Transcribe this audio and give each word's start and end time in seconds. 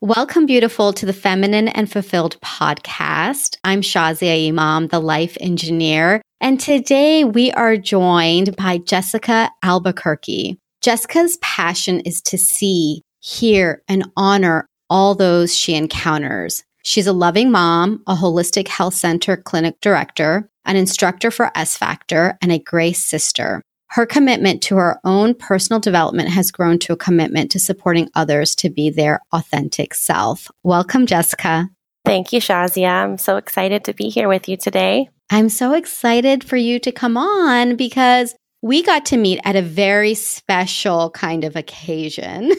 Welcome, 0.00 0.46
beautiful, 0.46 0.92
to 0.92 1.06
the 1.06 1.12
Feminine 1.12 1.66
and 1.66 1.90
Fulfilled 1.90 2.40
podcast. 2.40 3.56
I'm 3.64 3.80
Shazia 3.80 4.46
Imam, 4.46 4.86
the 4.86 5.00
life 5.00 5.36
engineer, 5.40 6.22
and 6.40 6.60
today 6.60 7.24
we 7.24 7.50
are 7.50 7.76
joined 7.76 8.54
by 8.54 8.78
Jessica 8.78 9.50
Albuquerque. 9.64 10.56
Jessica's 10.82 11.36
passion 11.38 11.98
is 12.02 12.22
to 12.22 12.38
see, 12.38 13.02
hear, 13.18 13.82
and 13.88 14.08
honor 14.16 14.68
all 14.88 15.16
those 15.16 15.56
she 15.56 15.74
encounters. 15.74 16.62
She's 16.84 17.08
a 17.08 17.12
loving 17.12 17.50
mom, 17.50 18.04
a 18.06 18.14
holistic 18.14 18.68
health 18.68 18.94
center 18.94 19.36
clinic 19.36 19.80
director, 19.80 20.48
an 20.64 20.76
instructor 20.76 21.32
for 21.32 21.50
S 21.56 21.76
Factor, 21.76 22.38
and 22.40 22.52
a 22.52 22.60
grace 22.60 23.04
sister. 23.04 23.62
Her 23.90 24.04
commitment 24.04 24.62
to 24.64 24.76
her 24.76 25.00
own 25.02 25.34
personal 25.34 25.80
development 25.80 26.28
has 26.28 26.50
grown 26.50 26.78
to 26.80 26.92
a 26.92 26.96
commitment 26.96 27.50
to 27.52 27.58
supporting 27.58 28.10
others 28.14 28.54
to 28.56 28.68
be 28.68 28.90
their 28.90 29.20
authentic 29.32 29.94
self. 29.94 30.50
Welcome, 30.62 31.06
Jessica. 31.06 31.70
Thank 32.04 32.32
you, 32.32 32.40
Shazia. 32.40 32.88
I'm 32.90 33.18
so 33.18 33.36
excited 33.36 33.84
to 33.84 33.94
be 33.94 34.08
here 34.10 34.28
with 34.28 34.48
you 34.48 34.56
today. 34.56 35.08
I'm 35.30 35.48
so 35.48 35.74
excited 35.74 36.44
for 36.44 36.56
you 36.56 36.78
to 36.80 36.92
come 36.92 37.16
on 37.16 37.76
because 37.76 38.34
we 38.60 38.82
got 38.82 39.06
to 39.06 39.16
meet 39.16 39.40
at 39.44 39.56
a 39.56 39.62
very 39.62 40.14
special 40.14 41.10
kind 41.10 41.44
of 41.44 41.56
occasion. 41.56 42.52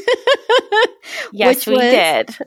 yes, 1.31 1.67
we 1.67 1.73
was, 1.73 1.81
did. 1.81 2.38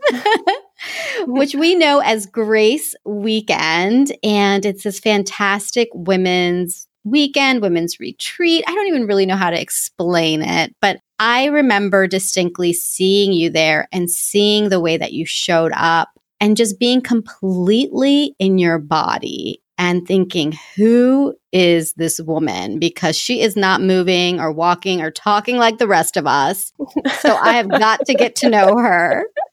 which 1.26 1.54
we 1.54 1.74
know 1.74 2.00
as 2.00 2.26
Grace 2.26 2.94
Weekend. 3.04 4.16
And 4.22 4.64
it's 4.64 4.84
this 4.84 5.00
fantastic 5.00 5.88
women's 5.92 6.88
weekend, 7.04 7.62
women's 7.62 7.98
retreat. 8.00 8.64
I 8.66 8.74
don't 8.74 8.88
even 8.88 9.06
really 9.06 9.26
know 9.26 9.36
how 9.36 9.50
to 9.50 9.60
explain 9.60 10.42
it, 10.42 10.74
but 10.80 11.00
I 11.18 11.46
remember 11.46 12.06
distinctly 12.06 12.72
seeing 12.72 13.32
you 13.32 13.50
there 13.50 13.88
and 13.92 14.10
seeing 14.10 14.68
the 14.68 14.80
way 14.80 14.96
that 14.96 15.12
you 15.12 15.24
showed 15.26 15.72
up 15.74 16.08
and 16.40 16.56
just 16.56 16.80
being 16.80 17.00
completely 17.00 18.34
in 18.38 18.58
your 18.58 18.78
body 18.78 19.62
and 19.78 20.06
thinking, 20.06 20.52
who 20.76 21.34
is 21.52 21.92
this 21.94 22.20
woman? 22.20 22.78
Because 22.78 23.16
she 23.16 23.40
is 23.40 23.56
not 23.56 23.80
moving 23.80 24.40
or 24.40 24.52
walking 24.52 25.00
or 25.00 25.10
talking 25.10 25.56
like 25.56 25.78
the 25.78 25.88
rest 25.88 26.16
of 26.16 26.26
us. 26.26 26.72
So 27.20 27.34
I 27.36 27.54
have 27.54 27.68
got 27.68 28.04
to 28.06 28.14
get 28.14 28.36
to 28.36 28.50
know 28.50 28.76
her 28.78 29.24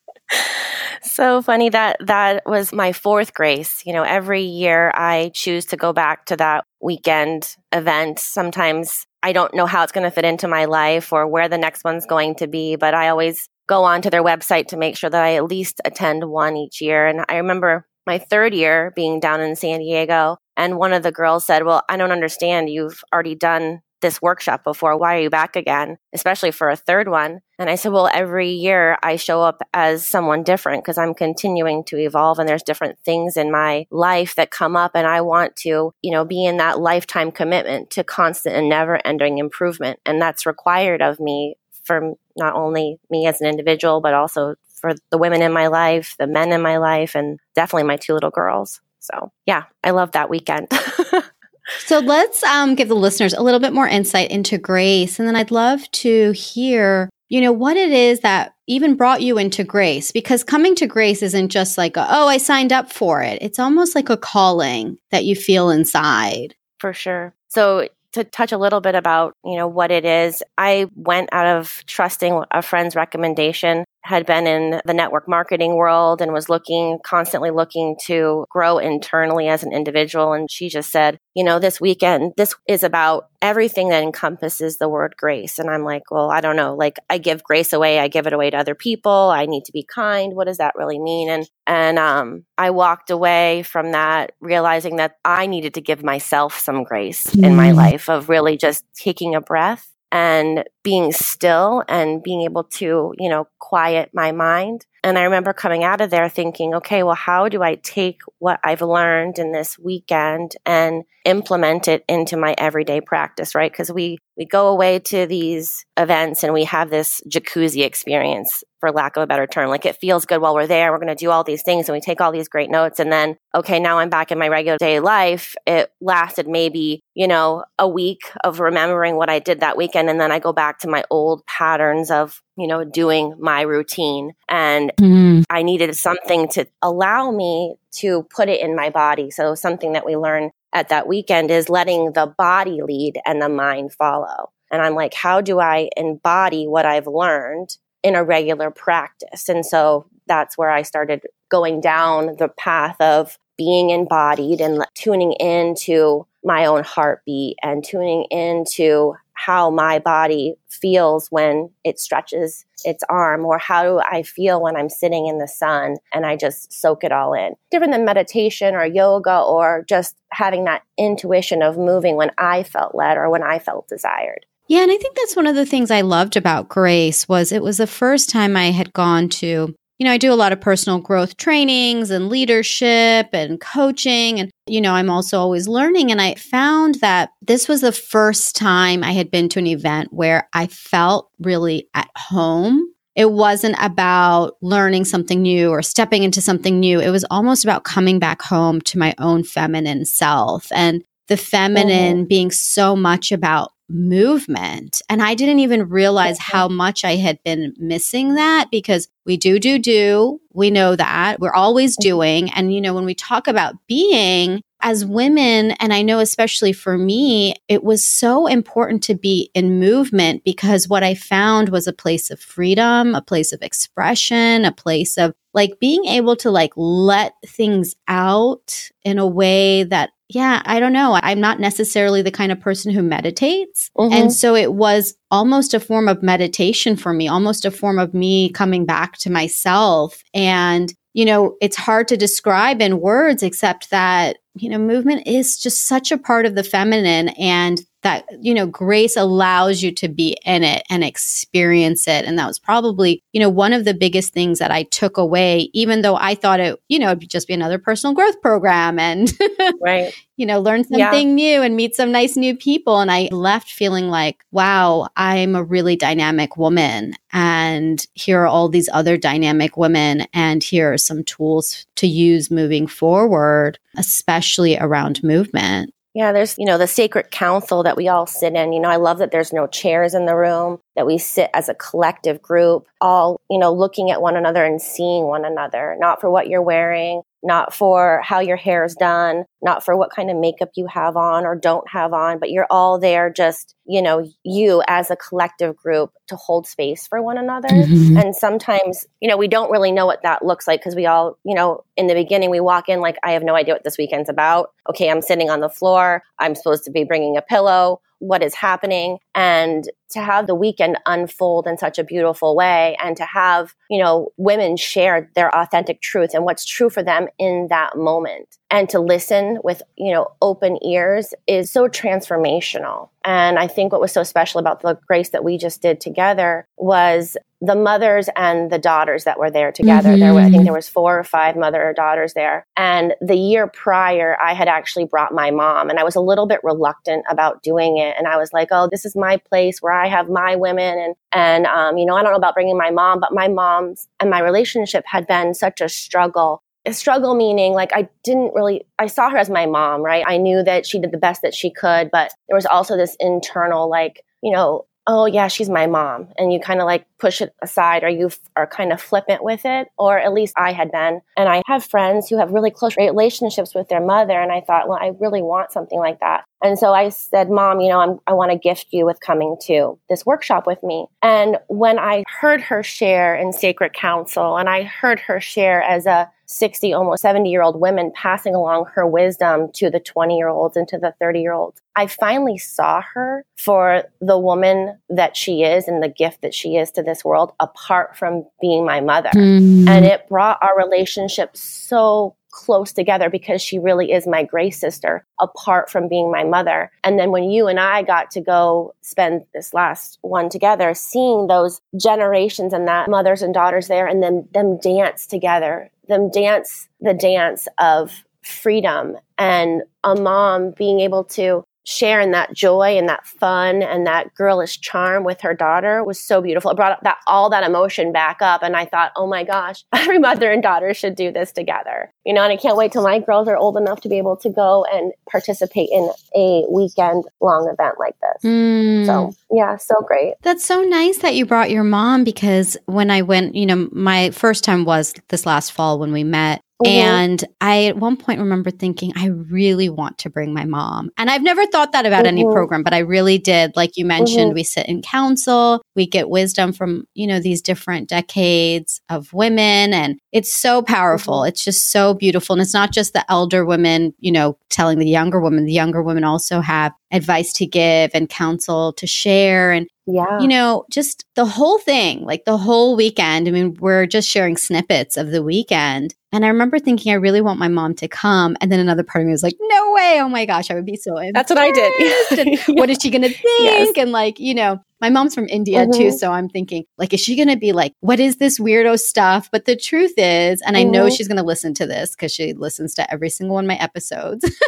so 1.02 1.42
funny 1.42 1.70
that 1.70 1.98
that 2.02 2.44
was 2.46 2.72
my 2.72 2.94
fourth 2.94 3.34
grace. 3.34 3.84
You 3.86 3.94
know, 3.94 4.04
every 4.04 4.44
year 4.44 4.92
I 4.94 5.32
choose 5.34 5.66
to 5.68 5.78
go 5.78 5.94
back 5.94 6.26
to 6.26 6.38
that 6.38 6.66
weekend 6.82 7.56
event. 7.72 8.20
Sometimes 8.20 9.06
I 9.22 9.34
don't 9.34 9.54
know 9.54 9.66
how 9.66 9.84
it's 9.84 9.92
going 9.92 10.06
to 10.06 10.12
fit 10.12 10.26
into 10.26 10.48
my 10.48 10.66
life 10.66 11.12
or 11.12 11.28
where 11.28 11.50
the 11.50 11.58
next 11.58 11.84
one's 11.84 12.06
going 12.06 12.36
to 12.36 12.48
be, 12.48 12.76
but 12.76 12.94
I 12.94 13.10
always 13.10 13.50
go 13.68 13.84
on 13.84 14.02
to 14.02 14.10
their 14.10 14.24
website 14.24 14.68
to 14.68 14.78
make 14.78 14.98
sure 14.98 15.10
that 15.10 15.24
I 15.24 15.36
at 15.36 15.46
least 15.46 15.82
attend 15.86 16.24
one 16.30 16.58
each 16.58 16.82
year. 16.82 17.06
And 17.06 17.26
I 17.30 17.38
remember 17.38 17.86
my 18.08 18.18
third 18.18 18.54
year 18.54 18.92
being 18.96 19.20
down 19.20 19.42
in 19.42 19.56
San 19.56 19.80
Diego, 19.80 20.38
and 20.58 20.78
one 20.78 20.94
of 20.94 21.04
the 21.04 21.12
girls 21.12 21.46
said, 21.46 21.64
Well, 21.64 21.84
I 21.88 21.96
don't 21.96 22.12
understand. 22.12 22.70
You've 22.70 23.04
already 23.14 23.36
done 23.36 23.82
this 24.02 24.22
workshop 24.22 24.64
before. 24.64 24.98
Why 24.98 25.18
are 25.18 25.22
you 25.22 25.30
back 25.30 25.56
again? 25.56 25.98
Especially 26.14 26.52
for 26.52 26.70
a 26.70 26.76
third 26.76 27.08
one. 27.08 27.42
And 27.58 27.70
I 27.70 27.76
said, 27.76 27.92
well, 27.92 28.10
every 28.14 28.52
year 28.52 28.98
I 29.04 29.18
show 29.18 29.42
up 29.42 29.62
as 29.74 30.08
someone 30.08 30.44
different 30.44 30.84
because 30.84 30.98
I'm 30.98 31.14
continuing 31.14 31.84
to 31.86 31.98
evolve 31.98 32.40
and 32.40 32.48
there's 32.48 32.64
different 32.64 33.00
things 33.00 33.36
in 33.36 33.52
my 33.52 33.86
life 33.92 34.36
that 34.36 34.52
come 34.52 34.76
up. 34.76 34.92
And 34.96 35.06
I 35.06 35.22
want 35.22 35.56
to, 35.58 35.94
you 36.02 36.12
know, 36.12 36.24
be 36.24 36.46
in 36.46 36.58
that 36.58 36.80
lifetime 36.80 37.32
commitment 37.32 37.90
to 37.92 38.04
constant 38.04 38.56
and 38.56 38.70
never 38.70 39.06
ending 39.06 39.38
improvement. 39.38 40.00
And 40.06 40.22
that's 40.22 40.46
required 40.46 41.02
of 41.02 41.20
me 41.20 41.56
for 41.84 42.14
not 42.38 42.56
only 42.56 43.00
me 43.10 43.28
as 43.28 43.42
an 43.42 43.48
individual, 43.48 44.00
but 44.00 44.14
also 44.14 44.56
for 44.80 44.94
the 45.12 45.18
women 45.18 45.42
in 45.42 45.52
my 45.52 45.68
life, 45.68 46.16
the 46.18 46.28
men 46.28 46.52
in 46.52 46.62
my 46.62 46.78
life, 46.78 47.16
and 47.16 47.40
definitely 47.54 47.88
my 47.88 47.98
two 47.98 48.14
little 48.14 48.30
girls. 48.30 48.80
So 49.00 49.32
yeah, 49.46 49.64
I 49.84 49.92
love 49.92 50.14
that 50.14 50.30
weekend. 50.30 50.68
So 51.80 52.00
let's 52.00 52.44
um, 52.44 52.76
give 52.76 52.88
the 52.88 52.96
listeners 52.96 53.34
a 53.34 53.42
little 53.42 53.60
bit 53.60 53.74
more 53.74 53.88
insight 53.88 54.32
into 54.32 54.58
grace. 54.58 55.20
And 55.20 55.28
then 55.28 55.36
I'd 55.36 55.52
love 55.52 55.90
to 55.92 56.32
hear, 56.32 57.10
you 57.30 57.42
know, 57.42 57.52
what 57.52 57.78
it 57.78 57.92
is 57.92 58.22
that 58.22 58.54
even 58.68 58.96
brought 58.96 59.22
you 59.22 59.38
into 59.38 59.64
grace. 59.64 60.12
Because 60.12 60.44
coming 60.44 60.76
to 60.76 60.88
grace 60.88 61.22
isn't 61.22 61.50
just 61.50 61.78
like, 61.78 61.98
a, 61.98 62.06
oh, 62.10 62.28
I 62.28 62.38
signed 62.38 62.72
up 62.72 62.92
for 62.92 63.22
it. 63.22 63.40
It's 63.42 63.60
almost 63.60 63.96
like 63.96 64.10
a 64.10 64.18
calling 64.18 64.98
that 65.12 65.26
you 65.26 65.36
feel 65.36 65.70
inside. 65.70 66.56
For 66.80 66.94
sure. 66.94 67.34
So 67.48 67.88
to 68.14 68.24
touch 68.24 68.52
a 68.52 68.58
little 68.58 68.82
bit 68.82 68.96
about, 68.96 69.36
you 69.44 69.56
know, 69.56 69.68
what 69.68 69.92
it 69.92 70.06
is, 70.06 70.42
I 70.58 70.88
went 70.96 71.30
out 71.32 71.46
of 71.46 71.84
trusting 71.86 72.44
a 72.52 72.62
friend's 72.62 72.96
recommendation 72.96 73.86
had 74.04 74.26
been 74.26 74.48
in 74.48 74.82
the 74.86 74.94
network 74.94 75.28
marketing 75.28 75.76
world 75.76 76.22
and 76.22 76.32
was 76.32 76.50
looking, 76.50 77.00
constantly 77.04 77.52
looking 77.52 77.98
to 78.06 78.46
grow 78.50 78.78
internally 78.78 79.48
as 79.48 79.64
an 79.64 79.74
individual. 79.74 80.34
And 80.34 80.50
she 80.50 80.70
just 80.70 80.92
said, 80.92 81.20
you 81.36 81.44
know, 81.44 81.60
this 81.60 81.82
weekend, 81.82 82.34
this 82.38 82.56
is 82.68 82.84
about 82.84 83.30
everything 83.42 83.90
that 83.90 84.04
encompasses 84.04 84.78
the 84.78 84.90
word 84.90 85.16
grace. 85.18 85.60
And 85.60 85.70
I'm 85.70 85.84
like, 85.84 86.12
well, 86.12 86.32
I 86.32 86.42
don't 86.42 86.56
know. 86.56 86.76
Like 86.76 86.98
I 87.10 87.18
give 87.18 87.44
grace 87.44 87.74
away. 87.74 88.00
I 88.00 88.08
give 88.08 88.26
it 88.26 88.34
away 88.34 88.50
to 88.50 88.58
other 88.58 88.76
people. 88.76 89.12
I 89.12 89.46
need 89.46 89.66
to 89.66 89.72
be 89.72 89.84
kind. 89.84 90.34
What 90.34 90.48
does 90.48 90.58
that 90.58 90.76
really 90.76 91.00
mean? 91.00 91.30
And, 91.30 91.50
and, 91.68 92.00
um, 92.00 92.46
I 92.58 92.72
walked 92.72 93.10
away 93.10 93.64
from 93.64 93.92
that 93.92 94.34
realizing 94.42 94.98
that 94.98 95.18
I 95.24 95.46
needed 95.46 95.74
to 95.76 95.82
give 95.82 96.04
myself 96.04 96.60
some 96.60 96.84
grace 96.84 97.28
mm-hmm. 97.28 97.44
in 97.44 97.56
my 97.56 97.72
mm. 97.72 97.76
life 97.76 98.10
of 98.10 98.30
really 98.30 98.58
just 98.58 98.86
taking 98.96 99.36
a 99.36 99.42
breath 99.42 99.90
and 100.12 100.64
being 100.84 101.12
still 101.12 101.84
and 101.88 102.24
being 102.24 102.42
able 102.42 102.64
to, 102.64 103.14
you 103.18 103.30
know, 103.30 103.48
quiet 103.60 104.10
my 104.14 104.32
mind. 104.32 104.86
And 105.04 105.18
I 105.18 105.24
remember 105.24 105.54
coming 105.54 105.84
out 105.84 106.02
of 106.02 106.10
there 106.10 106.30
thinking, 106.30 106.76
okay, 106.76 107.04
well, 107.04 107.16
how 107.16 107.50
do 107.50 107.64
I 107.64 107.76
take 107.76 108.22
what 108.40 108.60
I've 108.64 108.82
learned 108.82 109.40
in 109.40 109.52
this 109.52 109.80
weekend 109.80 110.56
and 110.66 111.04
implement 111.26 111.88
it 111.88 112.04
into 112.08 112.38
my 112.38 112.56
everyday 112.58 113.02
practice, 113.02 113.54
right? 113.56 113.72
Because 113.72 113.92
we, 113.92 114.18
we 114.38 114.46
go 114.46 114.68
away 114.68 115.00
to 115.00 115.26
these 115.26 115.86
events 115.98 116.44
and 116.44 116.54
we 116.54 116.64
have 116.64 116.90
this 116.90 117.22
jacuzzi 117.30 117.84
experience, 117.84 118.64
for 118.80 118.92
lack 118.92 119.18
of 119.18 119.24
a 119.24 119.28
better 119.28 119.46
term. 119.46 119.70
Like 119.70 119.86
it 119.86 119.98
feels 120.00 120.26
good 120.26 120.42
while 120.42 120.56
we're 120.56 120.66
there. 120.66 120.92
We're 120.92 121.00
going 121.00 121.10
to 121.10 121.16
do 121.16 121.30
all 121.30 121.44
these 121.44 121.62
things 121.62 121.90
and 121.90 121.96
we 121.96 122.00
take 122.00 122.22
all 122.22 122.32
these 122.32 122.48
great 122.48 122.70
notes. 122.70 123.00
And 123.00 123.12
then, 123.12 123.38
okay, 123.54 123.80
now 123.80 124.00
I'm 124.00 124.10
back 124.10 124.32
in 124.32 124.40
my 124.40 124.48
regular 124.48 124.78
day 124.78 125.00
life. 125.02 125.56
It 125.68 125.92
lasted 126.00 126.48
maybe, 126.48 127.02
you 127.14 127.28
know, 127.28 127.66
a 127.78 127.88
week 127.88 128.32
of 128.44 128.62
remembering 128.62 129.18
what 129.18 129.30
I 129.30 129.40
did 129.40 129.60
that 129.60 129.78
weekend. 129.78 130.10
And 130.10 130.20
then 130.20 130.32
I 130.32 130.40
go 130.40 130.54
back 130.54 130.80
to 130.80 130.88
my 130.88 131.04
old 131.10 131.46
patterns 131.46 132.10
of, 132.10 132.42
you 132.60 132.68
know, 132.68 132.84
doing 132.84 133.36
my 133.40 133.62
routine. 133.62 134.34
And 134.48 134.92
mm. 135.00 135.46
I 135.50 135.64
needed 135.64 135.96
something 135.96 136.48
to 136.50 136.66
allow 136.82 137.32
me 137.32 137.76
to 137.98 138.24
put 138.36 138.50
it 138.50 138.62
in 138.62 138.76
my 138.76 138.90
body. 138.90 139.32
So 139.32 139.56
something 139.56 139.94
that 139.94 140.06
we 140.06 140.16
learn 140.16 140.52
at 140.74 140.90
that 140.90 141.08
weekend 141.08 141.52
is 141.52 141.70
letting 141.70 142.14
the 142.14 142.34
body 142.38 142.82
lead 142.82 143.20
and 143.26 143.42
the 143.42 143.50
mind 143.50 143.94
follow. 143.94 144.52
And 144.72 144.82
I'm 144.82 144.94
like, 144.94 145.14
how 145.14 145.42
do 145.42 145.60
I 145.60 145.90
embody 145.98 146.68
what 146.68 146.86
I've 146.86 147.08
learned 147.08 147.78
in 148.04 148.16
a 148.16 148.24
regular 148.24 148.70
practice? 148.70 149.50
And 149.50 149.66
so 149.66 150.06
that's 150.28 150.58
where 150.58 150.70
I 150.70 150.84
started 150.84 151.24
going 151.50 151.82
down 151.82 152.36
the 152.38 152.50
path 152.50 153.00
of 153.02 153.38
being 153.58 153.90
embodied 153.90 154.62
and 154.62 154.86
tuning 154.94 155.34
into 155.34 156.26
my 156.44 156.66
own 156.66 156.84
heartbeat 156.84 157.58
and 157.62 157.84
tuning 157.84 158.24
into 158.32 159.16
how 159.40 159.70
my 159.70 160.00
body 160.00 160.54
feels 160.70 161.30
when 161.30 161.70
it 161.86 161.98
stretches 161.98 162.66
its 162.84 163.06
arm 163.08 163.46
or 163.46 163.58
how 163.58 163.84
do 163.84 164.00
I 164.00 164.22
feel 164.22 164.62
when 164.62 164.76
I'm 164.76 164.90
sitting 164.90 165.28
in 165.28 165.38
the 165.38 165.48
sun 165.48 165.96
and 166.14 166.26
I 166.26 166.36
just 166.36 166.74
soak 166.74 167.06
it 167.06 167.14
all 167.14 167.34
in. 167.34 167.54
Different 167.72 167.94
than 167.94 168.04
meditation 168.04 168.76
or 168.76 168.86
yoga 168.86 169.40
or 169.40 169.86
just 169.88 170.18
having 170.32 170.66
that 170.66 170.84
intuition 170.98 171.62
of 171.62 171.78
moving 171.78 172.18
when 172.18 172.32
I 172.38 172.64
felt 172.64 172.96
led 172.96 173.16
or 173.16 173.30
when 173.30 173.42
I 173.42 173.60
felt 173.60 173.88
desired. 173.88 174.46
Yeah, 174.68 174.82
and 174.82 174.92
I 174.92 174.98
think 174.98 175.16
that's 175.16 175.38
one 175.38 175.48
of 175.48 175.56
the 175.56 175.66
things 175.66 175.90
I 175.90 176.02
loved 176.02 176.36
about 176.36 176.68
Grace 176.68 177.30
was 177.30 177.54
it 177.54 177.64
was 177.64 177.78
the 177.78 177.88
first 177.88 178.30
time 178.30 178.58
I 178.58 178.72
had 178.72 178.92
gone 178.92 179.30
to 179.30 179.74
you 180.00 180.06
know, 180.06 180.14
I 180.14 180.18
do 180.18 180.32
a 180.32 180.36
lot 180.36 180.54
of 180.54 180.62
personal 180.62 181.00
growth 181.00 181.36
trainings 181.36 182.10
and 182.10 182.30
leadership 182.30 183.28
and 183.34 183.60
coaching. 183.60 184.40
And, 184.40 184.50
you 184.66 184.80
know, 184.80 184.94
I'm 184.94 185.10
also 185.10 185.38
always 185.40 185.68
learning. 185.68 186.10
And 186.10 186.22
I 186.22 186.36
found 186.36 186.96
that 186.96 187.32
this 187.42 187.68
was 187.68 187.82
the 187.82 187.92
first 187.92 188.56
time 188.56 189.04
I 189.04 189.12
had 189.12 189.30
been 189.30 189.50
to 189.50 189.60
an 189.60 189.68
event 189.68 190.14
where 190.14 190.48
I 190.54 190.68
felt 190.68 191.30
really 191.40 191.90
at 191.94 192.10
home. 192.18 192.88
It 193.16 193.32
wasn't 193.32 193.76
about 193.82 194.56
learning 194.62 195.04
something 195.04 195.42
new 195.42 195.70
or 195.70 195.82
stepping 195.82 196.24
into 196.24 196.40
something 196.40 196.80
new. 196.80 197.02
It 197.02 197.10
was 197.10 197.26
almost 197.30 197.66
about 197.66 197.84
coming 197.84 198.20
back 198.20 198.42
home 198.42 198.80
to 198.82 198.98
my 198.98 199.14
own 199.18 199.44
feminine 199.44 200.06
self 200.06 200.72
and 200.72 201.04
the 201.28 201.36
feminine 201.36 202.20
mm-hmm. 202.20 202.28
being 202.28 202.52
so 202.52 202.96
much 202.96 203.34
about 203.34 203.74
movement. 203.90 205.02
And 205.10 205.22
I 205.22 205.36
didn't 205.36 205.60
even 205.60 205.90
realize 205.90 206.40
how 206.40 206.68
much 206.68 207.04
I 207.04 207.16
had 207.16 207.42
been 207.44 207.74
missing 207.78 208.36
that 208.36 208.70
because 208.72 209.08
we 209.26 209.38
do, 209.38 209.60
do, 209.60 209.80
do. 209.80 210.40
We 210.54 210.72
know 210.72 210.96
that 210.96 211.40
we're 211.40 211.54
always 211.54 211.94
mm-hmm. 211.94 212.10
doing. 212.10 212.50
And, 212.52 212.74
you 212.74 212.82
know, 212.82 212.94
when 212.94 213.06
we 213.06 213.16
talk 213.16 213.48
about 213.48 213.76
being, 213.88 214.62
as 214.82 215.06
women, 215.06 215.72
and 215.72 215.94
I 215.94 216.02
know 216.02 216.20
especially 216.20 216.72
for 216.72 216.98
me, 216.98 217.56
it 217.68 217.84
was 217.84 218.06
so 218.06 218.48
important 218.48 219.04
to 219.04 219.16
be 219.16 219.52
in 219.54 219.80
movement 219.80 220.44
because 220.46 220.88
what 220.88 221.04
I 221.04 221.16
found 221.16 221.70
was 221.70 221.86
a 221.86 221.94
place 221.94 222.32
of 222.32 222.40
freedom, 222.40 223.14
a 223.14 223.22
place 223.22 223.52
of 223.52 223.62
expression, 223.62 224.64
a 224.64 224.72
place 224.72 225.18
of 225.18 225.34
like 225.54 225.80
being 225.80 226.06
able 226.06 226.36
to 226.38 226.52
like 226.52 226.72
let 226.78 227.34
things 227.46 227.96
out 228.08 228.90
in 229.04 229.20
a 229.20 229.28
way 229.28 229.84
that 229.84 230.12
yeah, 230.30 230.62
I 230.66 230.80
don't 230.80 230.94
know. 230.94 231.20
I'm 231.24 231.40
not 231.40 231.60
necessarily 231.60 232.22
the 232.22 232.32
kind 232.32 232.52
of 232.52 232.60
person 232.60 232.94
who 232.94 233.02
meditates. 233.02 233.90
Mm-hmm. 233.98 234.14
And 234.14 234.34
so 234.34 234.56
it 234.56 234.74
was 234.74 235.16
almost 235.32 235.74
a 235.74 235.80
form 235.80 236.08
of 236.08 236.22
meditation 236.22 236.96
for 236.96 237.14
me, 237.14 237.28
almost 237.28 237.66
a 237.66 237.72
form 237.72 237.98
of 237.98 238.14
me 238.14 238.52
coming 238.52 238.86
back 238.86 239.18
to 239.20 239.32
myself. 239.32 240.22
And, 240.36 240.94
you 241.14 241.26
know, 241.26 241.56
it's 241.62 241.76
hard 241.76 242.08
to 242.10 242.18
describe 242.18 242.80
in 242.80 243.00
words, 243.00 243.42
except 243.42 243.90
that, 243.90 244.38
you 244.56 244.70
know, 244.70 244.78
movement 244.78 245.28
is 245.28 245.58
just 245.58 245.88
such 245.88 246.12
a 246.12 246.18
part 246.18 246.46
of 246.46 246.56
the 246.56 246.64
feminine. 246.64 247.30
And 247.30 247.82
that, 248.02 248.26
you 248.40 248.54
know, 248.54 248.66
grace 248.66 249.18
allows 249.18 249.84
you 249.84 249.92
to 249.92 250.08
be 250.08 250.38
in 250.46 250.64
it 250.64 250.84
and 250.90 251.04
experience 251.04 252.08
it. 252.08 252.24
And 252.26 252.40
that 252.40 252.48
was 252.48 252.58
probably, 252.58 253.22
you 253.34 253.42
know, 253.42 253.50
one 253.50 253.74
of 253.74 253.84
the 253.84 253.94
biggest 253.94 254.34
things 254.34 254.60
that 254.60 254.72
I 254.72 254.84
took 254.84 255.18
away, 255.18 255.70
even 255.74 256.02
though 256.02 256.16
I 256.16 256.36
thought 256.36 256.62
it, 256.62 256.82
you 256.88 256.98
know, 256.98 257.12
it'd 257.12 257.30
just 257.30 257.48
be 257.48 257.54
another 257.54 257.78
personal 257.78 258.14
growth 258.14 258.42
program 258.42 259.00
and, 259.00 259.32
right. 259.82 260.14
you 260.38 260.46
know, 260.46 260.62
learn 260.62 260.86
something 260.86 261.30
yeah. 261.30 261.36
new 261.36 261.62
and 261.62 261.76
meet 261.76 261.94
some 261.94 262.12
nice 262.12 262.38
new 262.38 262.56
people. 262.56 263.02
And 263.02 263.12
I 263.12 263.28
left 263.32 263.70
feeling 263.70 264.08
like, 264.08 264.46
wow, 264.52 265.10
I'm 265.18 265.56
a 265.56 265.64
really 265.64 265.98
dynamic 265.98 266.56
woman. 266.56 267.16
And 267.34 268.06
here 268.14 268.42
are 268.42 268.48
all 268.48 268.70
these 268.70 268.90
other 268.94 269.18
dynamic 269.18 269.76
women. 269.76 270.26
And 270.34 270.64
here 270.64 270.94
are 270.94 270.98
some 270.98 271.26
tools 271.26 271.86
to 271.96 272.08
use 272.08 272.50
moving 272.50 272.88
forward, 272.88 273.78
especially 273.98 274.39
around 274.78 275.24
movement. 275.24 275.94
Yeah, 276.16 276.32
there's, 276.32 276.58
you 276.58 276.66
know, 276.66 276.80
the 276.80 276.88
sacred 276.88 277.30
council 277.30 277.84
that 277.84 277.96
we 277.96 278.08
all 278.08 278.26
sit 278.26 278.54
in. 278.56 278.74
You 278.74 278.80
know, 278.80 278.90
I 278.90 278.96
love 278.96 279.20
that 279.20 279.32
there's 279.32 279.54
no 279.54 279.68
chairs 279.68 280.16
in 280.16 280.26
the 280.26 280.36
room, 280.36 280.80
that 280.96 281.06
we 281.06 281.20
sit 281.20 281.52
as 281.54 281.70
a 281.70 281.76
collective 281.76 282.42
group, 282.42 282.88
all, 283.00 283.40
you 283.50 283.60
know, 283.60 283.72
looking 283.72 284.10
at 284.10 284.22
one 284.22 284.36
another 284.36 284.66
and 284.66 284.82
seeing 284.82 285.26
one 285.26 285.46
another, 285.46 285.96
not 286.00 286.20
for 286.20 286.30
what 286.30 286.48
you're 286.48 286.64
wearing, 286.64 287.22
not 287.44 287.74
for 287.74 288.22
how 288.24 288.40
your 288.40 288.58
hair 288.58 288.84
is 288.84 288.96
done, 288.96 289.46
not 289.62 289.84
for 289.84 289.96
what 289.96 290.12
kind 290.12 290.30
of 290.30 290.38
makeup 290.38 290.70
you 290.76 290.88
have 290.88 291.16
on 291.16 291.46
or 291.46 291.56
don't 291.56 291.88
have 291.90 292.14
on, 292.14 292.40
but 292.40 292.52
you're 292.52 292.68
all 292.70 293.00
there 293.00 293.30
just, 293.30 293.76
you 293.86 294.02
know, 294.02 294.30
you 294.44 294.84
as 294.88 295.10
a 295.10 295.16
collective 295.16 295.76
group 295.76 296.12
to 296.28 296.36
hold 296.36 296.68
space 296.68 297.08
for 297.08 297.22
one 297.22 297.38
another. 297.38 297.70
Mm-hmm. 297.70 298.18
And 298.18 298.36
sometimes, 298.36 299.06
you 299.22 299.30
know, 299.30 299.38
we 299.38 299.48
don't 299.48 299.72
really 299.72 299.92
know 299.92 300.06
what 300.06 300.24
that 300.24 300.44
looks 300.46 300.68
like 300.68 300.82
because 300.82 300.96
we 300.96 301.06
all, 301.06 301.38
you 301.44 301.56
know, 301.56 301.84
in 301.96 302.08
the 302.08 302.14
beginning, 302.14 302.50
we 302.50 302.60
walk 302.60 302.90
in 302.90 303.00
like, 303.00 303.18
I 303.24 303.32
have 303.32 303.44
no 303.44 303.56
idea 303.56 303.74
what 303.74 303.84
this 303.84 303.98
weekend's 303.98 304.30
about. 304.30 304.72
Okay, 304.90 305.10
I'm 305.10 305.22
sitting 305.22 305.50
on 305.50 305.62
the 305.62 305.70
floor. 305.70 306.24
I'm 306.40 306.56
supposed 306.56 306.84
to 306.86 306.92
be 306.92 307.04
bringing 307.04 307.38
a 307.38 307.42
pillow 307.42 308.02
what 308.20 308.44
is 308.44 308.54
happening 308.54 309.18
and 309.34 309.90
to 310.12 310.22
have 310.22 310.48
the 310.48 310.56
weekend 310.56 310.98
unfold 311.06 311.68
in 311.68 311.78
such 311.78 312.00
a 312.00 312.04
beautiful 312.04 312.56
way 312.56 312.98
and 313.02 313.16
to 313.18 313.26
have, 313.26 313.76
you 313.90 314.02
know, 314.02 314.32
women 314.38 314.78
share 314.78 315.30
their 315.36 315.56
authentic 315.56 316.02
truth 316.02 316.32
and 316.34 316.46
what's 316.46 316.66
true 316.66 316.90
for 316.90 317.04
them 317.04 317.28
in 317.38 317.68
that 317.70 317.98
moment 317.98 318.58
and 318.72 318.90
to 318.90 319.00
listen 319.00 319.60
with, 319.64 319.82
you 319.98 320.12
know, 320.12 320.28
open 320.42 320.78
ears 320.86 321.34
is 321.48 321.72
so 321.72 321.88
transformational. 321.88 323.10
And 323.26 323.60
I 323.60 323.68
think 323.68 323.92
what 323.92 324.02
was 324.02 324.12
so 324.12 324.24
special 324.24 324.60
about 324.60 324.82
the 324.82 324.98
grace 325.08 325.30
that 325.30 325.44
we 325.44 325.58
just 325.58 325.82
did 325.82 326.00
together 326.00 326.68
was 326.78 327.36
the 327.62 327.76
mothers 327.76 328.30
and 328.38 328.72
the 328.72 328.80
daughters 328.80 329.26
that 329.26 329.38
were 329.38 329.52
there 329.52 329.72
together. 329.72 330.10
Mm-hmm. 330.12 330.20
There 330.20 330.34
were, 330.34 330.40
I 330.40 330.44
think 330.44 330.56
mm-hmm. 330.56 330.64
there 330.66 330.74
was 330.74 330.88
four 330.88 331.20
or 331.20 331.24
five 331.26 331.58
mother 331.58 331.84
or 331.84 331.94
daughters 331.94 332.34
there. 332.34 332.66
And 332.78 333.16
the 333.20 333.36
year 333.36 333.68
prior, 333.68 334.38
I 334.42 334.54
had 334.54 334.70
actually 334.70 335.06
brought 335.06 335.34
my 335.34 335.52
mom 335.52 335.90
and 335.90 336.00
I 336.00 336.04
was 336.04 336.16
a 336.16 336.22
little 336.22 336.46
bit 336.46 336.62
reluctant 336.64 337.26
about 337.30 337.62
doing 337.62 337.98
it. 337.98 338.16
And 338.18 338.28
I 338.28 338.38
was 338.38 338.54
like, 338.54 338.70
oh, 338.72 338.88
this 338.90 339.04
is 339.04 339.16
my 339.16 339.38
place 339.38 339.82
where 339.82 339.94
I 340.00 340.08
have 340.08 340.30
my 340.30 340.56
women. 340.56 340.98
And, 340.98 341.16
and, 341.32 341.66
um, 341.66 341.98
you 341.98 342.06
know, 342.06 342.16
I 342.16 342.24
don't 342.24 342.32
know 342.32 342.38
about 342.38 342.56
bringing 342.56 342.78
my 342.78 342.92
mom, 342.92 343.20
but 343.20 343.34
my 343.34 343.48
mom's 343.48 344.08
and 344.20 344.30
my 344.30 344.40
relationship 344.40 345.04
had 345.06 345.28
been 345.28 345.54
such 345.54 345.82
a 345.82 345.90
struggle 345.90 346.64
a 346.86 346.94
struggle 346.94 347.36
meaning 347.36 347.74
like 347.74 347.92
I 347.94 348.08
didn't 348.24 348.54
really 348.54 348.86
I 348.98 349.08
saw 349.08 349.30
her 349.30 349.38
as 349.38 349.50
my 349.50 349.66
mom, 349.66 350.02
right? 350.02 350.24
I 350.26 350.38
knew 350.38 350.64
that 350.64 350.86
she 350.86 351.00
did 351.00 351.12
the 351.12 351.18
best 351.18 351.42
that 351.42 351.54
she 351.54 351.72
could, 351.72 352.10
but 352.12 352.34
there 352.48 352.56
was 352.56 352.66
also 352.66 352.96
this 352.96 353.16
internal 353.20 353.90
like, 353.90 354.24
you 354.42 354.52
know, 354.52 354.86
oh 355.10 355.26
yeah, 355.26 355.48
she's 355.48 355.70
my 355.70 355.88
mom. 355.88 356.28
And 356.38 356.54
you 356.54 356.60
kind 356.60 356.80
of 356.80 356.86
like 356.86 357.08
push 357.18 357.42
it 357.42 357.52
aside 357.64 358.04
or 358.04 358.10
you 358.10 358.28
f- 358.28 358.38
are 358.56 358.68
kind 358.68 358.94
of 358.94 359.02
flippant 359.02 359.44
with 359.44 359.62
it, 359.66 359.88
or 359.98 360.20
at 360.20 360.34
least 360.34 360.54
I 360.56 360.72
had 360.72 360.92
been. 360.92 361.22
And 361.36 361.50
I 361.50 361.64
have 361.66 361.84
friends 361.84 362.30
who 362.30 362.38
have 362.38 362.52
really 362.52 362.70
close 362.70 362.96
relationships 362.96 363.74
with 363.74 363.90
their 363.90 364.06
mother. 364.06 364.40
And 364.40 364.52
I 364.52 364.62
thought, 364.62 364.88
well, 364.88 365.00
I 365.02 365.14
really 365.20 365.42
want 365.42 365.72
something 365.72 365.98
like 365.98 366.20
that. 366.20 366.44
And 366.64 366.78
so 366.78 366.94
I 366.94 367.10
said, 367.10 367.50
Mom, 367.50 367.80
you 367.80 367.90
know, 367.90 368.00
I'm, 368.00 368.20
I 368.28 368.34
want 368.34 368.52
to 368.52 368.58
gift 368.58 368.90
you 368.92 369.04
with 369.04 369.20
coming 369.20 369.58
to 369.64 369.98
this 370.10 370.28
workshop 370.28 370.68
with 370.68 370.84
me. 370.84 371.08
And 371.24 371.58
when 371.70 371.98
I 371.98 372.24
heard 372.40 372.62
her 372.62 372.84
share 372.84 373.36
in 373.36 373.52
Sacred 373.52 373.94
Council 373.94 374.58
and 374.58 374.70
I 374.70 374.84
heard 374.84 375.20
her 375.22 375.42
share 375.42 375.82
as 375.82 376.06
a 376.06 376.30
60, 376.50 376.94
almost 376.94 377.22
70 377.22 377.50
year 377.50 377.62
old 377.62 377.80
women 377.80 378.12
passing 378.16 378.56
along 378.56 378.86
her 378.96 379.06
wisdom 379.06 379.72
to 379.74 379.90
the 379.90 380.00
20 380.00 380.36
year 380.36 380.48
olds 380.48 380.76
and 380.76 380.88
to 380.88 380.98
the 380.98 381.14
30 381.20 381.42
year 381.42 381.54
olds. 381.54 381.80
I 381.96 382.08
finally 382.08 382.58
saw 382.58 383.02
her 383.14 383.46
for 383.58 384.04
the 384.20 384.38
woman 384.38 384.98
that 385.10 385.38
she 385.38 385.64
is 385.64 385.88
and 385.88 386.02
the 386.02 386.10
gift 386.10 386.42
that 386.42 386.54
she 386.54 386.76
is 386.76 386.92
to 386.92 387.04
this 387.04 387.24
world 387.24 387.54
apart 387.60 388.18
from 388.18 388.46
being 388.60 388.84
my 388.84 389.00
mother. 389.00 389.30
Mm. 389.30 389.88
And 389.88 390.06
it 390.06 390.28
brought 390.28 390.58
our 390.62 390.76
relationship 390.78 391.56
so 391.56 392.36
close 392.52 392.92
together 392.92 393.30
because 393.30 393.62
she 393.62 393.78
really 393.78 394.12
is 394.12 394.26
my 394.26 394.44
grace 394.44 394.80
sister 394.80 395.24
apart 395.40 395.90
from 395.90 396.08
being 396.08 396.32
my 396.32 396.44
mother. 396.44 396.92
And 397.04 397.20
then 397.20 397.32
when 397.32 397.44
you 397.44 397.68
and 397.68 397.80
I 397.80 398.02
got 398.02 398.32
to 398.32 398.42
go 398.42 398.96
spend 399.02 399.44
this 399.54 399.74
last 399.74 400.18
one 400.22 400.50
together, 400.50 400.94
seeing 400.96 401.48
those 401.48 401.80
generations 401.96 402.74
and 402.74 402.88
that 402.88 403.08
mothers 403.08 403.44
and 403.44 403.54
daughters 403.54 403.88
there 403.88 404.08
and 404.08 404.24
then 404.24 404.48
them 404.52 404.80
dance 404.80 405.28
together 405.28 405.92
them 406.10 406.30
dance 406.30 406.90
the 407.00 407.14
dance 407.14 407.68
of 407.78 408.26
freedom 408.44 409.16
and 409.38 409.84
a 410.04 410.16
mom 410.16 410.72
being 410.72 411.00
able 411.00 411.24
to 411.24 411.64
share 411.90 412.20
in 412.20 412.30
that 412.32 412.54
joy 412.54 412.96
and 412.98 413.10
that 413.10 413.26
fun 413.26 413.82
and 413.82 414.06
that 414.06 414.34
girlish 414.36 414.80
charm 414.80 415.24
with 415.24 415.42
her 415.42 415.56
daughter 415.56 416.04
was 416.04 416.20
so 416.20 416.40
beautiful. 416.40 416.70
It 416.70 416.76
brought 416.76 417.04
that 417.04 417.18
all 417.26 417.50
that 417.50 417.64
emotion 417.64 418.12
back 418.12 418.44
up 418.44 418.62
and 418.62 418.76
I 418.76 418.86
thought, 418.86 419.12
"Oh 419.16 419.26
my 419.26 419.44
gosh, 419.44 419.84
every 419.94 420.20
mother 420.20 420.52
and 420.52 420.62
daughter 420.62 420.94
should 420.94 421.16
do 421.16 421.32
this 421.32 421.52
together." 421.52 422.14
You 422.26 422.34
know, 422.34 422.44
and 422.44 422.54
I 422.54 422.58
can't 422.58 422.78
wait 422.78 422.92
till 422.92 423.02
my 423.02 423.18
girls 423.18 423.48
are 423.48 423.58
old 423.58 423.76
enough 423.76 424.02
to 424.02 424.10
be 424.10 424.20
able 424.20 424.38
to 424.38 424.50
go 424.50 424.86
and 424.94 425.14
participate 425.32 425.90
in 425.92 426.12
a 426.36 426.64
weekend 426.70 427.26
long 427.42 427.68
event 427.68 427.96
like 428.00 428.16
this. 428.22 428.44
Mm. 428.44 429.06
So, 429.08 429.34
yeah, 429.52 429.78
so 429.78 429.96
great. 430.06 430.36
That's 430.44 430.64
so 430.64 430.84
nice 430.84 431.18
that 431.20 431.34
you 431.34 431.48
brought 431.48 431.72
your 431.72 431.84
mom 431.84 432.24
because 432.24 432.78
when 432.86 433.10
I 433.10 433.24
went, 433.24 433.56
you 433.56 433.66
know, 433.66 433.90
my 433.92 434.30
first 434.30 434.64
time 434.64 434.86
was 434.86 435.16
this 435.30 435.48
last 435.48 435.72
fall 435.72 435.98
when 435.98 436.12
we 436.12 436.24
met 436.24 436.62
Mm-hmm. 436.84 436.92
And 436.92 437.46
I 437.60 437.86
at 437.88 437.98
one 437.98 438.16
point 438.16 438.40
remember 438.40 438.72
thinking, 438.72 439.12
I 439.16 439.28
really 439.28 439.90
want 439.90 440.18
to 440.20 440.30
bring 440.30 440.54
my 440.54 440.64
mom. 440.64 441.12
And 441.18 441.30
I've 441.30 441.44
never 441.44 441.66
thought 441.66 441.92
that 441.92 442.06
about 442.06 442.20
mm-hmm. 442.20 442.38
any 442.40 442.44
program, 442.46 442.84
but 442.84 442.94
I 442.94 443.00
really 443.00 443.38
did. 443.38 443.76
Like 443.76 443.98
you 443.98 444.06
mentioned, 444.06 444.52
mm-hmm. 444.52 444.56
we 444.56 444.64
sit 444.64 444.88
in 444.88 445.02
council, 445.02 445.82
we 445.96 446.08
get 446.08 446.30
wisdom 446.30 446.72
from, 446.72 447.06
you 447.16 447.28
know, 447.28 447.42
these 447.42 447.62
different 447.62 448.08
decades 448.08 449.02
of 449.10 449.34
women. 449.34 449.94
And 449.94 450.20
it's 450.32 450.54
so 450.54 450.82
powerful. 450.82 451.40
Mm-hmm. 451.40 451.50
It's 451.50 451.66
just 451.66 451.92
so 451.92 452.14
beautiful. 452.14 452.54
And 452.54 452.62
it's 452.62 452.74
not 452.74 452.94
just 452.94 453.12
the 453.12 453.30
elder 453.30 453.66
women, 453.66 454.14
you 454.20 454.32
know, 454.32 454.58
telling 454.70 455.00
the 455.00 455.08
younger 455.08 455.42
women. 455.42 455.66
The 455.66 455.74
younger 455.74 456.02
women 456.02 456.24
also 456.24 456.62
have 456.62 456.94
advice 457.12 457.52
to 457.54 457.66
give 457.66 458.12
and 458.14 458.30
counsel 458.30 458.94
to 458.94 459.06
share. 459.06 459.74
And 459.74 459.88
yeah. 460.12 460.40
You 460.40 460.48
know, 460.48 460.86
just 460.90 461.24
the 461.36 461.46
whole 461.46 461.78
thing, 461.78 462.26
like 462.26 462.46
the 462.46 462.58
whole 462.58 462.96
weekend. 462.96 463.48
I 463.48 463.52
mean, 463.52 463.76
we're 463.80 464.08
just 464.08 464.28
sharing 464.28 464.58
snippets 464.58 465.18
of 465.18 465.30
the 465.30 465.44
weekend. 465.44 466.16
And 466.32 466.46
I 466.46 466.50
remember 466.50 466.78
thinking, 466.78 467.12
I 467.12 467.16
really 467.16 467.42
want 467.42 467.60
my 467.60 467.68
mom 467.68 467.96
to 467.96 468.08
come. 468.08 468.56
And 468.62 468.72
then 468.72 468.80
another 468.80 469.04
part 469.04 469.24
of 469.24 469.26
me 469.26 469.32
was 469.32 469.42
like, 469.42 469.58
no 469.60 469.94
way. 469.94 470.20
Oh 470.22 470.30
my 470.30 470.46
gosh, 470.46 470.70
I 470.70 470.76
would 470.76 470.86
be 470.86 470.96
so 470.96 471.18
embarrassed. 471.18 471.34
That's 471.34 471.50
what 471.50 471.58
I 471.58 471.72
did. 471.72 472.60
what 472.78 472.90
is 472.90 473.00
she 473.02 473.10
going 473.10 473.24
to 473.24 473.30
think? 473.30 473.44
Yes. 473.60 473.94
And 473.98 474.12
like, 474.12 474.40
you 474.40 474.54
know, 474.54 474.80
my 475.02 475.10
mom's 475.10 475.34
from 475.34 475.48
India 475.48 475.86
mm-hmm. 475.86 475.92
too. 475.92 476.12
So 476.12 476.32
I'm 476.32 476.50
thinking, 476.50 476.86
like, 476.98 477.14
is 477.14 477.20
she 477.20 477.36
going 477.36 477.48
to 477.48 477.58
be 477.58 477.72
like, 477.72 477.94
what 478.02 478.20
is 478.20 478.38
this 478.38 478.60
weirdo 478.60 479.00
stuff? 479.00 479.50
But 479.52 479.66
the 479.66 479.76
truth 479.76 480.14
is, 480.18 480.62
and 480.62 480.76
mm-hmm. 480.76 480.88
I 480.88 480.92
know 480.92 481.06
mm-hmm. 481.06 481.16
she's 481.16 481.28
going 481.28 481.38
to 481.38 481.44
listen 481.44 481.74
to 481.76 481.88
this 481.88 482.12
because 482.12 482.32
she 482.32 482.54
listens 482.54 482.94
to 482.96 483.12
every 483.12 483.30
single 483.30 483.56
one 483.56 483.66
of 483.66 483.70
my 483.70 483.78
episodes. 483.78 484.46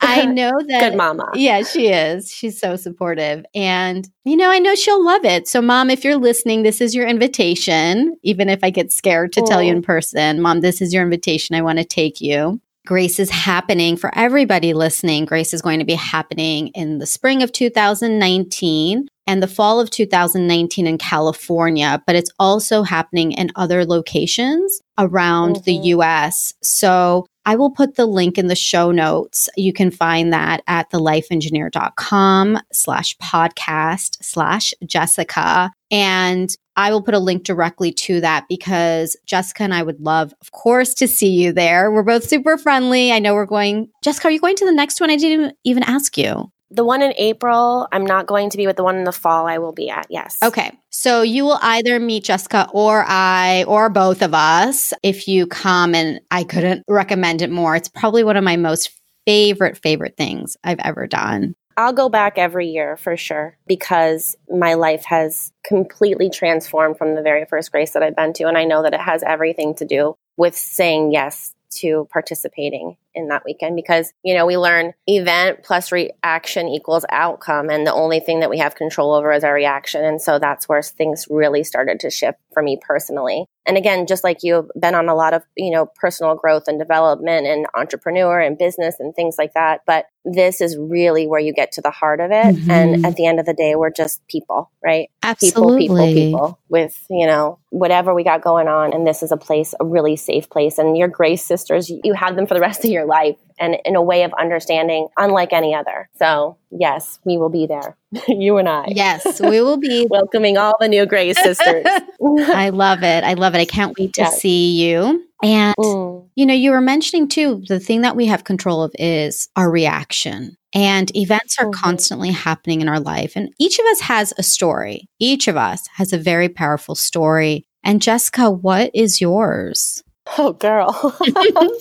I 0.00 0.24
know 0.26 0.52
that. 0.68 0.90
Good 0.90 0.96
mama. 0.96 1.30
Yeah, 1.34 1.62
she 1.62 1.88
is. 1.88 2.30
She's 2.30 2.58
so 2.58 2.76
supportive. 2.76 3.44
And, 3.54 4.08
you 4.24 4.36
know, 4.36 4.50
I 4.50 4.58
know 4.58 4.74
she'll 4.74 5.04
love 5.04 5.24
it. 5.24 5.48
So, 5.48 5.60
mom, 5.60 5.90
if 5.90 6.04
you're 6.04 6.16
listening, 6.16 6.62
this 6.62 6.80
is 6.80 6.94
your 6.94 7.06
invitation. 7.06 8.16
Even 8.22 8.48
if 8.48 8.60
I 8.62 8.70
get 8.70 8.92
scared 8.92 9.32
to 9.34 9.42
tell 9.42 9.62
you 9.62 9.72
in 9.72 9.82
person, 9.82 10.40
mom, 10.40 10.60
this 10.60 10.80
is 10.80 10.92
your 10.94 11.02
invitation. 11.02 11.56
I 11.56 11.62
want 11.62 11.78
to 11.78 11.84
take 11.84 12.20
you. 12.20 12.60
Grace 12.86 13.18
is 13.18 13.28
happening 13.28 13.98
for 13.98 14.10
everybody 14.14 14.72
listening. 14.72 15.26
Grace 15.26 15.52
is 15.52 15.60
going 15.60 15.78
to 15.78 15.84
be 15.84 15.94
happening 15.94 16.68
in 16.68 16.96
the 16.96 17.04
spring 17.04 17.42
of 17.42 17.52
2019 17.52 19.08
and 19.28 19.42
the 19.42 19.46
fall 19.46 19.78
of 19.78 19.90
2019 19.90 20.86
in 20.86 20.96
California, 20.96 22.02
but 22.06 22.16
it's 22.16 22.30
also 22.38 22.82
happening 22.82 23.32
in 23.32 23.52
other 23.56 23.84
locations 23.84 24.80
around 24.96 25.56
mm-hmm. 25.56 25.64
the 25.64 25.74
US. 25.94 26.54
So 26.62 27.26
I 27.44 27.56
will 27.56 27.70
put 27.70 27.96
the 27.96 28.06
link 28.06 28.38
in 28.38 28.48
the 28.48 28.56
show 28.56 28.90
notes. 28.90 29.48
You 29.54 29.74
can 29.74 29.90
find 29.90 30.32
that 30.32 30.62
at 30.66 30.90
thelifeengineer.com 30.90 32.58
slash 32.72 33.16
podcast 33.18 34.16
slash 34.22 34.72
Jessica. 34.86 35.70
And 35.90 36.54
I 36.76 36.90
will 36.90 37.02
put 37.02 37.14
a 37.14 37.18
link 37.18 37.44
directly 37.44 37.92
to 37.92 38.22
that 38.22 38.46
because 38.48 39.14
Jessica 39.26 39.62
and 39.62 39.74
I 39.74 39.82
would 39.82 40.00
love, 40.00 40.32
of 40.40 40.52
course, 40.52 40.94
to 40.94 41.08
see 41.08 41.30
you 41.30 41.52
there. 41.52 41.90
We're 41.90 42.02
both 42.02 42.24
super 42.24 42.56
friendly. 42.56 43.12
I 43.12 43.18
know 43.18 43.34
we're 43.34 43.46
going. 43.46 43.90
Jessica, 44.02 44.28
are 44.28 44.30
you 44.30 44.40
going 44.40 44.56
to 44.56 44.64
the 44.64 44.72
next 44.72 45.00
one? 45.00 45.10
I 45.10 45.16
didn't 45.16 45.54
even 45.64 45.82
ask 45.82 46.16
you. 46.16 46.50
The 46.70 46.84
one 46.84 47.02
in 47.02 47.14
April, 47.16 47.88
I'm 47.92 48.04
not 48.04 48.26
going 48.26 48.50
to 48.50 48.56
be, 48.56 48.66
with 48.66 48.76
the 48.76 48.84
one 48.84 48.96
in 48.96 49.04
the 49.04 49.12
fall, 49.12 49.46
I 49.46 49.58
will 49.58 49.72
be 49.72 49.88
at. 49.88 50.06
Yes. 50.10 50.38
Okay. 50.42 50.72
So 50.90 51.22
you 51.22 51.44
will 51.44 51.58
either 51.62 51.98
meet 51.98 52.24
Jessica 52.24 52.68
or 52.72 53.04
I 53.06 53.64
or 53.64 53.88
both 53.88 54.20
of 54.22 54.34
us 54.34 54.92
if 55.02 55.28
you 55.28 55.46
come, 55.46 55.94
and 55.94 56.20
I 56.30 56.44
couldn't 56.44 56.84
recommend 56.88 57.40
it 57.42 57.50
more. 57.50 57.74
It's 57.74 57.88
probably 57.88 58.22
one 58.24 58.36
of 58.36 58.44
my 58.44 58.56
most 58.56 58.90
favorite, 59.24 59.78
favorite 59.78 60.16
things 60.16 60.56
I've 60.62 60.80
ever 60.80 61.06
done. 61.06 61.54
I'll 61.78 61.92
go 61.92 62.08
back 62.08 62.38
every 62.38 62.66
year 62.66 62.96
for 62.96 63.16
sure 63.16 63.56
because 63.68 64.36
my 64.50 64.74
life 64.74 65.04
has 65.04 65.52
completely 65.64 66.28
transformed 66.28 66.98
from 66.98 67.14
the 67.14 67.22
very 67.22 67.44
first 67.44 67.70
grace 67.70 67.92
that 67.92 68.02
I've 68.02 68.16
been 68.16 68.32
to. 68.34 68.48
And 68.48 68.58
I 68.58 68.64
know 68.64 68.82
that 68.82 68.94
it 68.94 69.00
has 69.00 69.22
everything 69.22 69.76
to 69.76 69.84
do 69.84 70.16
with 70.36 70.56
saying 70.56 71.12
yes 71.12 71.54
to 71.70 72.08
participating 72.10 72.96
in 73.18 73.28
that 73.28 73.42
weekend 73.44 73.76
because, 73.76 74.12
you 74.22 74.34
know, 74.34 74.46
we 74.46 74.56
learn 74.56 74.92
event 75.06 75.62
plus 75.62 75.92
reaction 75.92 76.68
equals 76.68 77.04
outcome. 77.10 77.68
And 77.68 77.86
the 77.86 77.92
only 77.92 78.20
thing 78.20 78.40
that 78.40 78.50
we 78.50 78.58
have 78.58 78.74
control 78.74 79.12
over 79.12 79.32
is 79.32 79.44
our 79.44 79.54
reaction. 79.54 80.04
And 80.04 80.22
so 80.22 80.38
that's 80.38 80.68
where 80.68 80.82
things 80.82 81.26
really 81.28 81.64
started 81.64 82.00
to 82.00 82.10
shift 82.10 82.38
for 82.52 82.62
me 82.62 82.78
personally. 82.80 83.46
And 83.68 83.76
again, 83.76 84.06
just 84.06 84.24
like 84.24 84.38
you've 84.42 84.70
been 84.80 84.94
on 84.94 85.10
a 85.10 85.14
lot 85.14 85.34
of, 85.34 85.42
you 85.54 85.70
know, 85.70 85.86
personal 86.00 86.34
growth 86.34 86.64
and 86.66 86.78
development 86.78 87.46
and 87.46 87.66
entrepreneur 87.74 88.40
and 88.40 88.56
business 88.56 88.96
and 88.98 89.14
things 89.14 89.36
like 89.38 89.52
that. 89.52 89.82
But 89.86 90.06
this 90.24 90.62
is 90.62 90.76
really 90.78 91.26
where 91.26 91.38
you 91.38 91.52
get 91.52 91.72
to 91.72 91.82
the 91.82 91.90
heart 91.90 92.20
of 92.20 92.30
it. 92.30 92.56
Mm-hmm. 92.56 92.70
And 92.70 93.06
at 93.06 93.16
the 93.16 93.26
end 93.26 93.38
of 93.38 93.46
the 93.46 93.52
day, 93.52 93.74
we're 93.74 93.92
just 93.92 94.26
people, 94.26 94.70
right? 94.82 95.10
Absolutely. 95.22 95.82
People, 95.82 95.96
people, 95.96 96.14
people 96.14 96.58
with, 96.70 96.98
you 97.10 97.26
know, 97.26 97.58
whatever 97.68 98.14
we 98.14 98.24
got 98.24 98.42
going 98.42 98.68
on. 98.68 98.94
And 98.94 99.06
this 99.06 99.22
is 99.22 99.32
a 99.32 99.36
place, 99.36 99.74
a 99.78 99.84
really 99.84 100.16
safe 100.16 100.48
place. 100.48 100.78
And 100.78 100.96
your 100.96 101.08
Grace 101.08 101.44
sisters, 101.44 101.90
you 101.90 102.14
have 102.14 102.36
them 102.36 102.46
for 102.46 102.54
the 102.54 102.60
rest 102.60 102.84
of 102.84 102.90
your 102.90 103.04
life 103.04 103.36
and 103.58 103.76
in 103.84 103.96
a 103.96 104.02
way 104.02 104.22
of 104.22 104.32
understanding 104.34 105.08
unlike 105.16 105.52
any 105.52 105.74
other. 105.74 106.08
So, 106.18 106.56
yes, 106.70 107.18
we 107.24 107.36
will 107.38 107.48
be 107.48 107.66
there. 107.66 107.96
you 108.28 108.58
and 108.58 108.68
I. 108.68 108.86
Yes, 108.88 109.40
we 109.40 109.60
will 109.60 109.76
be 109.76 110.06
welcoming 110.10 110.56
all 110.56 110.76
the 110.80 110.88
new 110.88 111.06
Grace 111.06 111.38
sisters. 111.42 111.86
I 112.20 112.70
love 112.70 113.02
it. 113.02 113.24
I 113.24 113.34
love 113.34 113.54
it. 113.54 113.58
I 113.58 113.64
can't 113.64 113.96
wait 113.98 114.14
to 114.14 114.22
yes. 114.22 114.40
see 114.40 114.72
you. 114.72 115.24
And, 115.42 115.74
mm. 115.78 116.28
you 116.34 116.46
know, 116.46 116.54
you 116.54 116.72
were 116.72 116.80
mentioning 116.80 117.28
too, 117.28 117.62
the 117.68 117.78
thing 117.78 118.02
that 118.02 118.16
we 118.16 118.26
have 118.26 118.44
control 118.44 118.82
of 118.82 118.92
is 118.98 119.48
our 119.56 119.70
reaction. 119.70 120.56
And 120.74 121.14
events 121.16 121.58
are 121.58 121.66
mm-hmm. 121.66 121.80
constantly 121.80 122.30
happening 122.30 122.80
in 122.80 122.88
our 122.88 123.00
life. 123.00 123.34
And 123.36 123.50
each 123.58 123.78
of 123.78 123.86
us 123.86 124.00
has 124.00 124.34
a 124.36 124.42
story. 124.42 125.08
Each 125.18 125.48
of 125.48 125.56
us 125.56 125.86
has 125.94 126.12
a 126.12 126.18
very 126.18 126.48
powerful 126.48 126.94
story. 126.94 127.64
And 127.84 128.02
Jessica, 128.02 128.50
what 128.50 128.90
is 128.92 129.20
yours? 129.20 130.02
Oh, 130.38 130.52
girl. 130.52 130.92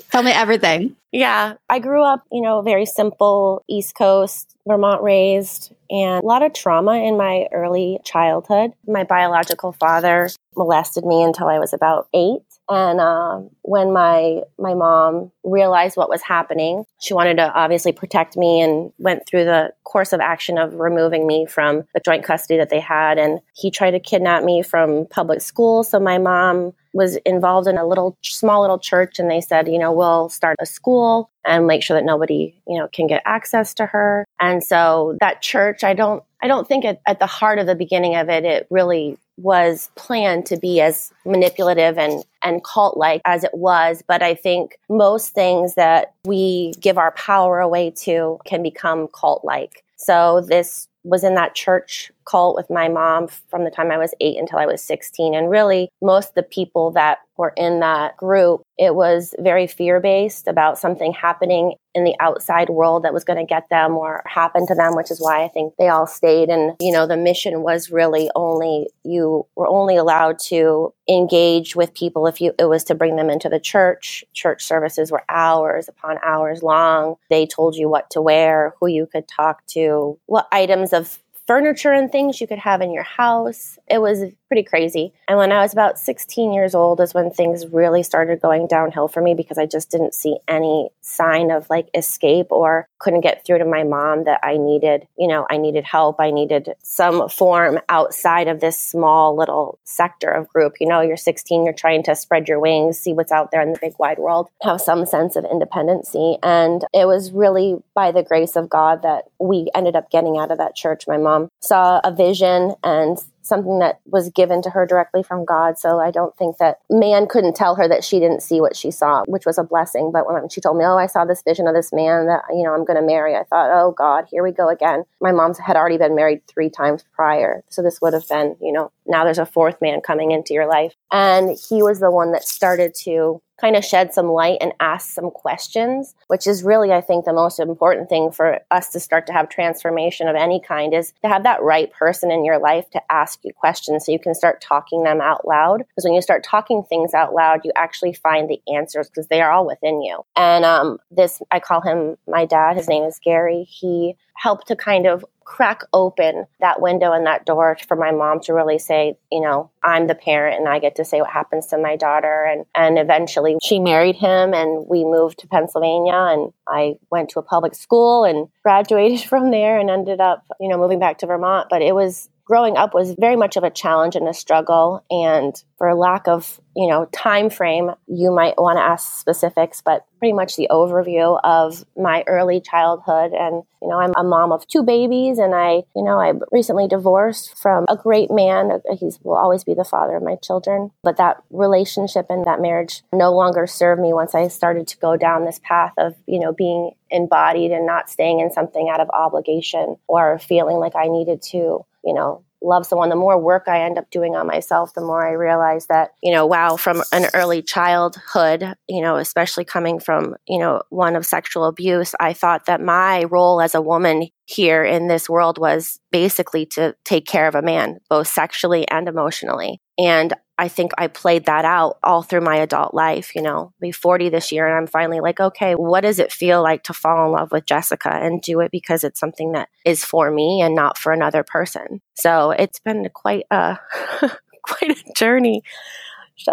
Tell 0.12 0.24
me 0.24 0.32
everything. 0.32 0.96
Yeah. 1.12 1.56
I 1.70 1.80
grew 1.80 2.04
up, 2.04 2.24
you 2.32 2.42
know, 2.42 2.62
very 2.62 2.86
simple, 2.86 3.64
East 3.70 3.96
Coast, 3.96 4.56
Vermont 4.68 5.02
raised, 5.04 5.74
and 5.90 6.24
a 6.24 6.26
lot 6.26 6.44
of 6.44 6.54
trauma 6.54 6.96
in 6.96 7.18
my 7.18 7.48
early 7.52 8.00
childhood. 8.04 8.72
My 8.88 9.04
biological 9.04 9.74
father 9.74 10.30
molested 10.56 11.06
me 11.06 11.24
until 11.24 11.48
I 11.48 11.60
was 11.60 11.74
about 11.74 12.08
eight. 12.14 12.42
And 12.70 13.00
uh, 13.00 13.42
when 13.62 13.94
my 13.94 14.42
my 14.60 14.74
mom 14.74 15.32
realized 15.46 15.96
what 15.96 16.10
was 16.10 16.22
happening, 16.22 16.84
she 17.00 17.14
wanted 17.14 17.38
to 17.38 17.54
obviously 17.54 17.94
protect 17.94 18.36
me 18.36 18.60
and 18.60 18.92
went 18.98 19.26
through 19.26 19.46
the 19.46 19.72
course 19.86 20.12
of 20.12 20.20
action 20.20 20.58
of 20.58 20.74
removing 20.74 21.26
me 21.26 21.46
from 21.46 21.84
the 21.94 22.02
joint 22.04 22.26
custody 22.26 22.58
that 22.58 22.70
they 22.70 22.82
had. 22.82 23.18
And 23.18 23.40
he 23.56 23.72
tried 23.72 23.92
to 23.92 24.02
kidnap 24.02 24.44
me 24.44 24.64
from 24.64 25.06
public 25.06 25.40
school. 25.40 25.86
So 25.86 25.98
my 25.98 26.18
mom 26.18 26.74
was 26.98 27.16
involved 27.18 27.68
in 27.68 27.78
a 27.78 27.86
little 27.86 28.18
small 28.24 28.62
little 28.62 28.80
church, 28.80 29.20
and 29.20 29.30
they 29.30 29.40
said, 29.40 29.68
you 29.68 29.78
know, 29.78 29.92
we'll 29.92 30.30
start 30.30 30.58
a 30.60 30.66
school 30.66 31.30
and 31.46 31.68
make 31.68 31.84
sure 31.84 31.96
that 31.96 32.06
nobody 32.06 32.60
you 32.68 32.78
know 32.78 32.88
can 32.92 33.08
get 33.08 33.22
access 33.26 33.74
to 33.76 33.86
her. 33.86 34.26
And 34.42 34.64
so 34.64 35.16
that 35.22 35.42
church, 35.42 35.84
I 35.84 35.94
don't 35.94 36.24
I 36.42 36.48
don't 36.48 36.68
think 36.68 36.86
at, 36.86 37.00
at 37.08 37.20
the 37.20 37.28
heart 37.28 37.60
of 37.60 37.68
the 37.68 37.76
beginning 37.76 38.16
of 38.16 38.30
it, 38.30 38.44
it 38.46 38.68
really 38.70 39.18
was 39.38 39.92
planned 39.96 40.48
to 40.48 40.58
be 40.58 40.82
as 40.82 41.14
manipulative 41.24 41.98
and, 41.98 42.24
and 42.44 42.64
cult 42.64 42.98
like 42.98 43.22
as 43.26 43.44
it 43.44 43.54
was. 43.54 44.04
But 44.08 44.24
I 44.24 44.34
think 44.34 44.80
most 44.90 45.34
things 45.34 45.76
that 45.76 46.14
we 46.26 46.74
give 46.80 46.98
our 46.98 47.12
power 47.12 47.60
away 47.60 47.92
to 48.04 48.40
can 48.46 48.64
become 48.64 49.08
cult 49.08 49.46
like. 49.46 49.84
So 49.96 50.42
this 50.42 50.88
was 51.04 51.24
in 51.24 51.36
that 51.36 51.56
church 51.56 52.12
cult 52.30 52.56
with 52.56 52.70
my 52.70 52.90
mom 52.90 53.28
from 53.28 53.64
the 53.64 53.72
time 53.72 53.92
I 53.92 53.98
was 53.98 54.14
eight 54.20 54.38
until 54.38 54.60
I 54.60 54.66
was 54.66 54.82
16. 54.82 55.34
And 55.34 55.50
really, 55.50 55.90
most 56.02 56.30
of 56.30 56.36
the 56.36 56.44
people 56.44 56.92
that 56.92 57.20
were 57.38 57.54
in 57.56 57.80
that 57.80 58.18
group, 58.18 58.64
it 58.78 58.96
was 58.96 59.34
very 59.40 59.68
fear 59.68 60.00
based 60.00 60.48
about 60.48 60.80
something 60.80 61.14
happening 61.14 61.76
in 61.94 62.04
the 62.04 62.16
outside 62.20 62.70
world 62.70 63.04
that 63.04 63.14
was 63.14 63.24
going 63.24 63.40
to 63.40 63.46
get 63.46 63.70
them 63.70 63.94
or 63.94 64.24
happen 64.26 64.68
to 64.68 64.76
them, 64.76 64.96
which 64.96 65.10
is 65.10 65.20
why 65.20 65.44
I 65.44 65.48
think 65.48 65.74
they 65.78 65.88
all 65.88 66.08
stayed. 66.08 66.50
And, 66.50 66.76
you 66.80 66.92
know, 66.92 67.08
the 67.08 67.18
mission 67.18 67.62
was 67.62 67.92
really 67.92 68.30
only, 68.36 68.88
you 69.04 69.46
were 69.56 69.68
only 69.68 69.96
allowed 69.96 70.40
to 70.48 70.94
engage 71.10 71.76
with 71.76 71.94
people 71.94 72.28
if 72.28 72.42
you, 72.42 72.54
it 72.60 72.66
was 72.66 72.84
to 72.86 72.96
bring 72.96 73.16
them 73.16 73.30
into 73.30 73.50
the 73.50 73.60
church. 73.60 74.24
Church 74.34 74.64
services 74.64 75.12
were 75.12 75.24
hours 75.30 75.88
upon 75.88 76.18
hours 76.24 76.62
long. 76.62 77.16
They 77.30 77.46
told 77.48 77.76
you 77.76 77.90
what 77.90 78.10
to 78.12 78.22
wear, 78.22 78.74
who 78.80 78.88
you 78.88 79.08
could 79.08 79.28
talk 79.28 79.66
to, 79.68 80.20
what 80.26 80.48
items 80.52 80.94
of 80.94 81.20
furniture 81.48 81.92
and 81.94 82.12
things 82.12 82.40
you 82.42 82.48
could 82.48 82.60
have 82.60 82.82
in 82.82 82.92
your 82.92 83.04
house. 83.04 83.80
It 83.88 84.00
was 84.00 84.24
pretty 84.48 84.64
crazy. 84.64 85.14
And 85.28 85.38
when 85.38 85.52
I 85.52 85.62
was 85.62 85.74
about 85.74 86.00
16 86.00 86.54
years 86.54 86.74
old 86.74 87.02
is 87.02 87.14
when 87.14 87.32
things 87.32 87.68
really 87.68 88.04
started 88.04 88.42
going 88.42 88.68
downhill 88.68 89.08
for 89.08 89.22
me 89.22 89.34
because 89.34 89.58
I 89.58 89.66
just 89.66 89.92
didn't 89.92 90.14
see 90.14 90.38
any 90.48 90.90
sign 91.02 91.52
of 91.52 91.70
like 91.70 91.90
escape 91.94 92.48
or 92.50 92.88
couldn't 93.00 93.22
get 93.22 93.46
through 93.46 93.60
to 93.60 93.66
my 93.66 93.84
mom 93.84 94.24
that 94.24 94.40
I 94.44 94.58
needed, 94.58 95.08
you 95.18 95.28
know, 95.28 95.46
I 95.50 95.58
needed 95.58 95.84
help. 95.84 96.20
I 96.20 96.32
needed 96.32 96.74
some 96.82 97.30
form 97.30 97.80
outside 97.90 98.48
of 98.48 98.60
this 98.60 98.78
small 98.78 99.36
little 99.36 99.80
sector 99.84 100.30
of 100.30 100.48
group. 100.48 100.76
You 100.80 100.88
know, 100.88 101.02
you're 101.02 101.18
16, 101.18 101.64
you're 101.64 101.74
trying 101.74 102.04
to 102.04 102.16
spread 102.16 102.48
your 102.48 102.60
wings, 102.60 102.98
see 102.98 103.14
what's 103.14 103.32
out 103.32 103.52
there 103.52 103.62
in 103.62 103.74
the 103.74 103.80
big 103.80 103.94
wide 104.00 104.18
world, 104.18 104.50
have 104.62 104.82
some 104.82 105.06
sense 105.06 105.36
of 105.36 105.46
independency. 105.46 106.38
And 106.42 106.84
it 106.94 107.06
was 107.06 107.32
really 107.32 107.76
by 107.94 108.12
the 108.12 108.24
grace 108.24 108.56
of 108.56 108.70
God 108.70 109.04
that 109.04 109.26
we 109.40 109.70
ended 109.76 109.96
up 109.96 110.10
getting 110.10 110.38
out 110.38 110.52
of 110.52 110.58
that 110.58 110.76
church. 110.76 111.08
My 111.08 111.18
mom 111.18 111.50
saw 111.62 112.00
a 112.04 112.12
vision 112.12 112.76
and 112.84 113.18
something 113.48 113.80
that 113.80 114.00
was 114.06 114.30
given 114.30 114.62
to 114.62 114.70
her 114.70 114.86
directly 114.86 115.24
from 115.24 115.46
God. 115.46 115.78
So 115.80 116.00
I 116.00 116.12
don't 116.12 116.36
think 116.38 116.58
that 116.58 116.80
man 116.90 117.28
couldn't 117.28 117.56
tell 117.56 117.76
her 117.76 117.88
that 117.88 118.04
she 118.04 118.20
didn't 118.20 118.42
see 118.42 118.62
what 118.62 118.76
she 118.76 118.92
saw, 118.92 119.24
which 119.28 119.46
was 119.46 119.58
a 119.58 119.64
blessing. 119.64 120.12
But 120.12 120.28
when 120.28 120.50
she 120.50 120.62
told 120.62 120.78
me, 120.78 120.86
Oh, 120.86 120.98
I 120.98 121.08
saw 121.08 121.26
this 121.26 121.42
vision 121.42 121.68
of 121.68 121.74
this 121.74 121.92
man 121.94 122.28
that, 122.28 122.44
you 122.50 122.64
know, 122.64 122.74
I'm 122.74 122.86
going 122.86 123.00
to 123.00 123.06
marry, 123.06 123.36
I 123.36 123.44
thought, 123.44 123.70
Oh 123.72 123.92
God, 123.92 124.26
here 124.30 124.44
we 124.44 124.52
go 124.52 124.70
again. 124.70 125.04
My 125.22 125.32
mom 125.32 125.54
had 125.56 125.76
already 125.76 125.98
been 125.98 126.16
married 126.16 126.46
three 126.48 126.70
times 126.70 127.06
prior. 127.14 127.64
So 127.70 127.82
this 127.82 128.02
would 128.02 128.14
have 128.14 128.28
been, 128.28 128.56
you 128.62 128.72
know, 128.72 128.92
now 129.06 129.24
there's 129.24 129.40
a 129.40 129.46
fourth 129.46 129.82
man 129.82 130.02
coming 130.02 130.32
into 130.32 130.54
your 130.54 130.68
life. 130.68 130.94
And 131.12 131.58
he 131.70 131.82
was 131.82 132.00
the 132.00 132.12
one 132.12 132.32
that 132.34 132.44
started 132.44 132.94
to 133.04 133.42
kind 133.60 133.76
of 133.76 133.84
shed 133.84 134.14
some 134.14 134.28
light 134.28 134.58
and 134.62 134.74
ask 134.80 135.14
some 135.14 135.32
questions, 135.32 136.16
which 136.28 136.48
is 136.48 136.64
really, 136.64 136.92
I 136.92 137.02
think, 137.02 137.26
the 137.26 137.34
most 137.34 137.60
important 137.60 138.10
thing 138.10 138.32
for 138.32 138.60
us 138.72 138.90
to 138.90 139.00
start 139.00 139.26
to 139.28 139.34
have 139.34 139.50
transformation 139.50 140.28
of 140.28 140.36
any 140.36 140.60
kind 140.60 140.94
is 140.94 141.14
to 141.24 141.30
have 141.30 141.44
that 141.44 141.62
right 141.62 141.92
person 141.92 142.32
in 142.32 142.46
your 142.46 142.60
life 142.60 142.90
to 142.92 143.02
ask 143.12 143.40
you 143.44 143.54
questions 143.54 144.06
so 144.06 144.12
you 144.12 144.20
can 144.20 144.36
start 144.36 144.62
talking 144.62 145.04
them 145.04 145.22
out 145.22 145.48
loud. 145.48 145.80
Because 145.80 146.04
when 146.04 146.14
you 146.14 146.22
start 146.22 146.44
talking 146.44 146.84
things 146.84 147.14
out 147.14 147.34
loud, 147.34 147.62
you 147.64 147.72
actually 147.76 148.14
find 148.14 148.50
the 148.50 148.62
answers 148.74 149.10
because 149.10 149.28
they 149.28 149.42
are 149.42 149.52
all 149.52 149.66
within 149.66 150.02
you. 150.02 150.24
And 150.36 150.64
um, 150.64 151.00
this, 151.10 151.42
I 151.52 151.60
call 151.60 151.82
him 151.82 152.18
my 152.28 152.46
dad. 152.46 152.78
His 152.78 152.88
name 152.88 153.04
is 153.04 153.20
Gary. 153.24 153.64
He 153.64 154.16
helped 154.38 154.68
to 154.68 154.76
kind 154.76 155.08
of 155.08 155.26
crack 155.48 155.82
open 155.94 156.46
that 156.60 156.82
window 156.82 157.14
and 157.14 157.26
that 157.26 157.46
door 157.46 157.78
for 157.88 157.96
my 157.96 158.12
mom 158.12 158.40
to 158.42 158.54
really 158.54 158.78
say, 158.78 159.18
you 159.32 159.40
know, 159.40 159.72
I'm 159.82 160.08
the 160.08 160.14
parent 160.14 160.60
and 160.60 160.68
I 160.68 160.80
get 160.80 160.98
to 160.98 161.06
say 161.06 161.22
what 161.22 161.32
happens 161.32 161.68
to 161.68 161.78
my 161.78 161.96
daughter. 161.96 162.44
And, 162.44 162.66
and 162.76 163.00
eventually 163.00 163.56
she 163.64 163.80
married 163.80 164.18
him 164.18 164.54
and 164.54 164.86
we 164.88 165.06
moved 165.06 165.40
to 165.40 165.48
Pennsylvania 165.48 166.14
and 166.14 166.52
I 166.68 166.96
went 167.10 167.30
to 167.30 167.40
a 167.40 167.44
public 167.44 167.76
school 167.76 168.26
and 168.26 168.50
graduated 168.62 169.22
from 169.30 169.52
there 169.52 169.80
and 169.80 169.90
ended 169.90 170.20
up, 170.20 170.46
you 170.60 170.68
know, 170.68 170.78
moving 170.78 171.00
back 171.00 171.20
to 171.20 171.28
Vermont. 171.28 171.68
But 171.70 171.82
it 171.82 171.96
was, 171.96 172.30
growing 172.48 172.78
up 172.78 172.94
was 172.94 173.14
very 173.20 173.36
much 173.36 173.58
of 173.58 173.64
a 173.64 173.70
challenge 173.70 174.16
and 174.16 174.28
a 174.28 174.34
struggle. 174.34 175.04
And 175.12 175.62
for 175.78 175.94
lack 175.94 176.28
of, 176.28 176.60
you 176.76 176.88
know, 176.88 177.06
time 177.12 177.50
frame, 177.50 177.92
you 178.08 178.32
might 178.32 178.58
want 178.58 178.78
to 178.78 178.82
ask 178.82 179.20
specifics, 179.20 179.82
but 179.82 180.06
pretty 180.20 180.34
much 180.34 180.56
the 180.56 180.70
overview 180.72 181.40
of 181.44 181.86
my 181.98 182.24
early 182.26 182.62
childhood. 182.62 183.34
And, 183.34 183.64
you 183.82 183.90
know, 183.90 184.00
I'm 184.00 184.14
a 184.16 184.24
mom 184.24 184.52
of 184.52 184.66
two 184.68 184.82
babies 184.82 185.38
and 185.38 185.54
I, 185.54 185.84
you 185.96 186.04
know, 186.04 186.20
I 186.20 186.34
recently 186.52 186.88
divorced 186.88 187.58
from 187.58 187.86
a 187.90 187.98
great 187.98 188.32
man. 188.32 188.72
He 188.98 189.12
will 189.24 189.38
always 189.38 189.64
be 189.66 189.74
the 189.74 189.84
father 189.84 190.16
of 190.16 190.24
my 190.24 190.36
children. 190.38 190.92
But 191.04 191.18
that 191.18 191.44
relationship 191.52 192.28
and 192.30 192.46
that 192.46 192.62
marriage 192.62 193.04
no 193.12 193.34
longer 193.34 193.68
served 193.68 194.02
me 194.02 194.14
once 194.14 194.34
I 194.34 194.48
started 194.48 194.88
to 194.88 194.98
go 194.98 195.18
down 195.18 195.46
this 195.46 195.60
path 195.62 195.94
of, 195.98 196.16
you 196.26 196.40
know, 196.40 196.54
being 196.54 196.92
embodied 197.12 197.72
and 197.72 197.86
not 197.86 198.10
staying 198.10 198.40
in 198.40 198.52
something 198.52 198.90
out 198.90 199.00
of 199.00 199.10
obligation 199.12 199.98
or 200.08 200.40
feeling 200.40 200.78
like 200.78 200.96
I 200.96 201.08
needed 201.08 201.42
to, 201.52 201.86
you 202.08 202.14
know, 202.14 202.46
love 202.62 202.86
someone, 202.86 203.10
the 203.10 203.16
more 203.16 203.38
work 203.38 203.66
I 203.68 203.82
end 203.84 203.98
up 203.98 204.10
doing 204.10 204.36
on 204.36 204.48
myself, 204.48 204.94
the 204.94 205.02
more 205.02 205.28
I 205.28 205.34
realize 205.34 205.88
that, 205.88 206.12
you 206.24 206.32
know, 206.32 206.46
wow, 206.46 206.78
from 206.78 207.04
an 207.12 207.28
early 207.34 207.62
childhood, 207.62 208.74
you 208.88 209.02
know, 209.02 209.18
especially 209.18 209.66
coming 209.66 210.00
from, 210.00 210.36
you 210.48 210.58
know, 210.58 210.82
one 210.90 211.18
of 211.18 211.26
sexual 211.26 211.66
abuse, 211.66 212.16
I 212.20 212.32
thought 212.32 212.66
that 212.66 212.82
my 212.82 213.26
role 213.26 213.62
as 213.62 213.76
a 213.76 213.82
woman 213.82 214.30
here 214.46 214.86
in 214.86 215.08
this 215.08 215.30
world 215.30 215.60
was 215.60 216.00
basically 216.12 216.66
to 216.68 216.96
take 217.04 217.28
care 217.28 217.48
of 217.48 217.56
a 217.56 217.62
man, 217.62 218.00
both 218.10 218.28
sexually 218.28 218.88
and 218.88 219.10
emotionally. 219.10 219.82
And 220.00 220.34
I 220.58 220.68
think 220.68 220.92
I 220.98 221.08
played 221.08 221.46
that 221.46 221.66
out 221.66 221.98
all 222.04 222.24
through 222.24 222.42
my 222.42 222.58
adult 222.58 222.94
life. 222.94 223.36
You 223.36 223.42
know, 223.42 223.58
I'll 223.58 223.74
be 223.80 223.92
40 223.92 224.30
this 224.30 224.52
year, 224.52 224.68
and 224.68 224.76
I'm 224.76 224.88
finally 224.88 225.20
like, 225.20 225.40
okay, 225.40 225.74
what 225.74 226.02
does 226.02 226.20
it 226.20 226.32
feel 226.32 226.64
like 226.64 226.84
to 226.84 226.94
fall 226.94 227.26
in 227.26 227.32
love 227.32 227.52
with 227.52 227.66
Jessica 227.66 228.10
and 228.10 228.42
do 228.42 228.60
it 228.62 228.72
because 228.72 229.04
it's 229.04 229.20
something 229.20 229.52
that 229.52 229.70
is 229.86 230.04
for 230.04 230.32
me 230.32 230.62
and 230.62 230.74
not 230.76 230.98
for 230.98 231.12
another 231.12 231.44
person? 231.44 232.02
So 232.16 232.52
it's 232.52 232.80
been 232.80 233.08
quite 233.14 233.46
a 233.52 233.78
quite 234.64 234.92
a 234.92 235.14
journey 235.16 235.62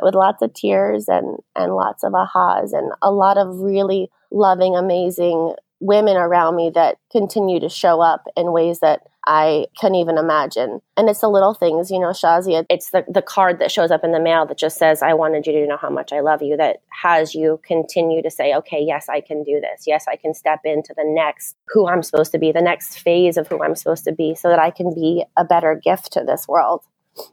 with 0.02 0.14
lots 0.14 0.42
of 0.42 0.54
tears 0.54 1.08
and 1.08 1.38
and 1.54 1.74
lots 1.74 2.04
of 2.04 2.12
ahas 2.12 2.72
and 2.72 2.92
a 3.02 3.10
lot 3.10 3.38
of 3.38 3.58
really 3.58 4.10
loving, 4.30 4.76
amazing 4.76 5.54
women 5.84 6.16
around 6.16 6.56
me 6.56 6.70
that 6.74 6.96
continue 7.12 7.60
to 7.60 7.68
show 7.68 8.00
up 8.00 8.26
in 8.36 8.52
ways 8.52 8.80
that 8.80 9.02
I 9.26 9.66
couldn't 9.78 9.96
even 9.96 10.18
imagine. 10.18 10.80
And 10.96 11.08
it's 11.08 11.20
the 11.20 11.28
little 11.28 11.54
things, 11.54 11.90
you 11.90 11.98
know, 11.98 12.10
Shazia, 12.10 12.66
it's 12.68 12.90
the, 12.90 13.04
the 13.08 13.22
card 13.22 13.58
that 13.58 13.70
shows 13.70 13.90
up 13.90 14.04
in 14.04 14.12
the 14.12 14.20
mail 14.20 14.44
that 14.46 14.58
just 14.58 14.76
says, 14.76 15.02
I 15.02 15.14
wanted 15.14 15.46
you 15.46 15.52
to 15.52 15.66
know 15.66 15.78
how 15.78 15.88
much 15.90 16.12
I 16.12 16.20
love 16.20 16.42
you, 16.42 16.56
that 16.56 16.82
has 17.02 17.34
you 17.34 17.60
continue 17.62 18.22
to 18.22 18.30
say, 18.30 18.54
okay, 18.54 18.82
yes, 18.82 19.08
I 19.08 19.20
can 19.20 19.42
do 19.42 19.60
this. 19.60 19.84
Yes, 19.86 20.06
I 20.08 20.16
can 20.16 20.34
step 20.34 20.60
into 20.64 20.92
the 20.94 21.04
next 21.06 21.56
who 21.68 21.86
I'm 21.88 22.02
supposed 22.02 22.32
to 22.32 22.38
be, 22.38 22.52
the 22.52 22.60
next 22.60 22.98
phase 22.98 23.36
of 23.36 23.48
who 23.48 23.62
I'm 23.62 23.74
supposed 23.74 24.04
to 24.04 24.12
be, 24.12 24.34
so 24.34 24.48
that 24.48 24.58
I 24.58 24.70
can 24.70 24.94
be 24.94 25.24
a 25.36 25.44
better 25.44 25.74
gift 25.74 26.12
to 26.14 26.24
this 26.24 26.46
world. 26.46 26.82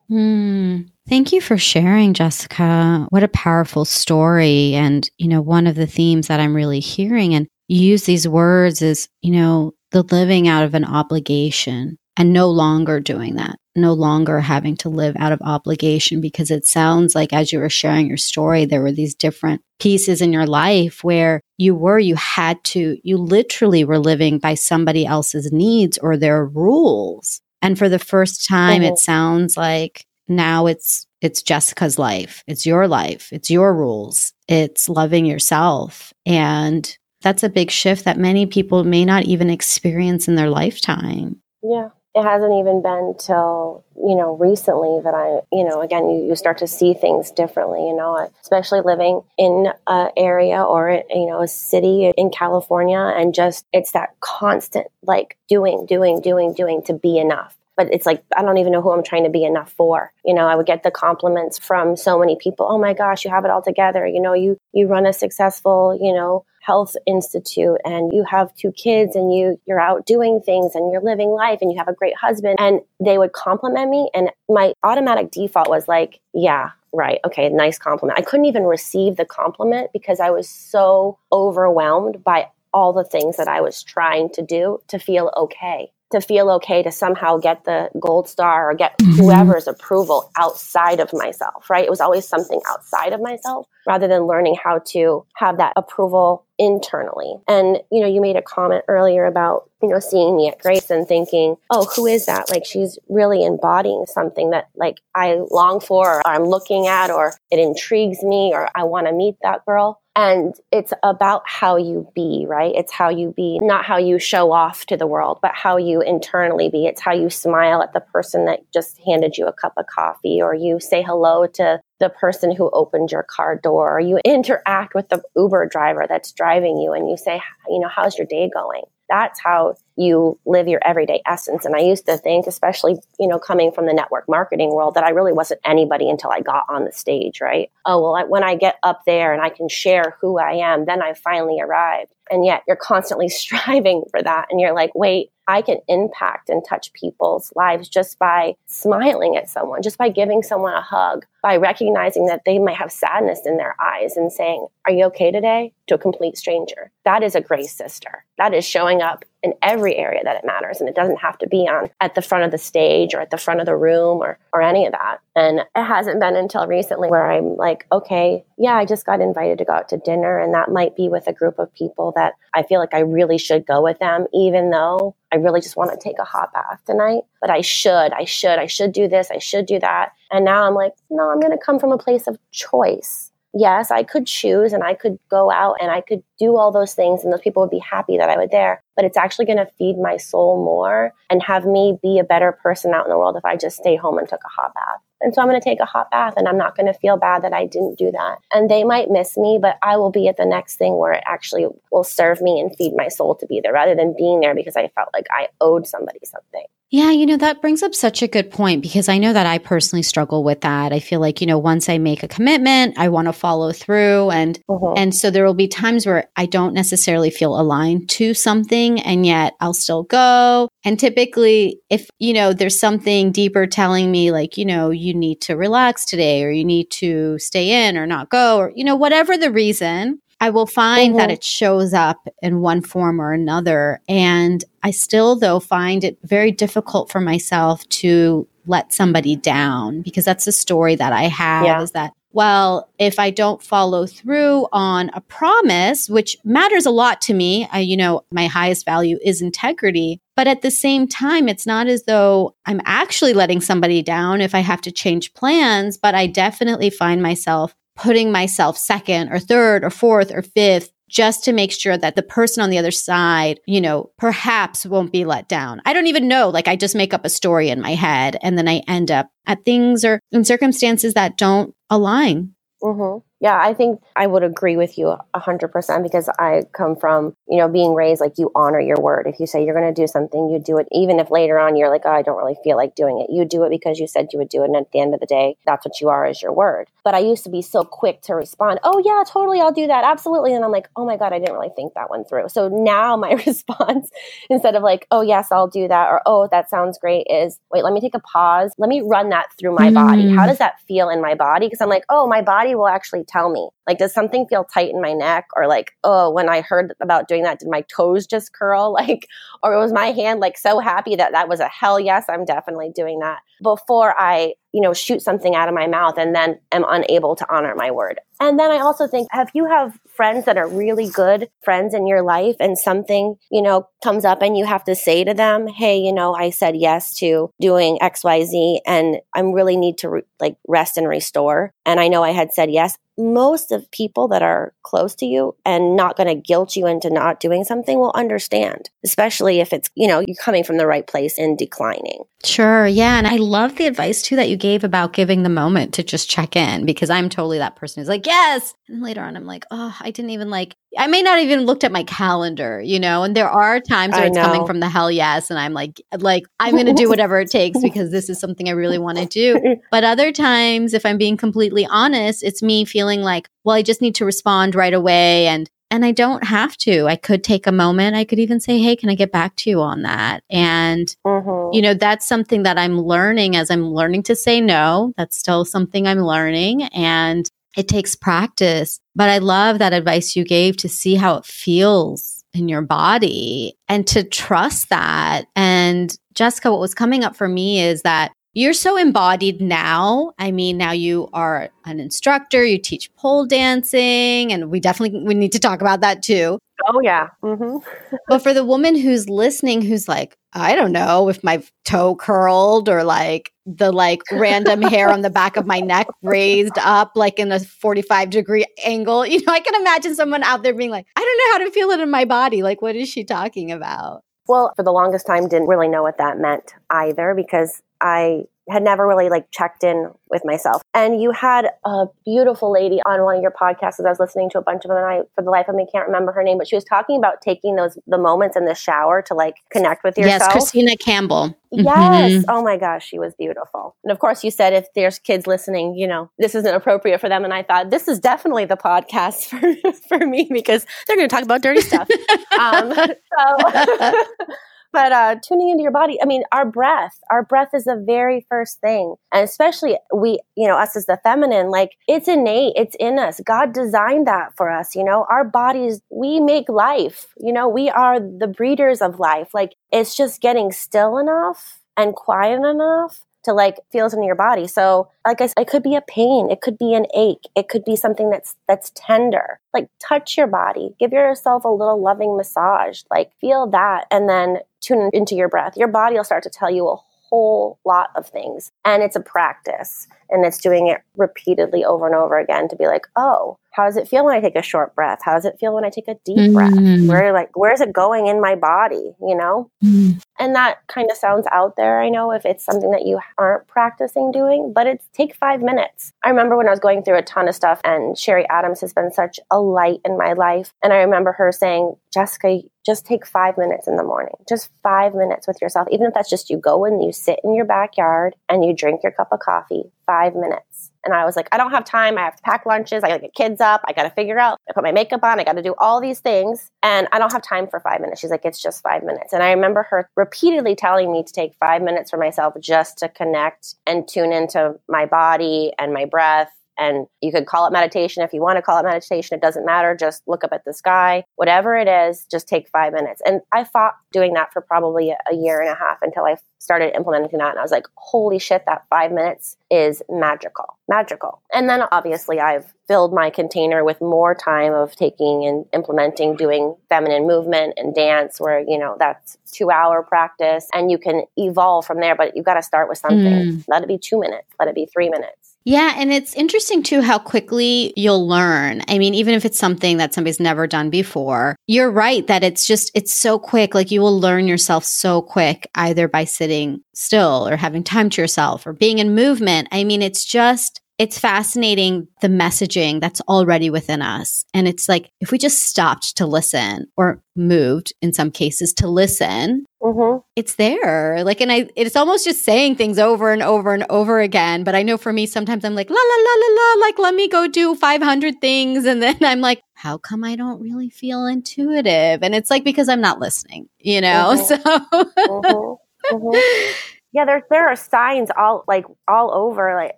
Mm. 0.10 0.90
Thank 1.10 1.34
you 1.34 1.42
for 1.42 1.58
sharing, 1.58 2.14
Jessica. 2.14 3.08
What 3.10 3.24
a 3.24 3.28
powerful 3.28 3.84
story. 3.84 4.76
And, 4.76 5.10
you 5.18 5.28
know, 5.28 5.42
one 5.42 5.68
of 5.68 5.76
the 5.76 5.88
themes 5.88 6.28
that 6.28 6.40
I'm 6.40 6.56
really 6.56 6.80
hearing, 6.80 7.34
and 7.34 7.48
use 7.78 8.04
these 8.04 8.28
words 8.28 8.82
is, 8.82 9.08
you 9.22 9.32
know, 9.32 9.74
the 9.92 10.04
living 10.04 10.48
out 10.48 10.64
of 10.64 10.74
an 10.74 10.86
obligation 10.86 11.98
and 12.18 12.34
no 12.34 12.50
longer 12.50 13.00
doing 13.00 13.36
that, 13.36 13.58
no 13.76 13.94
longer 13.94 14.40
having 14.40 14.76
to 14.78 14.90
live 14.90 15.16
out 15.18 15.32
of 15.32 15.42
obligation 15.42 16.22
because 16.22 16.52
it 16.52 16.68
sounds 16.68 17.16
like 17.16 17.34
as 17.34 17.52
you 17.52 17.60
were 17.60 17.70
sharing 17.70 18.08
your 18.08 18.18
story, 18.18 18.66
there 18.66 18.82
were 18.82 18.92
these 18.92 19.16
different 19.16 19.62
pieces 19.80 20.22
in 20.22 20.34
your 20.34 20.46
life 20.46 21.04
where 21.04 21.42
you 21.58 21.74
were, 21.74 22.00
you 22.00 22.16
had 22.16 22.62
to, 22.64 22.98
you 23.04 23.18
literally 23.18 23.84
were 23.84 24.00
living 24.00 24.40
by 24.40 24.54
somebody 24.54 25.06
else's 25.06 25.52
needs 25.52 25.98
or 25.98 26.18
their 26.18 26.46
rules. 26.46 27.42
And 27.62 27.78
for 27.78 27.90
the 27.90 28.00
first 28.00 28.48
time, 28.48 28.82
mm-hmm. 28.82 28.94
it 28.94 28.98
sounds 28.98 29.56
like 29.56 30.06
now 30.28 30.66
it's 30.68 31.08
it's 31.22 31.44
Jessica's 31.44 32.00
life. 32.00 32.44
It's 32.48 32.66
your 32.66 32.88
life. 32.88 33.30
It's 33.32 33.52
your 33.52 33.76
rules. 33.76 34.34
It's 34.48 34.90
loving 34.90 35.26
yourself. 35.26 36.12
And 36.26 36.98
that's 37.22 37.44
a 37.44 37.50
big 37.50 37.72
shift 37.72 38.06
that 38.06 38.18
many 38.18 38.46
people 38.46 38.84
may 38.84 39.06
not 39.06 39.24
even 39.24 39.50
experience 39.50 40.28
in 40.28 40.36
their 40.36 40.50
lifetime. 40.50 41.42
Yeah. 41.64 41.90
It 42.14 42.24
hasn't 42.24 42.54
even 42.54 42.82
been 42.82 43.16
till, 43.18 43.86
you 43.96 44.16
know, 44.16 44.36
recently 44.36 45.00
that 45.02 45.14
I, 45.14 45.40
you 45.56 45.64
know, 45.64 45.82
again, 45.82 46.10
you, 46.10 46.28
you 46.28 46.36
start 46.36 46.58
to 46.58 46.68
see 46.68 46.94
things 46.94 47.32
differently, 47.32 47.88
you 47.88 47.96
know, 47.96 48.30
especially 48.42 48.82
living 48.82 49.22
in 49.38 49.72
an 49.88 50.10
area 50.18 50.62
or, 50.62 51.04
you 51.10 51.26
know, 51.26 51.42
a 51.42 51.48
city 51.48 52.12
in 52.18 52.30
California 52.30 53.00
and 53.00 53.34
just, 53.34 53.66
it's 53.72 53.94
that 53.94 54.10
constant 54.20 54.88
like 55.04 55.38
doing, 55.48 55.86
doing, 55.86 56.20
doing, 56.20 56.54
doing 56.54 56.82
to 56.84 56.94
be 56.94 57.18
enough 57.18 57.58
but 57.78 57.92
it's 57.92 58.06
like 58.06 58.24
I 58.36 58.42
don't 58.42 58.58
even 58.58 58.74
know 58.74 58.82
who 58.82 58.92
I'm 58.92 59.04
trying 59.04 59.24
to 59.24 59.30
be 59.30 59.44
enough 59.44 59.72
for. 59.72 60.12
You 60.26 60.34
know, 60.34 60.48
I 60.48 60.56
would 60.56 60.66
get 60.66 60.84
the 60.84 60.92
compliments 60.92 61.58
from 61.58 61.96
so 61.96 62.20
many 62.20 62.38
people. 62.40 62.68
Oh 62.70 62.78
my 62.78 62.94
gosh, 62.94 63.24
you 63.24 63.32
have 63.32 63.46
it 63.46 63.50
all 63.50 63.62
together. 63.62 64.06
You 64.06 64.22
know, 64.22 64.34
you 64.34 64.58
you 64.74 64.88
run 64.88 65.06
a 65.06 65.14
successful, 65.14 65.98
you 66.00 66.14
know, 66.14 66.46
health 66.62 66.96
institute 67.08 67.78
and 67.86 68.14
you 68.14 68.24
have 68.30 68.54
two 68.56 68.72
kids 68.74 69.16
and 69.16 69.34
you 69.34 69.60
you're 69.66 69.80
out 69.80 70.06
doing 70.06 70.42
things 70.42 70.76
and 70.76 70.92
you're 70.92 71.02
living 71.02 71.30
life 71.32 71.60
and 71.62 71.72
you 71.72 71.78
have 71.78 71.88
a 71.90 71.94
great 71.94 72.16
husband 72.16 72.58
and 72.60 72.82
they 73.04 73.18
would 73.18 73.34
compliment 73.34 73.90
me 73.90 74.10
and 74.14 74.32
my 74.50 74.74
automatic 74.84 75.32
default 75.32 75.70
was 75.70 75.88
like 75.88 76.20
yeah 76.34 76.72
right 76.94 77.20
okay 77.26 77.50
nice 77.50 77.80
compliment. 77.80 78.20
I 78.20 78.24
couldn't 78.24 78.46
even 78.46 78.64
receive 78.64 79.18
the 79.18 79.26
compliment 79.26 79.92
because 79.94 80.20
i 80.20 80.30
was 80.30 80.48
so 80.50 81.18
overwhelmed 81.32 82.24
by 82.24 82.48
all 82.74 82.94
the 82.94 83.04
things 83.06 83.38
that 83.38 83.48
i 83.48 83.62
was 83.62 83.84
trying 83.84 84.30
to 84.30 84.42
do 84.44 84.80
to 84.88 85.00
feel 85.00 85.32
okay 85.38 85.92
to 86.12 86.22
feel 86.22 86.50
okay 86.52 86.84
to 86.84 86.92
somehow 86.92 87.38
get 87.38 87.64
the 87.66 87.90
gold 88.00 88.28
star 88.28 88.70
or 88.70 88.74
get 88.74 88.98
mm-hmm. 88.98 89.14
whoever's 89.14 89.68
approval 89.68 90.32
outside 90.38 91.00
of 91.00 91.12
myself, 91.14 91.70
right? 91.70 91.86
It 91.86 91.90
was 91.90 92.02
always 92.02 92.28
something 92.28 92.62
outside 92.68 93.14
of 93.14 93.22
myself 93.22 93.68
rather 93.88 94.08
than 94.08 94.28
learning 94.28 94.58
how 94.64 94.80
to 94.88 95.26
have 95.36 95.58
that 95.58 95.74
approval 95.76 96.46
internally. 96.58 97.34
And, 97.48 97.80
you 97.92 98.02
know, 98.02 98.08
you 98.08 98.22
made 98.22 98.36
a 98.36 98.42
comment 98.42 98.84
earlier 98.88 99.26
about, 99.26 99.70
you 99.82 99.90
know, 99.90 100.00
seeing 100.00 100.36
me 100.36 100.48
at 100.48 100.60
Grace 100.60 100.92
and 100.92 101.08
thinking, 101.08 101.56
oh, 101.72 101.86
who 101.96 102.06
is 102.06 102.28
that? 102.28 102.52
Like 102.52 102.66
she's 102.66 103.00
really 103.10 103.44
embodying 103.44 104.06
something 104.06 104.52
that 104.52 104.70
like 104.76 105.00
I 105.16 105.40
long 105.50 105.80
for 105.80 106.18
or 106.18 106.28
I'm 106.28 106.44
looking 106.44 106.88
at 106.88 107.10
or 107.10 107.34
it 107.50 107.60
intrigues 107.60 108.22
me 108.22 108.52
or 108.54 108.70
I 108.76 108.84
want 108.84 109.08
to 109.08 109.14
meet 109.14 109.36
that 109.42 109.66
girl. 109.66 110.01
And 110.16 110.56
it's 110.72 110.94
about 111.04 111.44
how 111.48 111.78
you 111.78 112.08
be, 112.16 112.46
right? 112.48 112.74
It's 112.76 112.94
how 112.94 113.10
you 113.10 113.34
be, 113.36 113.60
not 113.64 113.86
how 113.86 113.98
you 113.98 114.20
show 114.20 114.52
off 114.54 114.86
to 114.88 114.98
the 114.98 115.08
world, 115.08 115.40
but 115.42 115.54
how 115.56 115.78
you 115.78 116.02
internally 116.04 116.70
be. 116.70 116.86
It's 116.86 117.02
how 117.02 117.14
you 117.14 117.32
smile 117.32 117.82
at 117.82 117.94
the 117.94 118.02
person 118.02 118.46
that 118.46 118.62
just 118.74 119.00
handed 119.08 119.40
you 119.40 119.48
a 119.48 119.54
cup 119.54 119.74
of 119.78 119.88
coffee, 119.88 120.42
or 120.44 120.56
you 120.56 120.82
say 120.82 121.02
hello 121.02 121.48
to 121.56 121.82
the 122.00 122.10
person 122.10 122.56
who 122.56 122.70
opened 122.74 123.12
your 123.12 123.24
car 123.24 123.58
door, 123.58 123.98
or 123.98 124.02
you 124.02 124.20
interact 124.26 124.96
with 124.96 125.10
the 125.10 125.24
Uber 125.36 125.68
driver 125.68 126.06
that's 126.08 126.34
driving 126.34 126.78
you 126.78 126.94
and 126.94 127.10
you 127.10 127.18
say, 127.18 127.42
you 127.70 127.80
know, 127.80 127.90
how's 127.90 128.18
your 128.18 128.28
day 128.28 128.52
going? 128.54 128.84
That's 129.12 129.42
how 129.42 129.76
you 129.98 130.40
live 130.46 130.70
your 130.70 130.80
everyday 130.86 131.22
essence. 131.26 131.66
And 131.66 131.76
I 131.76 131.80
used 131.80 132.06
to 132.06 132.18
think, 132.18 132.48
especially, 132.48 132.96
you 133.20 133.28
know, 133.28 133.38
coming 133.38 133.74
from 133.74 133.88
the 133.88 133.94
network 133.94 134.24
marketing 134.30 134.74
world, 134.74 134.96
that 134.96 135.04
I 135.04 135.10
really 135.10 135.34
wasn't 135.34 135.60
anybody 135.66 136.10
until 136.10 136.32
I 136.32 136.40
got 136.40 136.64
on 136.70 136.86
the 136.86 136.94
stage, 136.94 137.42
right? 137.42 137.70
Oh, 137.86 138.02
well, 138.02 138.16
I, 138.16 138.24
when 138.24 138.44
I 138.44 138.56
get 138.56 138.78
up 138.84 139.02
there 139.06 139.34
and 139.34 139.42
I 139.42 139.50
can 139.50 139.68
share 139.68 140.16
who 140.22 140.40
I 140.40 140.54
am, 140.54 140.86
then 140.86 141.02
I 141.02 141.14
finally 141.14 141.60
arrived. 141.60 142.14
And 142.32 142.46
yet 142.46 142.64
you're 142.68 142.78
constantly 142.78 143.28
striving 143.44 144.06
for 144.10 144.24
that. 144.24 144.48
And 144.50 144.62
you're 144.62 144.74
like, 144.74 144.96
wait, 144.96 145.30
I 145.52 145.62
can 145.62 145.80
impact 145.90 146.48
and 146.48 146.64
touch 146.64 146.94
people's 146.94 147.52
lives 147.58 147.90
just 147.90 148.18
by 148.18 148.56
smiling 148.68 149.36
at 149.36 149.50
someone, 149.50 149.82
just 149.82 149.98
by 149.98 150.08
giving 150.08 150.44
someone 150.44 150.74
a 150.74 150.82
hug, 150.82 151.26
by 151.44 151.58
recognizing 151.58 152.28
that 152.28 152.44
they 152.46 152.58
might 152.58 152.78
have 152.78 152.90
sadness 152.90 153.42
in 153.46 153.58
their 153.58 153.76
eyes 153.78 154.16
and 154.16 154.32
saying, 154.32 154.66
Are 154.86 154.94
you 154.94 155.04
okay 155.08 155.30
today? 155.30 155.74
to 155.88 155.96
a 155.96 155.98
complete 155.98 156.38
stranger. 156.38 156.90
That 157.04 157.22
is 157.22 157.36
a 157.36 157.42
grace 157.42 157.74
sister. 157.74 158.24
That 158.38 158.54
is 158.54 158.66
showing 158.66 159.02
up 159.02 159.26
in 159.44 159.54
every 159.62 159.96
area 159.96 160.22
that 160.24 160.36
it 160.36 160.46
matters. 160.46 160.80
And 160.80 160.90
it 160.90 160.96
doesn't 160.96 161.18
have 161.18 161.38
to 161.40 161.48
be 161.48 161.68
on 161.68 161.90
at 162.00 162.16
the 162.16 162.22
front 162.22 162.44
of 162.44 162.52
the 162.52 162.58
stage 162.58 163.14
or 163.14 163.22
at 163.22 163.32
the 163.32 163.38
front 163.38 163.60
of 163.60 163.66
the 163.66 163.76
room 163.76 164.20
or, 164.20 164.38
or 164.54 164.62
any 164.62 164.86
of 164.86 164.92
that. 164.92 165.18
And 165.36 165.60
it 165.60 165.84
hasn't 165.84 166.20
been 166.20 166.36
until 166.36 166.68
recently 166.68 167.10
where 167.10 167.32
I'm 167.32 167.56
like, 167.56 167.88
okay, 167.92 168.44
yeah, 168.58 168.76
I 168.76 168.86
just 168.86 169.06
got 169.06 169.22
invited 169.22 169.58
to 169.58 169.66
go 169.66 169.74
out 169.74 169.90
to 169.90 169.98
dinner. 169.98 170.40
And 170.40 170.54
that 170.54 170.72
might 170.72 170.96
be 170.96 171.10
with 171.10 171.28
a 171.28 171.34
group 171.34 171.58
of 171.58 171.74
people 171.74 172.14
that 172.16 172.34
I 172.54 172.64
feel 172.64 172.80
like 172.80 172.94
I 172.94 173.00
really 173.00 173.38
should 173.38 173.66
go 173.66 173.82
with 173.82 174.00
them, 174.00 174.28
even 174.34 174.70
though 174.70 175.16
I 175.32 175.38
really 175.38 175.62
just 175.62 175.78
want 175.78 175.92
to 175.92 175.98
take 175.98 176.20
a 176.20 176.26
hot 176.26 176.54
bath 176.54 176.82
tonight. 176.86 177.22
But 177.40 177.50
I 177.50 177.62
should, 177.62 178.14
I 178.14 178.26
should, 178.26 178.60
I 178.60 178.68
should 178.68 178.92
do 178.92 179.08
this, 179.08 179.32
I 179.32 179.40
should 179.40 179.66
do 179.66 179.80
that. 179.80 180.12
And 180.30 180.46
now 180.46 180.68
I'm 180.68 180.76
like, 180.76 180.94
no, 181.10 181.32
I'm 181.32 181.40
going 181.40 181.52
to 181.52 181.64
come 181.64 181.80
from 181.80 181.92
a 181.92 181.98
place 181.98 182.28
of 182.28 182.38
choice 182.52 183.31
yes, 183.54 183.92
I 183.92 184.04
could 184.04 184.26
choose 184.26 184.74
and 184.74 184.84
I 184.84 184.94
could 184.94 185.20
go 185.30 185.52
out 185.52 185.78
and 185.82 185.92
I 185.92 186.02
could 186.02 186.24
do 186.40 186.58
all 186.58 186.72
those 186.72 186.94
things 186.94 187.24
and 187.24 187.32
those 187.32 187.42
people 187.42 187.62
would 187.64 187.70
be 187.70 187.80
happy 187.80 188.18
that 188.18 188.30
I 188.30 188.38
was 188.38 188.50
there. 188.52 188.84
But 188.96 189.06
it's 189.06 189.18
actually 189.18 189.46
going 189.46 189.58
to 189.58 189.70
feed 189.78 189.98
my 189.98 190.18
soul 190.18 190.64
more 190.64 191.14
and 191.30 191.42
have 191.44 191.66
me 191.66 191.98
be 192.02 192.20
a 192.20 192.24
better 192.24 192.52
person 192.52 192.94
out 192.94 193.06
in 193.06 193.10
the 193.10 193.18
world 193.18 193.36
if 193.36 193.46
I 193.46 193.58
just 193.58 193.78
stayed 193.78 193.98
home 193.98 194.18
and 194.18 194.28
took 194.28 194.44
a 194.46 194.62
hot 194.62 194.74
bath. 194.74 195.02
And 195.22 195.34
so 195.34 195.42
I'm 195.42 195.48
going 195.48 195.60
to 195.60 195.64
take 195.64 195.80
a 195.80 195.86
hot 195.86 196.10
bath 196.10 196.34
and 196.36 196.48
I'm 196.48 196.58
not 196.58 196.76
going 196.76 196.92
to 196.92 196.98
feel 197.00 197.18
bad 197.18 197.44
that 197.44 197.54
I 197.54 197.66
didn't 197.66 197.98
do 197.98 198.12
that. 198.12 198.38
And 198.54 198.70
they 198.70 198.84
might 198.84 199.12
miss 199.12 199.38
me, 199.38 199.60
but 199.62 199.78
I 199.84 199.98
will 199.98 200.12
be 200.12 200.28
at 200.28 200.38
the 200.38 200.46
next 200.46 200.78
thing 200.78 200.98
where 200.98 201.14
it 201.14 201.24
actually 201.28 201.68
will 201.92 202.04
serve 202.04 202.42
me 202.42 202.60
and 202.60 202.76
feed 202.76 202.94
my 202.96 203.08
soul 203.08 203.36
to 203.36 203.46
be 203.46 203.60
there 203.62 203.74
rather 203.74 203.96
than 203.96 204.16
being 204.18 204.40
there 204.40 204.56
because 204.56 204.76
I 204.76 204.88
felt 204.90 205.10
like 205.14 205.28
I 205.32 205.50
owed 205.60 205.86
somebody 205.86 206.20
something. 206.24 206.66
Yeah, 206.94 207.12
you 207.12 207.26
know, 207.26 207.38
that 207.38 207.62
brings 207.62 207.84
up 207.84 207.96
such 207.96 208.22
a 208.22 208.28
good 208.28 208.52
point 208.52 208.82
because 208.82 209.08
I 209.08 209.18
know 209.18 209.32
that 209.32 209.46
I 209.46 209.60
personally 209.60 210.04
struggle 210.04 210.44
with 210.44 210.60
that. 210.60 210.92
I 210.92 211.00
feel 211.00 211.22
like, 211.22 211.40
you 211.40 211.48
know, 211.48 211.58
once 211.58 211.88
I 211.88 211.98
make 211.98 212.22
a 212.22 212.28
commitment, 212.28 213.00
I 213.00 213.08
want 213.08 213.30
to 213.30 213.34
follow 213.34 213.72
through 213.72 214.30
and 214.32 214.60
uh-huh. 214.68 214.96
and 214.98 215.16
so 215.16 215.32
there 215.32 215.46
will 215.46 215.54
be 215.54 215.70
times 215.70 216.06
where 216.06 216.30
I 216.36 216.46
don't 216.46 216.74
necessarily 216.74 217.30
feel 217.30 217.58
aligned 217.58 218.10
to 218.10 218.34
something 218.34 219.00
and 219.00 219.26
yet 219.26 219.54
I'll 219.62 219.74
still 219.74 220.04
go. 220.04 220.68
And 220.84 221.00
typically 221.00 221.80
if, 221.90 222.10
you 222.20 222.34
know, 222.34 222.52
there's 222.52 222.78
something 222.78 223.32
deeper 223.32 223.68
telling 223.68 224.12
me 224.12 224.34
like, 224.34 224.58
you 224.58 224.66
know, 224.66 224.90
you 224.90 225.14
need 225.14 225.40
to 225.42 225.56
relax 225.56 226.04
today 226.04 226.44
or 226.44 226.52
you 226.52 226.66
need 226.66 226.92
to 226.92 227.40
stay 227.40 227.88
in 227.88 227.98
or 227.98 228.06
not 228.06 228.30
go 228.30 228.58
or 228.58 228.74
you 228.76 228.84
know, 228.84 228.98
whatever 228.98 229.38
the 229.38 229.52
reason, 229.52 230.20
I 230.42 230.50
will 230.50 230.66
find 230.66 231.12
mm-hmm. 231.12 231.20
that 231.20 231.32
it 231.32 231.44
shows 231.44 231.94
up 231.94 232.28
in 232.42 232.62
one 232.62 232.82
form 232.82 233.22
or 233.22 233.32
another. 233.32 234.02
And 234.10 234.66
I 234.82 234.90
still, 234.90 235.38
though, 235.38 235.60
find 235.60 236.04
it 236.04 236.18
very 236.24 236.52
difficult 236.52 237.12
for 237.12 237.22
myself 237.22 237.88
to 237.90 238.48
let 238.66 238.92
somebody 238.92 239.36
down 239.36 240.02
because 240.02 240.26
that's 240.26 240.48
a 240.48 240.52
story 240.52 240.96
that 240.96 241.14
I 241.14 241.24
have 241.24 241.66
yeah. 241.66 241.82
is 241.82 241.92
that 241.92 242.14
well, 242.34 242.90
if 242.98 243.20
I 243.20 243.30
don't 243.30 243.62
follow 243.62 244.06
through 244.06 244.68
on 244.72 245.12
a 245.14 245.20
promise, 245.20 246.10
which 246.10 246.38
matters 246.46 246.86
a 246.86 246.92
lot 246.92 247.20
to 247.22 247.34
me, 247.34 247.68
I, 247.72 247.80
you 247.80 247.98
know, 247.98 248.24
my 248.32 248.48
highest 248.48 248.86
value 248.86 249.20
is 249.22 249.42
integrity. 249.42 250.22
But 250.38 250.48
at 250.48 250.62
the 250.62 250.72
same 250.72 251.08
time, 251.08 251.50
it's 251.50 251.68
not 251.68 251.88
as 251.88 252.04
though 252.04 252.56
I'm 252.66 252.82
actually 252.86 253.34
letting 253.34 253.60
somebody 253.60 254.02
down 254.02 254.40
if 254.40 254.56
I 254.56 254.60
have 254.60 254.82
to 254.82 254.92
change 254.92 255.34
plans, 255.34 255.98
but 255.98 256.16
I 256.16 256.26
definitely 256.26 256.90
find 256.90 257.22
myself 257.22 257.76
putting 257.96 258.32
myself 258.32 258.78
second 258.78 259.32
or 259.32 259.40
third 259.40 259.84
or 259.84 259.90
fourth 259.90 260.32
or 260.32 260.42
fifth 260.42 260.92
just 261.12 261.44
to 261.44 261.52
make 261.52 261.74
sure 261.74 261.98
that 261.98 262.16
the 262.16 262.24
person 262.24 262.64
on 262.64 262.70
the 262.70 262.78
other 262.78 262.92
side, 262.92 263.60
you 263.68 263.82
know, 263.82 264.10
perhaps 264.18 264.86
won't 264.86 265.12
be 265.12 265.26
let 265.26 265.50
down. 265.50 265.82
I 265.86 265.92
don't 265.92 266.08
even 266.08 266.30
know. 266.30 266.50
Like 266.50 266.70
I 266.70 266.78
just 266.78 266.96
make 266.96 267.14
up 267.14 267.26
a 267.26 267.30
story 267.30 267.70
in 267.70 267.82
my 267.82 267.96
head 267.96 268.38
and 268.42 268.58
then 268.58 268.68
I 268.70 268.82
end 268.88 269.12
up 269.12 269.30
at 269.46 269.66
things 269.66 270.06
or 270.06 270.22
in 270.32 270.46
circumstances 270.46 271.14
that 271.16 271.38
don't 271.38 271.76
align. 271.90 272.54
Mm-hmm. 272.82 273.20
Yeah, 273.42 273.60
I 273.60 273.74
think 273.74 274.02
I 274.16 274.28
would 274.28 274.44
agree 274.44 274.78
with 274.78 275.00
you 275.00 275.18
100% 275.36 276.04
because 276.04 276.30
I 276.38 276.64
come 276.74 276.96
from, 276.96 277.36
you 277.50 277.58
know, 277.58 277.68
being 277.68 277.96
raised 277.96 278.22
like 278.22 278.38
you 278.38 278.52
honor 278.54 278.80
your 278.80 279.02
word. 279.02 279.26
If 279.26 279.40
you 279.40 279.48
say 279.48 279.66
you're 279.66 279.74
going 279.74 279.92
to 279.92 280.00
do 280.02 280.06
something, 280.06 280.52
you 280.52 280.60
do 280.60 280.78
it. 280.78 280.88
Even 280.92 281.20
if 281.20 281.32
later 281.32 281.58
on 281.58 281.76
you're 281.76 281.90
like, 281.90 282.04
oh, 282.06 282.12
I 282.12 282.22
don't 282.22 282.38
really 282.38 282.58
feel 282.64 282.78
like 282.78 282.94
doing 282.94 283.20
it. 283.20 283.34
You 283.34 283.44
do 283.44 283.64
it 283.64 283.72
because 283.72 283.98
you 283.98 284.06
said 284.06 284.28
you 284.32 284.38
would 284.38 284.50
do 284.50 284.62
it. 284.62 284.66
And 284.66 284.76
at 284.76 284.92
the 284.92 285.00
end 285.00 285.16
of 285.16 285.20
the 285.20 285.26
day, 285.26 285.58
that's 285.66 285.84
what 285.84 286.00
you 286.00 286.10
are 286.10 286.28
is 286.28 286.40
your 286.40 286.54
word. 286.54 286.90
But 287.04 287.16
I 287.16 287.20
used 287.20 287.44
to 287.46 287.50
be 287.50 287.64
so 287.64 287.84
quick 287.84 288.22
to 288.24 288.36
respond, 288.36 288.80
oh, 288.84 289.02
yeah, 289.04 289.24
totally, 289.28 289.60
I'll 289.60 289.72
do 289.72 289.88
that. 289.88 290.04
Absolutely. 290.04 290.54
And 290.54 290.64
I'm 290.64 290.72
like, 290.72 290.88
oh 290.96 291.04
my 291.04 291.18
God, 291.18 291.34
I 291.34 291.40
didn't 291.40 291.56
really 291.56 291.72
think 291.76 291.96
that 291.96 292.12
one 292.12 292.24
through. 292.26 292.50
So 292.50 292.68
now 292.68 293.18
my 293.18 293.32
response, 293.48 294.12
instead 294.52 294.76
of 294.76 294.84
like, 294.84 295.08
oh, 295.10 295.22
yes, 295.22 295.52
I'll 295.52 295.68
do 295.68 295.88
that, 295.88 296.10
or 296.10 296.22
oh, 296.28 296.48
that 296.52 296.70
sounds 296.70 297.00
great, 297.00 297.26
is 297.28 297.60
wait, 297.72 297.84
let 297.84 297.94
me 297.94 298.02
take 298.02 298.14
a 298.14 298.20
pause. 298.20 298.72
Let 298.78 298.88
me 298.88 299.02
run 299.02 299.30
that 299.30 299.48
through 299.58 299.74
my 299.74 299.90
mm. 299.90 299.96
body. 299.96 300.30
How 300.36 300.46
does 300.46 300.60
that 300.60 300.80
feel 300.82 301.10
in 301.10 301.22
my 301.22 301.34
body? 301.34 301.66
Because 301.66 301.82
I'm 301.82 301.90
like, 301.90 302.06
oh, 302.08 302.28
my 302.28 302.44
body 302.44 302.76
will 302.76 302.88
actually 302.88 303.26
tell 303.32 303.50
me. 303.50 303.70
Like, 303.88 303.98
does 303.98 304.14
something 304.14 304.48
feel 304.48 304.64
tight 304.64 304.92
in 304.92 305.02
my 305.02 305.14
neck? 305.14 305.48
Or 305.56 305.68
like, 305.68 305.94
oh, 306.04 306.30
when 306.32 306.50
I 306.50 306.62
heard 306.62 306.94
about 307.02 307.28
doing 307.28 307.44
that, 307.44 307.60
did 307.60 307.70
my 307.70 307.82
toes 307.82 308.28
just 308.28 308.54
curl? 308.54 308.94
Like, 309.02 309.28
or 309.64 309.78
was 309.80 309.92
my 309.94 310.08
hand 310.08 310.40
like 310.40 310.58
so 310.58 310.80
happy 310.80 311.16
that 311.16 311.32
that 311.32 311.50
was 311.50 311.60
a 311.60 311.68
hell 311.68 312.00
yes, 312.00 312.26
I'm 312.30 312.46
definitely 312.46 312.92
doing 312.94 313.20
that 313.20 313.40
before 313.62 314.14
I 314.18 314.54
you 314.74 314.82
know, 314.82 314.94
shoot 314.94 315.22
something 315.22 315.56
out 315.56 315.68
of 315.68 315.76
my 315.76 315.88
mouth 315.88 316.18
and 316.18 316.34
then 316.34 316.60
am 316.72 316.86
unable 316.88 317.36
to 317.36 317.54
honor 317.54 317.76
my 317.76 317.92
word. 317.92 318.20
And 318.40 318.58
then 318.58 318.72
I 318.72 318.80
also 318.80 319.08
think, 319.08 319.28
have 319.32 319.52
you 319.54 319.66
have 319.66 320.00
friends 320.08 320.46
that 320.46 320.58
are 320.58 320.68
really 320.68 321.10
good 321.10 321.50
friends 321.64 321.94
in 321.94 322.08
your 322.08 322.24
life 322.24 322.56
and 322.60 322.78
something, 322.78 323.36
you 323.52 323.62
know, 323.62 323.88
comes 324.04 324.26
up 324.26 324.42
and 324.42 324.58
you 324.58 324.66
have 324.66 324.84
to 324.86 324.96
say 324.96 325.24
to 325.24 325.34
them, 325.34 325.68
Hey, 325.68 326.00
you 326.00 326.14
know, 326.14 326.34
I 326.34 326.50
said 326.50 326.76
yes 326.76 327.14
to 327.18 327.52
doing 327.60 328.00
XYZ 328.02 328.80
and 328.88 329.18
I 329.36 329.42
really 329.42 329.78
need 329.78 330.00
to 330.00 330.10
re- 330.10 330.24
like 330.40 330.56
rest 330.68 330.98
and 330.98 331.08
restore. 331.08 331.72
And 331.86 332.00
I 332.00 332.08
know 332.08 332.24
I 332.24 332.32
had 332.32 332.54
said 332.54 332.72
yes. 332.72 332.98
Most 333.18 333.72
of 333.72 333.92
people 333.92 334.30
that 334.30 334.42
are 334.42 334.74
close 334.84 335.14
to 335.16 335.26
you 335.28 335.56
and 335.64 335.96
not 335.96 336.18
going 336.18 336.28
to 336.28 336.36
guilt 336.36 336.76
you 336.76 336.88
into 336.88 337.12
not 337.12 337.40
doing 337.40 337.64
something 337.64 338.00
will 338.00 338.14
understand, 338.16 338.90
especially 339.04 339.60
if 339.60 339.74
it's, 339.74 339.90
you 339.96 340.08
know, 340.08 340.22
you're 340.22 340.36
coming 340.42 340.64
from 340.64 340.78
the 340.78 340.88
right 340.88 341.06
place 341.06 341.38
and 341.38 341.58
declining. 341.58 342.24
Sure. 342.44 342.88
Yeah. 342.88 343.18
And 343.18 343.28
I 343.28 343.36
love 343.52 343.76
the 343.76 343.86
advice 343.86 344.22
too 344.22 344.38
that 344.38 344.48
you 344.48 344.56
gave 344.56 344.84
about 344.84 345.12
giving 345.12 345.44
the 345.44 345.50
moment 345.50 345.94
to 345.94 346.04
just 346.04 346.30
check 346.30 346.56
in 346.56 346.86
because 346.86 347.10
I'm 347.10 347.28
totally 347.28 347.58
that 347.58 347.76
person 347.76 348.02
who's 348.02 348.08
like, 348.08 348.26
yes. 348.26 348.74
And 348.88 349.04
later 349.04 349.22
on, 349.22 349.36
I'm 349.36 349.46
like, 349.46 349.66
oh, 349.70 349.96
I 350.00 350.10
didn't 350.10 350.32
even 350.32 350.50
like, 350.50 350.74
I 350.98 351.08
may 351.08 351.22
not 351.22 351.40
even 351.40 351.66
looked 351.66 351.84
at 351.84 351.92
my 351.92 352.04
calendar, 352.04 352.82
you 352.82 352.98
know, 352.98 353.24
and 353.24 353.36
there 353.36 353.50
are 353.50 353.82
times 353.82 354.14
where 354.14 354.24
I 354.24 354.28
it's 354.28 354.36
know. 354.36 354.44
coming 354.44 354.66
from 354.66 354.80
the 354.80 354.88
hell 354.88 355.12
yes. 355.12 355.50
And 355.50 355.60
I'm 355.60 355.74
like, 355.74 356.02
like, 356.18 356.44
I'm 356.62 356.74
going 356.74 356.86
to 356.86 356.94
do 356.94 357.10
whatever 357.10 357.40
it 357.40 357.52
takes 357.52 357.80
because 357.80 358.10
this 358.12 358.30
is 358.30 358.40
something 358.40 358.70
I 358.70 358.72
really 358.72 358.98
want 358.98 359.18
to 359.18 359.26
do. 359.26 359.78
But 359.92 360.06
other 360.06 360.32
times, 360.32 360.94
if 360.94 361.06
I'm 361.06 361.18
being 361.18 361.36
completely 361.36 361.86
honest, 361.86 362.44
it's 362.44 362.64
me 362.64 362.86
feeling 362.86 363.22
like, 363.22 363.50
well, 363.66 363.76
I 363.76 363.82
just 363.82 364.02
need 364.02 364.16
to 364.16 364.26
respond 364.26 364.76
right 364.76 364.94
away. 364.94 365.48
And 365.48 365.70
and 365.92 366.06
I 366.06 366.14
don't 366.14 366.46
have 366.46 366.78
to. 366.78 367.06
I 367.08 367.18
could 367.18 367.44
take 367.44 367.68
a 367.68 367.72
moment. 367.72 368.16
I 368.16 368.24
could 368.24 368.40
even 368.40 368.60
say, 368.60 368.80
Hey, 368.80 368.96
can 368.96 369.10
I 369.10 369.16
get 369.16 369.32
back 369.32 369.56
to 369.58 369.70
you 369.70 369.82
on 369.82 370.04
that? 370.04 370.44
And, 370.50 371.14
mm-hmm. 371.28 371.76
you 371.76 371.82
know, 371.82 371.94
that's 371.94 372.26
something 372.26 372.64
that 372.64 372.80
I'm 372.80 373.00
learning 373.00 373.58
as 373.58 373.70
I'm 373.70 373.92
learning 373.92 374.24
to 374.24 374.36
say 374.36 374.62
no. 374.62 375.14
That's 375.18 375.38
still 375.38 375.66
something 375.66 376.08
I'm 376.08 376.22
learning 376.22 376.84
and 376.86 377.48
it 377.78 377.88
takes 377.88 378.16
practice. 378.16 379.00
But 379.16 379.30
I 379.30 379.38
love 379.40 379.80
that 379.80 379.94
advice 379.94 380.36
you 380.36 380.46
gave 380.46 380.78
to 380.78 380.90
see 380.90 381.16
how 381.16 381.36
it 381.36 381.46
feels 381.46 382.44
in 382.54 382.68
your 382.68 382.82
body 382.82 383.76
and 383.88 384.08
to 384.08 384.24
trust 384.24 384.90
that. 384.90 385.46
And 385.56 386.18
Jessica, 386.34 386.72
what 386.72 386.80
was 386.80 386.94
coming 386.94 387.24
up 387.24 387.36
for 387.36 387.48
me 387.48 387.82
is 387.82 388.02
that 388.04 388.32
you're 388.54 388.74
so 388.74 388.98
embodied 388.98 389.62
now. 389.62 390.34
I 390.38 390.52
mean, 390.52 390.78
now 390.78 390.92
you 390.92 391.30
are 391.34 391.70
an 391.86 392.00
instructor, 392.00 392.64
you 392.66 392.78
teach 392.78 393.14
pole 393.16 393.46
dancing, 393.46 394.52
and 394.52 394.70
we 394.70 394.80
definitely 394.80 395.24
we 395.24 395.34
need 395.34 395.54
to 395.54 395.60
talk 395.60 395.82
about 395.82 396.02
that 396.02 396.22
too. 396.22 396.60
Oh 396.88 397.00
yeah. 397.02 397.28
Mm-hmm. 397.44 397.78
but 398.28 398.40
for 398.40 398.54
the 398.54 398.66
woman 398.66 398.98
who's 398.98 399.30
listening, 399.30 399.82
who's 399.82 400.08
like, 400.08 400.36
I 400.54 400.76
don't 400.76 400.92
know 400.92 401.30
if 401.30 401.44
my 401.44 401.64
toe 401.86 402.16
curled 402.16 402.90
or 402.90 403.04
like 403.04 403.52
the 403.66 403.92
like 403.92 404.22
random 404.32 404.82
hair 404.82 405.10
on 405.10 405.22
the 405.22 405.30
back 405.30 405.56
of 405.56 405.66
my 405.66 405.80
neck 405.80 406.08
raised 406.24 406.78
up 406.80 407.12
like 407.16 407.40
in 407.40 407.52
a 407.52 407.60
45 407.60 408.30
degree 408.30 408.66
angle. 408.84 409.26
You 409.26 409.42
know, 409.46 409.54
I 409.54 409.60
can 409.60 409.80
imagine 409.80 410.16
someone 410.16 410.44
out 410.44 410.64
there 410.64 410.74
being 410.74 410.90
like, 410.90 411.06
I 411.16 411.22
don't 411.22 411.38
know 411.38 411.54
how 411.54 411.70
to 411.70 411.72
feel 411.72 411.90
it 411.92 412.02
in 412.02 412.10
my 412.10 412.26
body. 412.26 412.64
Like, 412.64 412.82
what 412.82 412.96
is 412.96 413.08
she 413.08 413.24
talking 413.24 413.72
about? 413.72 414.24
Well, 414.48 414.74
for 414.76 414.84
the 414.84 414.92
longest 414.92 415.28
time, 415.28 415.48
didn't 415.48 415.68
really 415.68 415.88
know 415.88 416.04
what 416.04 416.18
that 416.18 416.38
meant 416.38 416.74
either 416.90 417.34
because 417.36 417.82
I 418.02 418.46
had 418.70 418.84
never 418.84 419.08
really 419.08 419.30
like 419.30 419.50
checked 419.52 419.84
in 419.84 420.12
with 420.30 420.44
myself. 420.46 420.82
And 420.94 421.22
you 421.22 421.32
had 421.32 421.70
a 421.84 422.06
beautiful 422.26 422.72
lady 422.72 423.00
on 423.06 423.24
one 423.24 423.36
of 423.36 423.42
your 423.42 423.52
podcasts 423.52 424.00
as 424.00 424.06
I 424.06 424.10
was 424.10 424.20
listening 424.20 424.50
to 424.52 424.60
a 424.60 424.62
bunch 424.62 424.86
of 424.86 424.90
them 424.90 424.98
and 424.98 425.06
I 425.06 425.22
for 425.36 425.44
the 425.44 425.50
life 425.50 425.68
of 425.68 425.76
me 425.76 425.88
can't 425.92 426.06
remember 426.06 426.32
her 426.32 426.44
name, 426.44 426.58
but 426.58 426.68
she 426.68 426.76
was 426.76 426.84
talking 426.84 427.18
about 427.18 427.42
taking 427.42 427.76
those 427.76 427.98
the 428.08 428.18
moments 428.18 428.56
in 428.56 428.66
the 428.66 428.76
shower 428.76 429.22
to 429.24 429.34
like 429.34 429.56
connect 429.72 430.04
with 430.04 430.18
yourself. 430.18 430.42
Yes, 430.42 430.52
Christina 430.52 430.96
Campbell. 430.98 431.58
Yes. 431.72 432.32
Mm-hmm. 432.32 432.50
Oh 432.50 432.62
my 432.62 432.78
gosh, 432.78 433.08
she 433.08 433.20
was 433.20 433.34
beautiful. 433.36 433.96
And 434.04 434.12
of 434.12 434.20
course 434.20 434.44
you 434.44 434.52
said 434.52 434.74
if 434.74 434.88
there's 434.96 435.20
kids 435.20 435.48
listening, 435.48 435.96
you 435.96 436.08
know, 436.08 436.30
this 436.38 436.56
isn't 436.56 436.74
appropriate 436.74 437.20
for 437.20 437.30
them. 437.30 437.44
And 437.44 437.54
I 437.54 437.64
thought 437.64 437.90
this 437.90 438.08
is 438.08 438.20
definitely 438.20 438.66
the 438.66 438.78
podcast 438.78 439.46
for 440.08 440.18
for 440.20 440.26
me 440.26 440.50
because 440.52 440.86
they're 441.08 441.18
gonna 441.18 441.28
talk 441.28 441.44
about 441.44 441.62
dirty 441.62 441.82
stuff. 441.82 442.08
um, 442.60 442.94
so 442.94 444.24
but 444.94 445.12
uh, 445.12 445.36
tuning 445.42 445.70
into 445.70 445.84
your 445.84 445.92
body, 445.92 446.18
I 446.22 446.26
mean, 446.26 446.44
our 446.52 446.66
breath, 446.66 447.20
our 447.30 447.44
breath 447.44 447.70
is 447.74 447.86
the 447.86 448.02
very 448.06 448.46
first 448.50 448.80
thing. 448.82 449.16
And 449.32 449.44
especially 449.44 449.98
we, 450.14 450.40
you 450.56 450.68
know, 450.68 450.78
us 450.78 450.96
as 450.96 451.06
the 451.06 451.20
feminine, 451.24 451.70
like 451.70 451.92
it's 452.08 452.28
innate, 452.28 452.74
it's 452.76 452.96
in 453.00 453.18
us. 453.18 453.40
God 453.46 453.74
designed 453.74 454.28
that 454.28 454.56
for 454.58 454.70
us, 454.70 454.96
you 454.96 455.04
know, 455.04 455.26
our 455.30 455.44
bodies, 455.44 456.02
we 456.10 456.40
make 456.40 456.68
life, 456.70 457.28
you 457.40 457.54
know, 457.54 457.68
we 457.68 457.90
are 457.90 458.20
the 458.20 458.48
breeders 458.48 459.02
of 459.02 459.20
life. 459.20 459.54
Like 459.54 459.76
it's 459.92 460.16
just 460.16 460.42
getting 460.42 460.72
still 460.72 461.18
enough 461.18 461.80
and 461.98 462.16
quiet 462.16 462.64
enough 462.64 463.26
to 463.44 463.54
like 463.54 463.78
feels 463.92 464.14
in 464.14 464.24
your 464.24 464.36
body. 464.36 464.68
So 464.68 465.10
like 465.26 465.42
I 465.42 465.48
said, 465.48 465.62
it 465.62 465.68
could 465.68 465.84
be 465.84 465.96
a 465.96 466.02
pain, 466.02 466.50
it 466.52 466.62
could 466.62 466.78
be 466.78 466.94
an 466.94 467.08
ache, 467.16 467.48
it 467.56 467.70
could 467.70 467.84
be 467.84 467.96
something 467.96 468.30
that's 468.30 468.56
that's 468.68 468.92
tender. 468.96 469.60
Like 469.74 469.90
touch 470.00 470.38
your 470.38 470.48
body, 470.48 470.96
give 471.00 471.12
yourself 471.12 471.64
a 471.64 471.70
little 471.70 472.02
loving 472.02 472.38
massage, 472.38 473.02
like 473.10 473.32
feel 473.40 473.68
that, 473.72 474.06
and 474.12 474.30
then 474.30 474.58
tune 474.82 475.10
into 475.14 475.36
your 475.36 475.50
breath. 475.50 475.78
Your 475.78 475.88
body 475.88 476.16
will 476.16 476.24
start 476.24 476.44
to 476.44 476.50
tell 476.50 476.70
you 476.70 476.90
a 476.90 476.98
whole 477.30 477.80
lot 477.86 478.10
of 478.16 478.28
things, 478.28 478.72
and 478.84 479.02
it's 479.02 479.16
a 479.16 479.22
practice, 479.22 480.08
and 480.30 480.46
it's 480.46 480.58
doing 480.58 480.88
it 480.88 481.02
repeatedly 481.16 481.86
over 481.86 482.06
and 482.06 482.16
over 482.16 482.38
again 482.38 482.68
to 482.68 482.76
be 482.76 482.88
like, 482.88 483.08
oh, 483.16 483.58
how 483.72 483.86
does 483.86 483.98
it 483.98 484.08
feel 484.08 484.26
when 484.26 484.36
I 484.36 484.42
take 484.42 484.56
a 484.56 484.62
short 484.62 484.94
breath? 484.96 485.20
How 485.24 485.34
does 485.34 485.46
it 485.46 485.56
feel 485.60 485.74
when 485.74 485.86
I 485.86 485.90
take 485.90 486.08
a 486.08 486.18
deep 486.26 486.38
mm-hmm. 486.38 486.54
breath? 486.54 487.10
Where 487.10 487.34
like 487.34 487.56
where 487.56 487.74
is 487.74 487.82
it 487.82 487.94
going 487.94 488.28
in 488.28 488.42
my 488.42 488.56
body? 488.56 489.14
You 489.22 489.36
know, 489.36 489.72
mm-hmm. 489.84 490.20
and 490.40 490.56
that 490.56 490.86
kind 490.88 491.10
of 491.10 491.18
sounds 491.18 491.48
out 491.52 491.76
there. 491.78 492.02
I 492.02 492.10
know 492.10 492.32
if 492.32 492.46
it's 492.46 492.66
something 492.66 492.92
that 492.92 493.06
you 493.06 493.20
aren't 493.38 493.68
practicing 493.68 494.32
doing, 494.32 494.74
but 494.74 494.88
it's 494.88 495.08
take 495.14 495.36
five 495.36 495.62
minutes. 495.62 496.12
I 496.24 496.30
remember 496.30 496.58
when 496.58 496.68
I 496.68 496.72
was 496.72 496.80
going 496.80 497.04
through 497.04 497.18
a 497.18 497.24
ton 497.24 497.48
of 497.48 497.56
stuff, 497.56 497.80
and 497.84 498.18
Sherry 498.18 498.48
Adams 498.50 498.82
has 498.82 498.94
been 498.94 499.12
such 499.12 499.40
a 499.50 499.60
light 499.60 500.00
in 500.04 500.18
my 500.18 500.34
life, 500.34 500.74
and 500.84 500.92
I 500.92 500.98
remember 500.98 501.32
her 501.34 501.52
saying, 501.52 501.96
Jessica, 502.14 502.60
just 502.86 503.06
take 503.06 503.26
five 503.26 503.58
minutes 503.58 503.88
in 503.88 503.96
the 503.96 504.04
morning, 504.04 504.36
just 504.50 504.70
five 504.84 505.14
minutes 505.14 505.48
with 505.48 505.62
yourself. 505.62 505.88
Even 505.92 506.08
if 506.08 506.14
that's 506.14 506.30
just 506.30 506.50
you 506.50 506.58
go 506.58 506.84
and 506.84 507.04
you 507.04 507.12
sit 507.12 507.40
in 507.44 507.54
your 507.54 507.66
backyard 507.66 508.36
and 508.50 508.66
you 508.66 508.76
drink 508.76 509.02
your 509.04 509.12
cup 509.12 509.30
of 509.32 509.40
coffee, 509.40 509.84
five 510.06 510.36
minutes. 510.36 510.71
And 511.04 511.14
I 511.14 511.26
was 511.26 511.36
like, 511.36 511.48
I 511.52 511.58
don't 511.58 511.72
have 511.72 511.86
time. 511.86 512.18
I 512.18 512.22
have 512.22 512.36
to 512.36 512.44
pack 512.44 512.66
lunches. 512.66 513.04
I 513.04 513.08
got 513.08 513.16
to 513.16 513.22
get 513.22 513.34
kids 513.34 513.62
up. 513.62 513.82
I 513.88 513.94
got 513.94 514.04
to 514.04 514.10
figure 514.12 514.38
out, 514.38 514.60
I 514.70 514.74
put 514.74 514.84
my 514.84 514.92
makeup 514.92 515.24
on. 515.24 515.40
I 515.40 515.44
got 515.44 515.54
to 515.54 515.64
do 515.64 515.76
all 515.80 516.00
these 516.00 516.20
things. 516.20 516.70
And 516.84 517.08
I 517.12 517.20
don't 517.20 517.32
have 517.32 517.42
time 517.42 517.68
for 517.68 517.80
five 517.80 518.02
minutes. 518.02 518.22
She's 518.22 518.30
like, 518.30 518.46
it's 518.46 518.62
just 518.62 518.84
five 518.84 519.04
minutes. 519.04 519.34
And 519.34 519.42
I 519.42 519.52
remember 519.52 519.84
her 519.90 520.10
repeatedly 520.16 520.76
telling 520.76 521.12
me 521.12 521.24
to 521.24 521.34
take 521.34 521.56
five 521.60 521.82
minutes 521.82 522.12
for 522.12 522.18
myself 522.18 522.54
just 522.60 522.98
to 523.00 523.10
connect 523.10 523.76
and 523.88 524.08
tune 524.08 524.32
into 524.32 524.76
my 524.88 525.06
body 525.06 525.74
and 525.80 525.94
my 525.94 526.06
breath 526.06 526.52
and 526.78 527.08
you 527.22 527.32
could 527.32 527.46
call 527.46 527.68
it 527.68 527.74
meditation 527.74 528.24
if 528.24 528.34
you 528.34 528.42
want 528.42 528.58
to 528.58 528.62
call 528.62 528.80
it 528.80 528.84
meditation. 528.84 529.36
It 529.36 529.42
doesn't 529.42 529.66
matter. 529.66 529.96
Just 529.96 530.24
look 530.28 530.44
up 530.44 530.52
at 530.54 530.66
the 530.66 530.74
sky. 530.74 531.24
Whatever 531.36 531.78
it 531.78 531.88
is, 531.88 532.26
just 532.30 532.48
take 532.48 532.68
five 532.70 532.94
minutes. 532.94 533.22
And 533.26 533.42
I 533.52 533.64
fought 533.64 533.96
doing 534.12 534.34
that 534.34 534.52
for 534.52 534.62
probably 534.62 535.12
a 535.12 535.36
year 535.36 535.62
and 535.62 535.70
a 535.70 535.76
half 535.76 536.00
until 536.02 536.26
I 536.26 536.38
started 536.60 536.96
implementing 536.96 537.40
that. 537.40 537.50
And 537.50 537.60
I 537.60 537.62
was 537.62 537.72
like, 537.72 537.88
holy 537.96 538.40
shit, 538.40 538.64
that 538.66 538.86
five 538.90 539.12
minutes 539.12 539.58
is 539.70 540.02
magical, 540.10 540.78
magical. 540.88 541.42
And 541.54 541.70
then 541.70 541.84
obviously 541.92 542.40
I've 542.40 542.74
filled 542.88 543.14
my 543.14 543.30
container 543.30 543.84
with 543.84 544.02
more 544.02 544.36
time 544.36 544.74
of 544.74 544.96
taking 544.96 545.46
and 545.46 545.66
implementing, 545.74 546.36
doing 546.36 546.76
feminine 546.90 547.26
movement 547.26 547.74
and 547.78 547.96
dance, 547.96 548.40
where, 548.40 548.60
you 548.60 548.78
know, 548.78 548.96
that's 549.00 549.38
two 549.52 549.72
hour 549.72 550.04
practice 550.04 550.68
and 550.74 550.92
you 550.92 550.98
can 550.98 551.24
evolve 551.38 551.86
from 551.86 552.00
there. 552.00 552.16
But 552.16 552.36
you've 552.36 552.46
got 552.46 552.56
to 552.56 552.64
start 552.64 552.90
with 552.90 552.98
something. 552.98 553.24
Mm. 553.24 553.64
Let 553.68 553.84
it 553.84 553.88
be 553.88 553.98
two 553.98 554.20
minutes, 554.20 554.48
let 554.60 554.68
it 554.68 554.76
be 554.76 554.86
three 554.86 555.10
minutes. 555.10 555.41
Yeah, 555.64 555.94
and 555.96 556.12
it's 556.12 556.34
interesting 556.34 556.82
too 556.82 557.02
how 557.02 557.20
quickly 557.20 557.94
you'll 557.96 558.28
learn. 558.28 558.82
I 558.88 558.98
mean, 558.98 559.14
even 559.14 559.36
if 559.36 559.46
it's 559.46 559.60
something 559.60 559.98
that 559.98 560.12
somebody's 560.12 560.40
never 560.40 560.66
done 560.66 560.90
before, 560.90 561.56
you're 561.68 561.92
right 561.92 562.26
that 562.26 562.44
it's 562.44 562.66
just, 562.66 562.90
it's 562.96 563.14
so 563.14 563.38
quick. 563.38 563.76
Like 563.76 563.92
you 563.92 564.02
will 564.02 564.20
learn 564.20 564.48
yourself 564.48 564.84
so 564.84 565.22
quick, 565.22 565.70
either 565.76 566.08
by 566.08 566.24
sitting 566.24 566.82
still 566.94 567.48
or 567.48 567.58
having 567.58 567.84
time 567.84 568.10
to 568.10 568.22
yourself 568.22 568.66
or 568.66 568.74
being 568.74 568.98
in 568.98 569.14
movement. 569.14 569.68
I 569.72 569.84
mean, 569.84 570.02
it's 570.02 570.26
just, 570.26 570.82
it's 571.02 571.18
fascinating 571.18 572.08
the 572.22 572.28
messaging 572.28 573.02
that's 573.02 573.22
already 573.22 573.72
within 573.72 574.04
us. 574.04 574.46
And 574.54 574.68
it's 574.68 574.88
like 574.88 575.10
if 575.20 575.32
we 575.32 575.40
just 575.40 575.64
stopped 575.64 576.16
to 576.18 576.28
listen 576.28 576.86
or 576.96 577.24
moved 577.36 577.92
in 578.04 578.14
some 578.14 578.30
cases 578.30 578.72
to 578.74 578.88
listen, 578.88 579.66
mm-hmm. 579.82 580.20
it's 580.36 580.58
there. 580.58 581.24
Like, 581.24 581.42
and 581.42 581.52
I, 581.52 581.70
it's 581.76 581.96
almost 581.96 582.24
just 582.24 582.44
saying 582.44 582.76
things 582.76 583.00
over 583.00 583.32
and 583.32 583.42
over 583.42 583.74
and 583.74 583.84
over 583.90 584.20
again. 584.20 584.64
But 584.64 584.76
I 584.76 584.84
know 584.84 584.96
for 584.96 585.12
me, 585.12 585.26
sometimes 585.26 585.66
I'm 585.66 585.74
like, 585.74 585.90
la, 585.90 585.96
la, 585.96 586.16
la, 586.24 586.34
la, 586.40 586.62
la, 586.62 586.86
like, 586.86 587.00
let 587.00 587.16
me 587.16 587.28
go 587.28 587.48
do 587.48 587.74
500 587.74 588.40
things. 588.40 588.86
And 588.86 589.02
then 589.02 589.18
I'm 589.24 589.42
like, 589.42 589.64
how 589.74 589.98
come 589.98 590.24
I 590.24 590.36
don't 590.36 590.62
really 590.62 590.92
feel 590.92 591.26
intuitive? 591.26 592.22
And 592.22 592.36
it's 592.36 592.52
like, 592.52 592.64
because 592.64 592.88
I'm 592.88 593.02
not 593.02 593.20
listening, 593.20 593.70
you 593.80 594.02
know? 594.02 594.36
Mm-hmm. 594.38 595.78
So. 596.12 596.12
mm-hmm. 596.12 596.72
yeah 597.14 597.26
there 597.26 597.44
there 597.50 597.68
are 597.68 597.76
signs 597.76 598.30
all 598.38 598.64
like 598.68 598.86
all 599.08 599.34
over 599.34 599.76
like 599.76 599.98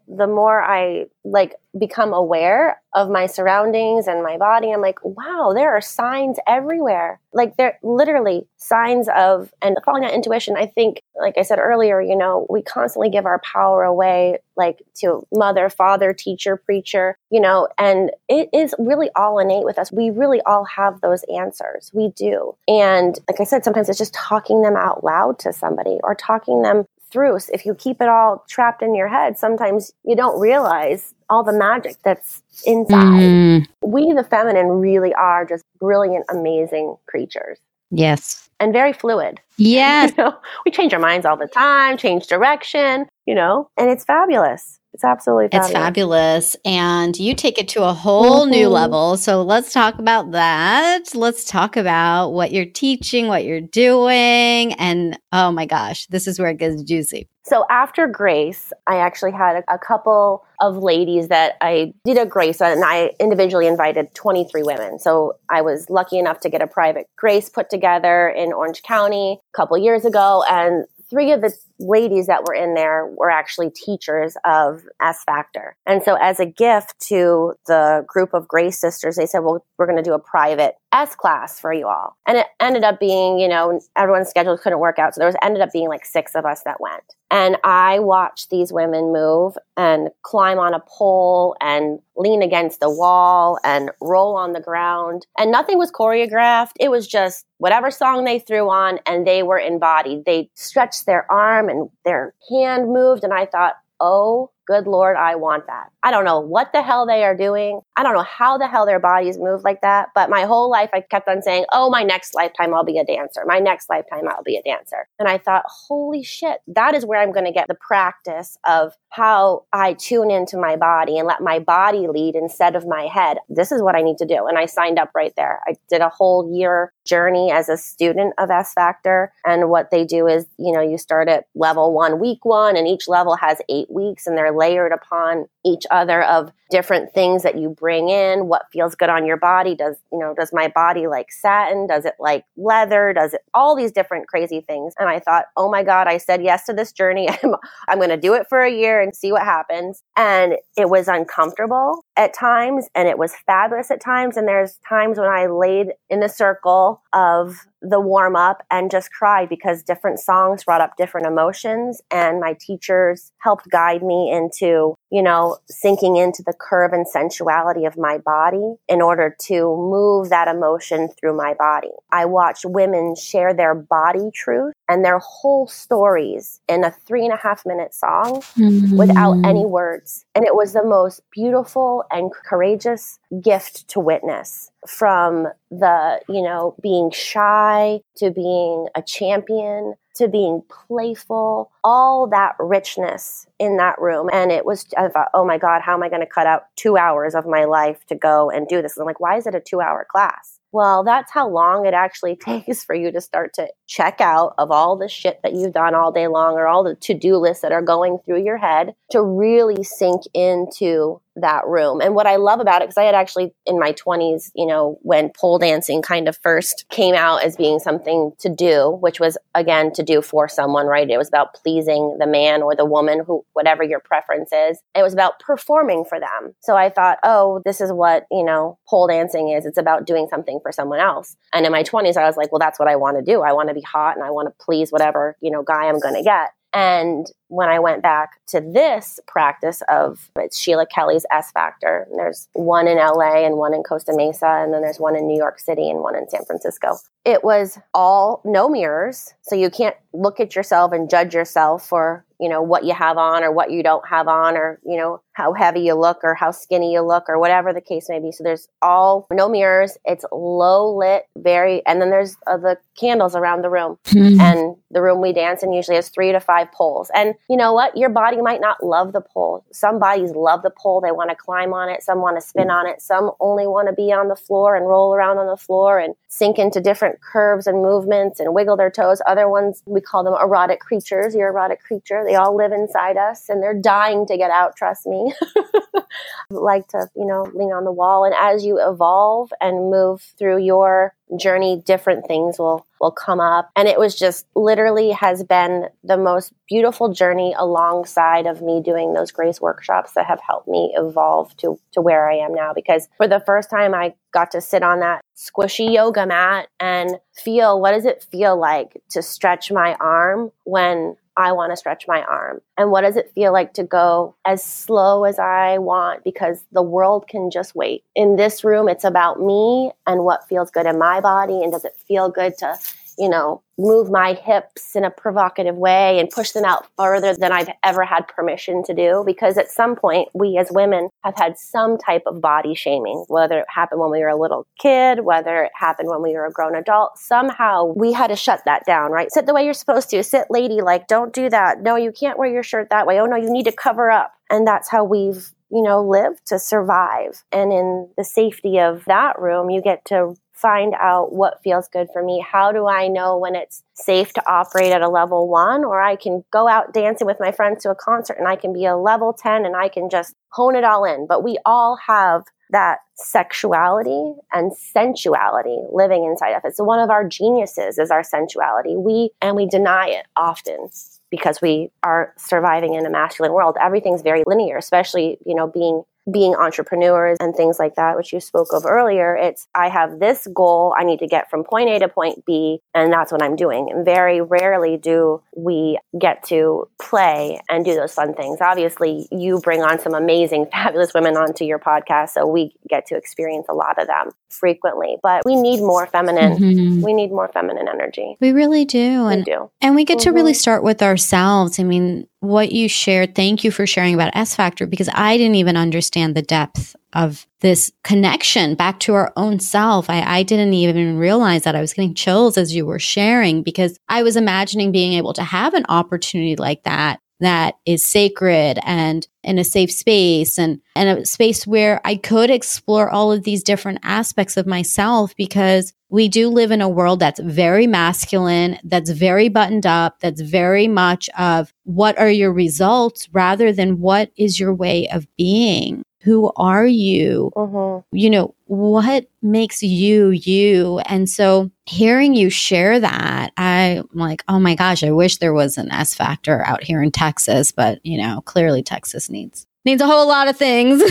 the 0.08 0.28
more 0.28 0.62
i 0.63 1.06
like 1.23 1.56
become 1.80 2.13
aware 2.13 2.82
of 2.93 3.10
my 3.10 3.26
surroundings 3.26 4.08
and 4.08 4.21
my 4.23 4.38
body 4.38 4.71
i'm 4.71 4.82
like 4.82 5.04
wow 5.04 5.52
there 5.56 5.76
are 5.76 5.82
signs 5.82 6.38
everywhere. 6.47 7.19
Like 7.36 7.58
there 7.58 7.80
literally 7.82 8.45
signs 8.58 9.08
of 9.15 9.52
and 9.62 9.78
following 9.84 10.04
that 10.04 10.13
intuition 10.13 10.56
i 10.56 10.67
think 10.67 11.02
like 11.19 11.36
i 11.38 11.41
said 11.41 11.58
earlier 11.58 11.99
you 11.99 12.15
know 12.15 12.45
we 12.49 12.62
constantly 12.62 13.10
give 13.10 13.26
our 13.26 13.39
power 13.39 13.84
away 13.84 14.38
like 14.56 14.84
to 14.95 15.26
mother 15.34 15.67
father 15.69 16.13
teacher 16.13 16.58
preacher 16.58 17.17
you 17.32 17.41
know 17.41 17.67
and 17.80 18.12
it 18.30 18.49
is 18.54 18.76
really 18.78 19.10
all 19.15 19.39
innate 19.39 19.65
with 19.65 19.80
us. 19.80 19.91
We 19.91 20.10
really 20.10 20.41
all 20.41 20.65
have 20.65 21.02
those 21.02 21.23
answers. 21.23 21.91
We 21.93 22.10
do. 22.10 22.56
And 22.67 23.17
like 23.28 23.39
i 23.39 23.43
said 23.43 23.63
sometimes 23.63 23.89
it's 23.89 23.97
just 23.97 24.13
talking 24.13 24.62
them 24.62 24.76
out 24.76 25.04
loud 25.04 25.39
to 25.39 25.54
somebody 25.54 25.99
or 26.04 26.13
talking 26.15 26.62
them 26.62 26.86
through. 27.13 27.38
If 27.54 27.65
you 27.65 27.76
keep 27.76 28.02
it 28.02 28.10
all 28.10 28.43
trapped 28.49 28.82
in 28.82 28.95
your 28.95 29.08
head, 29.08 29.38
sometimes 29.38 29.93
you 30.04 30.15
don't 30.15 30.39
realize 30.39 31.13
all 31.30 31.43
the 31.43 31.54
magic 31.54 31.95
that's 32.04 32.41
inside. 32.65 33.21
Mm. 33.21 33.67
We, 33.86 34.12
the 34.12 34.23
feminine, 34.23 34.67
really 34.67 35.13
are 35.13 35.45
just 35.45 35.63
brilliant, 35.80 36.26
amazing 36.30 36.97
creatures. 37.06 37.60
Yes. 37.91 38.49
And 38.60 38.73
very 38.73 38.91
fluid. 38.91 39.39
Yes. 39.58 40.13
you 40.17 40.23
know, 40.23 40.36
we 40.65 40.71
change 40.71 40.95
our 40.95 40.99
minds 40.99 41.28
all 41.28 41.38
the 41.38 41.45
time, 41.45 41.95
change 41.95 42.26
direction, 42.26 43.06
you 43.28 43.36
know, 43.36 43.69
and 43.78 43.88
it's 43.88 44.04
fabulous. 44.04 44.80
It's 44.93 45.03
absolutely 45.03 45.47
fabulous. 45.47 45.69
It's 45.69 45.73
fabulous. 45.73 46.56
And 46.65 47.19
you 47.19 47.34
take 47.34 47.58
it 47.58 47.67
to 47.69 47.84
a 47.84 47.93
whole 47.93 48.41
mm-hmm. 48.41 48.51
new 48.51 48.69
level. 48.69 49.17
So 49.17 49.41
let's 49.41 49.73
talk 49.73 49.97
about 49.97 50.32
that. 50.32 51.15
Let's 51.15 51.45
talk 51.45 51.75
about 51.75 52.29
what 52.29 52.51
you're 52.51 52.65
teaching, 52.65 53.27
what 53.27 53.43
you're 53.43 53.62
doing. 53.62 54.73
And 54.73 55.19
oh 55.32 55.51
my 55.51 55.65
gosh, 55.65 56.06
this 56.08 56.27
is 56.27 56.39
where 56.39 56.49
it 56.49 56.58
gets 56.58 56.84
juicy. 56.84 57.27
So 57.45 57.65
after 57.69 58.08
Grace, 58.08 58.71
I 58.88 58.97
actually 58.97 59.34
had 59.34 59.63
a, 59.67 59.73
a 59.73 59.77
couple 59.77 60.45
of 60.62 60.77
ladies 60.77 61.27
that 61.27 61.58
I 61.60 61.93
did 62.06 62.17
a 62.17 62.25
Grace 62.25 62.62
and 62.62 62.84
I 62.86 63.12
individually 63.19 63.67
invited 63.67 64.15
23 64.15 64.63
women. 64.63 64.97
So 64.99 65.34
I 65.49 65.62
was 65.62 65.89
lucky 65.89 66.19
enough 66.19 66.39
to 66.41 66.49
get 66.49 66.62
a 66.62 66.67
private 66.67 67.08
Grace 67.17 67.49
put 67.49 67.69
together 67.69 68.29
in 68.29 68.53
Orange 68.53 68.82
County 68.84 69.39
a 69.53 69.58
couple 69.58 69.77
years 69.77 70.06
ago. 70.06 70.43
And 70.49 70.86
three 71.10 71.32
of 71.32 71.41
the 71.41 71.53
ladies 71.79 72.27
that 72.27 72.43
were 72.45 72.53
in 72.53 72.73
there 72.73 73.05
were 73.05 73.29
actually 73.29 73.69
teachers 73.69 74.36
of 74.45 74.83
S 75.01 75.23
Factor. 75.25 75.75
And 75.86 76.03
so, 76.03 76.15
as 76.15 76.39
a 76.39 76.45
gift 76.45 76.99
to 77.07 77.53
the 77.67 78.05
group 78.07 78.33
of 78.33 78.47
Grace 78.47 78.79
sisters, 78.79 79.15
they 79.15 79.25
said, 79.25 79.39
Well, 79.39 79.65
we're 79.77 79.86
going 79.86 79.97
to 79.97 80.03
do 80.03 80.13
a 80.13 80.19
private 80.19 80.75
S 80.91 81.15
class 81.15 81.59
for 81.59 81.73
you 81.73 81.88
all. 81.88 82.17
And 82.27 82.38
it 82.38 82.47
ended 82.59 82.83
up 82.83 82.99
being, 82.99 83.39
you 83.39 83.47
know, 83.47 83.79
everyone's 83.95 84.29
schedule 84.29 84.57
couldn't 84.57 84.79
work 84.79 84.99
out. 84.99 85.15
So, 85.15 85.19
there 85.19 85.27
was 85.27 85.36
ended 85.41 85.62
up 85.62 85.71
being 85.71 85.89
like 85.89 86.05
six 86.05 86.36
of 86.36 86.45
us 86.45 86.62
that 86.65 86.79
went. 86.79 87.03
And 87.33 87.57
I 87.63 87.97
watched 87.97 88.51
these 88.51 88.71
women 88.71 89.12
move 89.12 89.57
and 89.75 90.09
climb 90.21 90.59
on 90.59 90.75
a 90.75 90.83
pole 90.88 91.55
and 91.59 91.97
lean 92.15 92.43
against 92.43 92.79
the 92.79 92.91
wall 92.91 93.57
and 93.63 93.89
roll 93.99 94.36
on 94.36 94.53
the 94.53 94.62
ground. 94.62 95.25
And 95.36 95.51
nothing 95.51 95.79
was 95.79 95.91
choreographed. 95.91 96.73
It 96.79 96.91
was 96.91 97.07
just 97.07 97.47
whatever 97.57 97.89
song 97.89 98.23
they 98.23 98.38
threw 98.38 98.69
on 98.69 98.99
and 99.07 99.25
they 99.25 99.41
were 99.41 99.57
embodied. 99.57 100.25
They 100.25 100.51
stretched 100.53 101.07
their 101.07 101.25
and 101.69 101.89
their 102.06 102.34
hand 102.49 102.88
moved. 102.91 103.23
And 103.23 103.34
I 103.34 103.45
thought, 103.45 103.73
oh 103.99 104.52
Good 104.65 104.88
Lord, 104.88 105.17
I 105.17 105.36
want 105.36 105.67
that. 105.67 105.89
I 106.04 106.12
don't 106.12 106.26
know 106.26 106.39
what 106.39 106.71
the 106.73 106.82
hell 106.82 107.06
they 107.06 107.23
are 107.23 107.36
doing. 107.36 107.82
I 107.95 108.04
don't 108.04 108.13
know 108.13 108.23
how 108.23 108.58
the 108.58 108.67
hell 108.67 108.86
their 108.86 108.99
bodies 108.99 109.38
move 109.38 109.63
like 109.63 109.82
that. 109.82 110.10
But 110.15 110.30
my 110.30 110.43
whole 110.43 110.69
life, 110.69 110.89
I 110.93 111.02
kept 111.02 111.28
on 111.28 111.41
saying, 111.41 111.65
oh, 111.71 111.89
my 111.89 112.04
next 112.04 112.34
lifetime, 112.34 112.73
I'll 112.73 112.84
be 112.84 112.97
a 112.97 113.06
dancer. 113.06 113.43
My 113.45 113.60
next 113.60 113.89
lifetime, 113.89 114.28
I'll 114.28 114.43
be 114.43 114.58
a 114.58 114.62
dancer. 114.62 115.08
And 115.19 115.28
I 115.28 115.38
thought, 115.38 115.63
holy 115.67 116.23
shit, 116.23 116.60
that 116.67 116.93
is 116.93 117.06
where 117.06 117.21
I'm 117.21 117.32
going 117.32 117.45
to 117.45 117.52
get 117.52 117.67
the 117.67 117.76
practice 117.76 118.58
of 118.65 118.93
how 119.10 119.65
I 119.71 119.93
tune 119.93 120.32
into 120.32 120.58
my 120.58 120.76
body 120.76 121.17
and 121.17 121.28
let 121.28 121.41
my 121.41 121.60
body 121.60 122.08
lead 122.08 122.36
instead 122.36 122.76
of 122.76 122.88
my 122.88 123.04
head. 123.04 123.38
This 123.49 123.71
is 123.71 123.82
what 123.82 123.95
I 123.95 124.02
need 124.02 124.17
to 124.19 124.26
do. 124.26 124.47
And 124.47 124.58
I 124.58 124.65
signed 124.65 124.97
up 124.97 125.12
right 125.13 125.34
there. 125.36 125.60
I 125.67 125.76
did 125.89 126.02
a 126.02 126.10
whole 126.10 126.52
year 126.54 126.93
journey 127.06 127.52
as 127.52 127.69
a 127.69 127.78
student 127.78 128.34
of 128.38 128.49
S 128.49 128.73
Factor. 128.73 129.32
And 129.45 129.69
what 129.69 129.91
they 129.91 130.06
do 130.06 130.28
is, 130.28 130.45
you 130.58 130.71
know, 130.71 130.82
you 130.82 130.97
start 130.97 131.28
at 131.28 131.47
level 131.54 131.93
one, 131.93 132.19
week 132.19 132.43
one, 132.45 132.76
and 132.76 132.88
each 132.88 133.08
level 133.08 133.36
has 133.36 133.60
eight 133.69 133.91
weeks 133.91 134.26
and 134.26 134.38
they're 134.38 134.52
layered 134.55 134.91
upon 134.91 135.45
each 135.65 135.85
other 135.91 136.23
of 136.23 136.51
different 136.69 137.13
things 137.13 137.43
that 137.43 137.57
you 137.57 137.69
bring 137.69 138.09
in. 138.09 138.47
What 138.47 138.63
feels 138.71 138.95
good 138.95 139.09
on 139.09 139.25
your 139.25 139.37
body? 139.37 139.75
Does 139.75 139.95
you 140.11 140.19
know 140.19 140.33
does 140.33 140.51
my 140.51 140.67
body 140.67 141.07
like 141.07 141.31
satin? 141.31 141.87
Does 141.87 142.05
it 142.05 142.15
like 142.19 142.45
leather? 142.57 143.13
Does 143.13 143.33
it 143.33 143.41
all 143.53 143.75
these 143.75 143.91
different 143.91 144.27
crazy 144.27 144.61
things. 144.61 144.93
And 144.99 145.09
i 145.09 145.19
thought 145.19 145.45
oh 145.57 145.69
my 145.69 145.83
god 145.83 146.07
i 146.07 146.17
said 146.17 146.43
yes 146.43 146.65
to 146.65 146.73
this 146.73 146.91
journey. 146.91 147.29
I'm, 147.43 147.55
I'm 147.87 147.97
going 147.97 148.09
to 148.09 148.17
do 148.17 148.33
it 148.33 148.47
for 148.49 148.61
a 148.61 148.71
year 148.71 149.01
and 149.01 149.15
see 149.15 149.31
what 149.31 149.43
happens. 149.43 150.03
And 150.15 150.55
it 150.77 150.89
was 150.89 151.07
uncomfortable 151.07 152.03
at 152.17 152.33
times 152.33 152.87
and 152.95 153.07
it 153.07 153.17
was 153.17 153.33
fabulous 153.45 153.91
at 153.91 154.01
times. 154.01 154.37
And 154.37 154.47
there's 154.47 154.79
times 154.87 155.17
when 155.17 155.29
i 155.29 155.45
laid 155.45 155.87
in 156.09 156.19
the 156.19 156.29
circle 156.29 157.01
of 157.13 157.65
the 157.83 157.99
warm 157.99 158.35
up 158.35 158.63
and 158.71 158.89
just 158.89 159.11
cried 159.11 159.49
because 159.49 159.83
different 159.83 160.19
songs 160.19 160.63
brought 160.63 160.81
up 160.81 160.95
different 160.97 161.27
emotions 161.27 162.01
and 162.09 162.39
my 162.39 162.55
teachers 162.59 163.31
helped 163.39 163.69
guide 163.69 164.01
me 164.01 164.31
into 164.31 164.95
you 165.11 165.21
know 165.21 165.57
sinking 165.69 166.15
into 166.15 166.41
the 166.43 166.53
curve 166.53 166.93
and 166.93 167.05
sensuality 167.07 167.85
of 167.85 167.97
my 167.97 168.17
body 168.17 168.75
in 168.87 169.01
order 169.01 169.35
to 169.39 169.75
move 169.77 170.29
that 170.29 170.47
emotion 170.47 171.09
through 171.09 171.35
my 171.35 171.53
body. 171.53 171.91
I 172.11 172.25
watched 172.25 172.65
women 172.65 173.15
share 173.15 173.53
their 173.53 173.75
body 173.75 174.31
truth 174.33 174.73
and 174.87 175.03
their 175.03 175.19
whole 175.19 175.67
stories 175.67 176.61
in 176.67 176.83
a 176.83 176.91
three 176.91 177.25
and 177.25 177.33
a 177.33 177.37
half 177.37 177.65
minute 177.65 177.93
song 177.93 178.41
mm-hmm. 178.57 178.97
without 178.97 179.43
any 179.45 179.65
words. 179.65 180.25
And 180.35 180.45
it 180.45 180.55
was 180.55 180.73
the 180.73 180.83
most 180.83 181.21
beautiful 181.31 182.03
and 182.11 182.31
courageous 182.31 183.19
gift 183.41 183.87
to 183.89 183.99
witness 183.99 184.71
from 184.87 185.47
the, 185.71 186.21
you 186.29 186.41
know, 186.41 186.75
being 186.81 187.11
shy 187.11 188.01
to 188.17 188.31
being 188.31 188.87
a 188.95 189.01
champion 189.01 189.95
to 190.15 190.27
being 190.27 190.61
playful, 190.69 191.71
all 191.83 192.27
that 192.27 192.55
richness 192.59 193.47
in 193.59 193.77
that 193.77 193.99
room. 193.99 194.29
And 194.31 194.51
it 194.51 194.65
was, 194.65 194.85
I 194.97 195.07
thought, 195.07 195.29
oh 195.33 195.45
my 195.45 195.57
God, 195.57 195.81
how 195.81 195.93
am 195.93 196.03
I 196.03 196.09
going 196.09 196.21
to 196.21 196.27
cut 196.27 196.47
out 196.47 196.67
two 196.75 196.97
hours 196.97 197.35
of 197.35 197.45
my 197.45 197.65
life 197.65 198.05
to 198.07 198.15
go 198.15 198.49
and 198.49 198.67
do 198.67 198.81
this? 198.81 198.95
And 198.95 199.03
I'm 199.03 199.07
like, 199.07 199.19
why 199.19 199.37
is 199.37 199.47
it 199.47 199.55
a 199.55 199.59
two 199.59 199.81
hour 199.81 200.05
class? 200.09 200.59
Well, 200.71 201.03
that's 201.03 201.31
how 201.31 201.47
long 201.47 201.85
it 201.85 201.93
actually 201.93 202.35
takes 202.43 202.83
for 202.83 202.95
you 202.95 203.11
to 203.11 203.21
start 203.21 203.53
to 203.55 203.69
check 203.87 204.19
out 204.19 204.55
of 204.57 204.71
all 204.71 204.97
the 204.97 205.07
shit 205.07 205.39
that 205.43 205.53
you've 205.53 205.73
done 205.73 205.95
all 205.95 206.11
day 206.11 206.27
long 206.27 206.55
or 206.55 206.67
all 206.67 206.83
the 206.83 206.95
to 206.95 207.13
do 207.13 207.37
lists 207.37 207.61
that 207.61 207.71
are 207.71 207.81
going 207.81 208.19
through 208.25 208.43
your 208.43 208.57
head 208.57 208.95
to 209.11 209.21
really 209.21 209.83
sink 209.83 210.23
into 210.33 211.21
that 211.35 211.65
room. 211.65 212.01
And 212.01 212.15
what 212.15 212.27
I 212.27 212.35
love 212.35 212.59
about 212.59 212.81
it, 212.81 212.85
because 212.85 212.97
I 212.97 213.03
had 213.03 213.15
actually 213.15 213.53
in 213.65 213.79
my 213.79 213.93
20s, 213.93 214.51
you 214.55 214.65
know, 214.65 214.99
when 215.01 215.29
pole 215.29 215.57
dancing 215.57 216.01
kind 216.01 216.27
of 216.27 216.37
first 216.37 216.85
came 216.89 217.15
out 217.15 217.43
as 217.43 217.55
being 217.55 217.79
something 217.79 218.31
to 218.39 218.49
do, 218.49 218.97
which 219.01 219.19
was 219.19 219.37
again 219.55 219.91
to 219.93 220.03
do 220.03 220.21
for 220.21 220.47
someone, 220.47 220.85
right? 220.85 221.09
It 221.09 221.17
was 221.17 221.27
about 221.27 221.53
pleasing 221.53 222.17
the 222.19 222.27
man 222.27 222.61
or 222.61 222.75
the 222.75 222.85
woman, 222.85 223.23
who, 223.25 223.45
whatever 223.53 223.83
your 223.83 223.99
preference 223.99 224.51
is. 224.51 224.79
It 224.95 225.01
was 225.01 225.13
about 225.13 225.39
performing 225.39 226.05
for 226.05 226.19
them. 226.19 226.53
So 226.61 226.75
I 226.75 226.89
thought, 226.89 227.19
oh, 227.23 227.61
this 227.65 227.81
is 227.81 227.91
what, 227.91 228.25
you 228.31 228.43
know, 228.43 228.77
pole 228.87 229.07
dancing 229.07 229.49
is. 229.49 229.65
It's 229.65 229.77
about 229.77 230.05
doing 230.05 230.27
something 230.29 230.59
for 230.61 230.71
someone 230.71 230.99
else. 230.99 231.35
And 231.53 231.65
in 231.65 231.71
my 231.71 231.83
20s, 231.83 232.17
I 232.17 232.25
was 232.25 232.37
like, 232.37 232.51
well, 232.51 232.59
that's 232.59 232.79
what 232.79 232.87
I 232.87 232.95
want 232.95 233.17
to 233.17 233.23
do. 233.23 233.41
I 233.41 233.53
want 233.53 233.69
to 233.69 233.75
be 233.75 233.81
hot 233.81 234.15
and 234.15 234.23
I 234.23 234.31
want 234.31 234.47
to 234.47 234.63
please 234.63 234.91
whatever, 234.91 235.35
you 235.41 235.51
know, 235.51 235.63
guy 235.63 235.85
I'm 235.85 235.99
going 235.99 236.15
to 236.15 236.23
get. 236.23 236.51
And 236.73 237.27
when 237.53 237.69
I 237.69 237.77
went 237.77 238.01
back 238.01 238.39
to 238.47 238.59
this 238.59 239.19
practice 239.27 239.83
of 239.87 240.31
it's 240.35 240.57
Sheila 240.57 240.87
Kelley's 240.87 241.25
S 241.31 241.51
Factor, 241.51 242.07
there's 242.15 242.47
one 242.53 242.87
in 242.87 242.97
LA 242.97 243.45
and 243.45 243.57
one 243.57 243.75
in 243.75 243.83
Costa 243.83 244.11
Mesa, 244.15 244.47
and 244.47 244.73
then 244.73 244.81
there's 244.81 244.99
one 244.99 245.15
in 245.15 245.27
New 245.27 245.37
York 245.37 245.59
City 245.59 245.87
and 245.87 245.99
one 245.99 246.15
in 246.15 246.27
San 246.29 246.43
Francisco. 246.45 246.97
It 247.25 247.43
was 247.43 247.77
all 247.93 248.41
no 248.43 248.67
mirrors, 248.67 249.33
so 249.43 249.55
you 249.55 249.69
can't 249.69 249.95
look 250.13 250.39
at 250.39 250.55
yourself 250.55 250.91
and 250.91 251.09
judge 251.09 251.33
yourself 251.33 251.87
for 251.87 252.25
you 252.39 252.49
know 252.49 252.61
what 252.61 252.83
you 252.83 252.93
have 252.93 253.17
on 253.17 253.43
or 253.43 253.51
what 253.51 253.71
you 253.71 253.83
don't 253.83 254.05
have 254.07 254.27
on 254.27 254.57
or 254.57 254.79
you 254.83 254.97
know 254.97 255.21
how 255.33 255.53
heavy 255.53 255.79
you 255.79 255.93
look 255.93 256.19
or 256.23 256.35
how 256.35 256.51
skinny 256.51 256.91
you 256.91 257.01
look 257.01 257.23
or 257.27 257.39
whatever 257.39 257.71
the 257.71 257.81
case 257.81 258.07
may 258.09 258.19
be. 258.19 258.31
So 258.31 258.43
there's 258.43 258.67
all 258.81 259.27
no 259.31 259.47
mirrors. 259.47 259.97
It's 260.05 260.25
low 260.31 260.95
lit 260.95 261.23
very 261.37 261.85
and 261.85 262.01
then 262.01 262.09
there's 262.09 262.35
uh, 262.45 262.57
the 262.57 262.77
candles 262.99 263.35
around 263.35 263.63
the 263.63 263.69
room. 263.69 263.97
Mm-hmm. 264.05 264.39
and 264.41 264.75
the 264.91 265.01
room 265.01 265.21
we 265.21 265.33
dance 265.33 265.63
in 265.63 265.73
usually 265.73 265.95
has 265.95 266.09
three 266.09 266.31
to 266.31 266.39
five 266.39 266.71
poles. 266.71 267.09
And 267.15 267.33
you 267.49 267.58
know 267.58 267.73
what? 267.73 267.97
Your 267.97 268.10
body 268.10 268.41
might 268.41 268.62
not 268.62 268.84
love 268.84 269.12
the 269.12 269.21
pole. 269.21 269.65
Some 269.71 269.99
bodies 269.99 270.32
love 270.32 270.63
the 270.63 270.69
pole. 270.69 271.01
They 271.01 271.12
want 271.12 271.29
to 271.29 271.36
climb 271.36 271.73
on 271.73 271.89
it. 271.89 272.01
Some 272.01 272.21
want 272.21 272.38
to 272.38 272.41
spin 272.41 272.69
on 272.69 272.88
it. 272.88 273.01
Some 273.01 273.32
only 273.39 273.67
want 273.67 273.89
to 273.89 273.93
be 273.93 274.13
on 274.13 274.29
the 274.29 274.36
floor 274.36 274.75
and 274.75 274.88
roll 274.88 275.13
around 275.13 275.38
on 275.38 275.47
the 275.47 275.58
floor 275.58 275.99
and 275.99 276.15
sink 276.29 276.58
into 276.58 276.79
different 276.79 277.19
curves 277.21 277.67
and 277.67 277.82
movements 277.82 278.39
and 278.39 278.53
wiggle 278.53 278.77
their 278.77 278.89
toes. 278.89 279.21
Other 279.27 279.49
ones 279.49 279.84
we 279.86 279.99
call 279.99 280.23
them 280.23 280.36
erotic 280.41 280.79
creatures. 280.79 281.36
Your 281.36 281.49
erotic 281.49 281.84
creature. 281.84 282.23
They 282.25 282.36
all 282.36 282.56
live 282.56 282.71
inside 282.71 283.17
us 283.17 283.49
and 283.49 283.62
they're 283.62 283.73
dying 283.73 284.25
to 284.27 284.38
get 284.38 284.49
out, 284.49 284.77
trust 284.77 285.06
me. 285.06 285.34
like 286.49 286.88
to, 286.89 287.10
you 287.15 287.25
know, 287.25 287.49
lean 287.53 287.73
on 287.73 287.84
the 287.84 287.91
wall. 287.91 288.23
And 288.23 288.34
as 288.39 288.63
you 288.65 288.79
evolve 288.79 289.51
and 289.60 289.91
move 289.91 290.21
through 290.38 290.60
your 290.60 291.13
journey, 291.37 291.81
different 291.85 292.27
things 292.27 292.59
will 292.59 292.85
will 292.99 293.11
come 293.11 293.41
up. 293.41 293.69
And 293.75 293.87
it 293.87 293.99
was 293.99 294.17
just 294.17 294.45
literally 294.55 295.11
has 295.11 295.43
been 295.43 295.87
the 296.03 296.17
most 296.17 296.53
beautiful 296.69 297.11
journey 297.11 297.53
alongside 297.57 298.45
of 298.45 298.61
me 298.61 298.81
doing 298.81 299.13
those 299.13 299.31
grace 299.31 299.59
workshops 299.59 300.13
that 300.13 300.25
have 300.25 300.39
helped 300.39 300.67
me 300.67 300.93
evolve 300.95 301.55
to 301.57 301.77
to 301.93 302.01
where 302.01 302.29
I 302.29 302.35
am 302.37 302.53
now. 302.53 302.73
Because 302.73 303.07
for 303.17 303.27
the 303.27 303.43
first 303.45 303.69
time 303.69 303.93
I 303.93 304.13
got 304.33 304.51
to 304.51 304.61
sit 304.61 304.83
on 304.83 304.99
that 305.01 305.21
squishy 305.35 305.93
yoga 305.93 306.25
mat 306.25 306.67
and 306.79 307.17
feel 307.35 307.79
what 307.79 307.91
does 307.91 308.05
it 308.05 308.25
feel 308.31 308.57
like 308.59 309.01
to 309.11 309.21
stretch 309.21 309.71
my 309.71 309.95
arm 309.95 310.51
when 310.63 311.15
I 311.37 311.51
want 311.51 311.71
to 311.71 311.77
stretch 311.77 312.05
my 312.07 312.21
arm? 312.23 312.61
And 312.77 312.91
what 312.91 313.01
does 313.01 313.15
it 313.15 313.31
feel 313.33 313.51
like 313.51 313.73
to 313.73 313.83
go 313.83 314.35
as 314.45 314.63
slow 314.63 315.23
as 315.23 315.39
I 315.39 315.77
want 315.77 316.23
because 316.23 316.63
the 316.71 316.83
world 316.83 317.27
can 317.27 317.49
just 317.49 317.75
wait? 317.75 318.03
In 318.15 318.35
this 318.35 318.63
room, 318.63 318.87
it's 318.87 319.03
about 319.03 319.41
me 319.41 319.91
and 320.05 320.23
what 320.23 320.47
feels 320.47 320.71
good 320.71 320.85
in 320.85 320.97
my 320.99 321.21
body. 321.21 321.61
And 321.63 321.71
does 321.71 321.85
it 321.85 321.95
feel 322.07 322.29
good 322.29 322.57
to 322.59 322.77
you 323.17 323.30
know, 323.30 323.62
move 323.78 324.10
my 324.10 324.34
hips 324.34 324.95
in 324.95 325.04
a 325.04 325.10
provocative 325.10 325.76
way 325.76 326.19
and 326.19 326.30
push 326.30 326.52
them 326.52 326.65
out 326.65 326.86
further 326.97 327.36
than 327.36 327.52
I've 327.52 327.69
ever 327.84 328.04
had 328.04 328.28
permission 328.28 328.84
to 328.84 328.93
do. 328.93 329.23
Because 329.26 329.58
at 329.58 329.71
some 329.71 329.95
point, 329.95 330.30
we 330.34 330.58
as 330.58 330.69
women 330.71 331.10
have 331.23 331.36
had 331.36 331.58
some 331.58 331.97
type 331.97 332.23
of 332.28 332.41
body 332.41 332.76
shaming, 332.76 333.26
whether 333.28 333.60
it 333.60 333.65
happened 333.69 333.99
when 333.99 334.12
we 334.12 334.19
were 334.19 334.30
a 334.30 334.39
little 334.39 334.67
kid, 334.80 335.21
whether 335.26 335.63
it 335.63 335.71
happened 335.76 336.10
when 336.10 336.21
we 336.21 336.34
were 336.34 336.45
a 336.45 336.52
grown 336.52 336.76
adult. 336.76 337.17
Somehow 337.17 337.93
we 337.95 338.13
had 338.13 338.28
to 338.28 338.36
shut 338.36 338.62
that 338.65 338.86
down, 338.86 339.12
right? 339.12 339.32
Sit 339.32 339.45
the 339.45 339.54
way 339.54 339.63
you're 339.65 339.73
supposed 339.73 340.10
to. 340.12 340.23
Sit 340.23 340.47
lady 340.49 340.82
like, 340.82 341.08
don't 341.08 341.34
do 341.34 341.49
that. 341.49 341.82
No, 341.82 341.95
you 341.95 342.12
can't 342.12 342.38
wear 342.38 342.52
your 342.52 342.63
shirt 342.63 342.89
that 342.89 343.08
way. 343.08 343.19
Oh, 343.19 343.26
no, 343.26 343.36
you 343.36 343.52
need 343.52 343.65
to 343.65 343.71
cover 343.71 344.12
up. 344.12 344.34
And 344.49 344.67
that's 344.67 344.89
how 344.89 345.04
we've 345.04 345.52
you 345.73 345.82
know, 345.82 346.04
live 346.04 346.39
to 346.45 346.60
survive. 346.60 347.43
And 347.52 347.73
in 347.73 348.08
the 348.15 348.23
safety 348.23 348.80
of 348.80 349.04
that 349.06 349.39
room, 349.39 349.71
you 349.71 349.82
get 349.82 350.06
to 350.06 350.36
find 350.53 350.93
out 350.99 351.33
what 351.33 351.61
feels 351.63 351.87
good 351.87 352.07
for 352.13 352.23
me. 352.23 352.45
How 352.49 352.71
do 352.71 352.87
I 352.87 353.07
know 353.07 353.37
when 353.37 353.55
it's 353.55 353.83
safe 353.95 354.33
to 354.33 354.49
operate 354.49 354.91
at 354.91 355.01
a 355.01 355.09
level 355.09 355.49
one, 355.49 355.83
or 355.83 355.99
I 355.99 356.15
can 356.15 356.43
go 356.51 356.67
out 356.67 356.93
dancing 356.93 357.27
with 357.27 357.37
my 357.39 357.51
friends 357.51 357.83
to 357.83 357.89
a 357.89 357.95
concert 357.95 358.37
and 358.37 358.47
I 358.47 358.55
can 358.55 358.71
be 358.71 358.85
a 358.85 358.95
level 358.95 359.33
10 359.33 359.65
and 359.65 359.75
I 359.75 359.89
can 359.89 360.09
just 360.09 360.35
hone 360.49 360.75
it 360.75 360.83
all 360.83 361.05
in. 361.05 361.27
But 361.27 361.43
we 361.43 361.57
all 361.65 361.97
have 362.07 362.43
that 362.69 362.99
sexuality 363.15 364.33
and 364.51 364.71
sensuality 364.73 365.77
living 365.91 366.25
inside 366.25 366.51
of 366.51 366.65
us. 366.65 366.77
So 366.77 366.83
one 366.83 366.99
of 366.99 367.09
our 367.09 367.27
geniuses 367.27 367.99
is 367.99 368.09
our 368.09 368.23
sensuality. 368.23 368.95
We 368.97 369.31
and 369.41 369.55
we 369.55 369.67
deny 369.67 370.07
it 370.07 370.25
often 370.35 370.89
because 371.29 371.61
we 371.61 371.91
are 372.03 372.33
surviving 372.37 372.95
in 372.95 373.05
a 373.05 373.09
masculine 373.09 373.53
world. 373.53 373.75
Everything's 373.81 374.21
very 374.21 374.43
linear, 374.45 374.77
especially, 374.77 375.37
you 375.45 375.55
know, 375.55 375.67
being 375.67 376.03
being 376.31 376.55
entrepreneurs 376.55 377.38
and 377.39 377.55
things 377.55 377.79
like 377.79 377.95
that, 377.95 378.15
which 378.15 378.31
you 378.31 378.39
spoke 378.39 378.69
of 378.71 378.86
earlier, 378.86 379.36
it's 379.36 379.67
I 379.75 379.89
have 379.89 380.19
this 380.19 380.47
goal 380.53 380.93
I 380.97 381.03
need 381.03 381.19
to 381.19 381.27
get 381.27 381.49
from 381.49 381.63
point 381.63 381.89
A 381.89 381.99
to 381.99 382.07
point 382.07 382.45
B, 382.45 382.79
and 382.93 383.12
that's 383.12 383.31
what 383.31 383.41
I'm 383.41 383.55
doing. 383.55 383.89
And 383.91 384.05
very 384.05 384.41
rarely 384.41 384.97
do 384.97 385.41
we 385.55 385.99
get 386.19 386.43
to 386.43 386.88
play 387.01 387.62
and 387.69 387.83
do 387.83 387.95
those 387.95 388.13
fun 388.13 388.33
things. 388.33 388.59
Obviously, 388.62 389.27
you 389.31 389.59
bring 389.59 389.81
on 389.81 389.99
some 389.99 390.13
amazing, 390.13 390.67
fabulous 390.71 391.13
women 391.13 391.36
onto 391.36 391.65
your 391.65 391.79
podcast, 391.79 392.29
so 392.29 392.47
we 392.47 392.73
get 392.89 393.05
to 393.07 393.15
experience 393.15 393.67
a 393.69 393.73
lot 393.73 394.01
of 394.01 394.07
them 394.07 394.31
frequently. 394.49 395.17
But 395.21 395.43
we 395.45 395.55
need 395.55 395.79
more 395.79 396.07
feminine. 396.07 396.57
Mm-hmm. 396.57 397.01
We 397.01 397.13
need 397.13 397.31
more 397.31 397.49
feminine 397.49 397.88
energy. 397.88 398.38
We 398.39 398.51
really 398.51 398.86
do. 398.86 399.25
We 399.25 399.33
and, 399.33 399.45
do. 399.45 399.69
And 399.81 399.95
we 399.95 400.05
get 400.05 400.19
mm-hmm. 400.19 400.29
to 400.29 400.33
really 400.33 400.53
start 400.53 400.83
with 400.83 401.01
ourselves. 401.01 401.79
I 401.79 401.83
mean, 401.83 402.27
what 402.43 402.73
you 402.73 402.89
shared, 402.89 403.36
thank 403.36 403.63
you 403.63 403.71
for 403.71 403.88
sharing 403.88 404.13
about 404.13 404.36
S 404.36 404.53
Factor 404.53 404.86
because 404.86 405.10
I 405.13 405.38
didn't 405.38 405.56
even 405.56 405.77
understand 405.77 406.36
the 406.36 406.41
depth 406.41 406.93
of 407.13 407.47
this 407.62 407.89
connection 408.03 408.75
back 408.75 408.99
to 408.99 409.13
our 409.13 409.32
own 409.38 409.60
self. 409.60 410.10
I, 410.10 410.21
I, 410.21 410.43
didn't 410.43 410.73
even 410.73 411.17
realize 411.17 411.63
that 411.63 411.75
I 411.75 411.79
was 411.79 411.93
getting 411.93 412.15
chills 412.15 412.58
as 412.58 412.75
you 412.75 412.86
were 412.86 412.99
sharing 412.99 413.63
because 413.63 413.97
I 414.10 414.23
was 414.23 414.36
imagining 414.36 414.91
being 414.91 415.13
able 415.13 415.32
to 415.34 415.43
have 415.43 415.73
an 415.73 415.86
opportunity 415.88 416.58
like 416.58 416.84
that 416.84 417.21
that 417.39 417.75
is 417.86 418.03
sacred 418.03 418.79
and 418.84 419.27
in 419.43 419.58
a 419.58 419.63
safe 419.63 419.91
space 419.91 420.58
and, 420.58 420.82
and 420.95 421.19
a 421.19 421.25
space 421.25 421.65
where 421.65 422.01
I 422.03 422.15
could 422.15 422.49
explore 422.49 423.10
all 423.10 423.32
of 423.32 423.43
these 423.43 423.63
different 423.63 423.99
aspects 424.03 424.58
of 424.58 424.67
myself 424.67 425.36
because 425.38 425.93
we 426.13 426.30
do 426.30 426.47
live 426.47 426.69
in 426.69 426.80
a 426.80 426.88
world 426.88 427.19
that's 427.19 427.39
very 427.39 427.88
masculine, 427.88 428.78
that's 428.84 429.10
very 429.10 429.49
buttoned 429.49 429.88
up, 429.88 430.19
that's 430.19 430.41
very 430.41 430.88
much 430.88 431.28
of 431.39 431.73
what 431.86 432.15
are 432.19 432.30
your 432.30 432.54
results 432.54 433.28
rather 433.34 433.73
than 433.73 433.99
what 433.99 434.30
is 434.38 434.60
your 434.60 434.76
way 434.76 435.08
of 435.10 435.26
being. 435.38 436.04
Who 436.21 436.52
are 436.56 436.86
you? 436.86 437.52
Mm-hmm. 437.56 438.15
You 438.15 438.30
know, 438.30 438.54
what 438.65 439.26
makes 439.41 439.82
you 439.82 440.30
you? 440.30 440.99
And 441.08 441.28
so 441.28 441.71
hearing 441.88 442.36
you 442.36 442.52
share 442.52 442.99
that, 442.99 443.52
I'm 443.58 444.08
like, 444.13 444.43
oh 444.47 444.60
my 444.60 444.76
gosh, 444.76 445.04
I 445.04 445.10
wish 445.10 445.38
there 445.38 445.52
was 445.52 445.80
an 445.80 445.91
S 445.91 446.13
factor 446.13 446.63
out 446.63 446.84
here 446.84 447.02
in 447.02 447.10
Texas, 447.10 447.71
but 447.71 447.99
you 448.06 448.19
know, 448.19 448.41
clearly 448.41 448.84
Texas 448.84 449.32
needs 449.32 449.65
needs 449.84 450.02
a 450.02 450.08
whole 450.08 450.28
lot 450.28 450.47
of 450.47 450.56
things. 450.56 451.02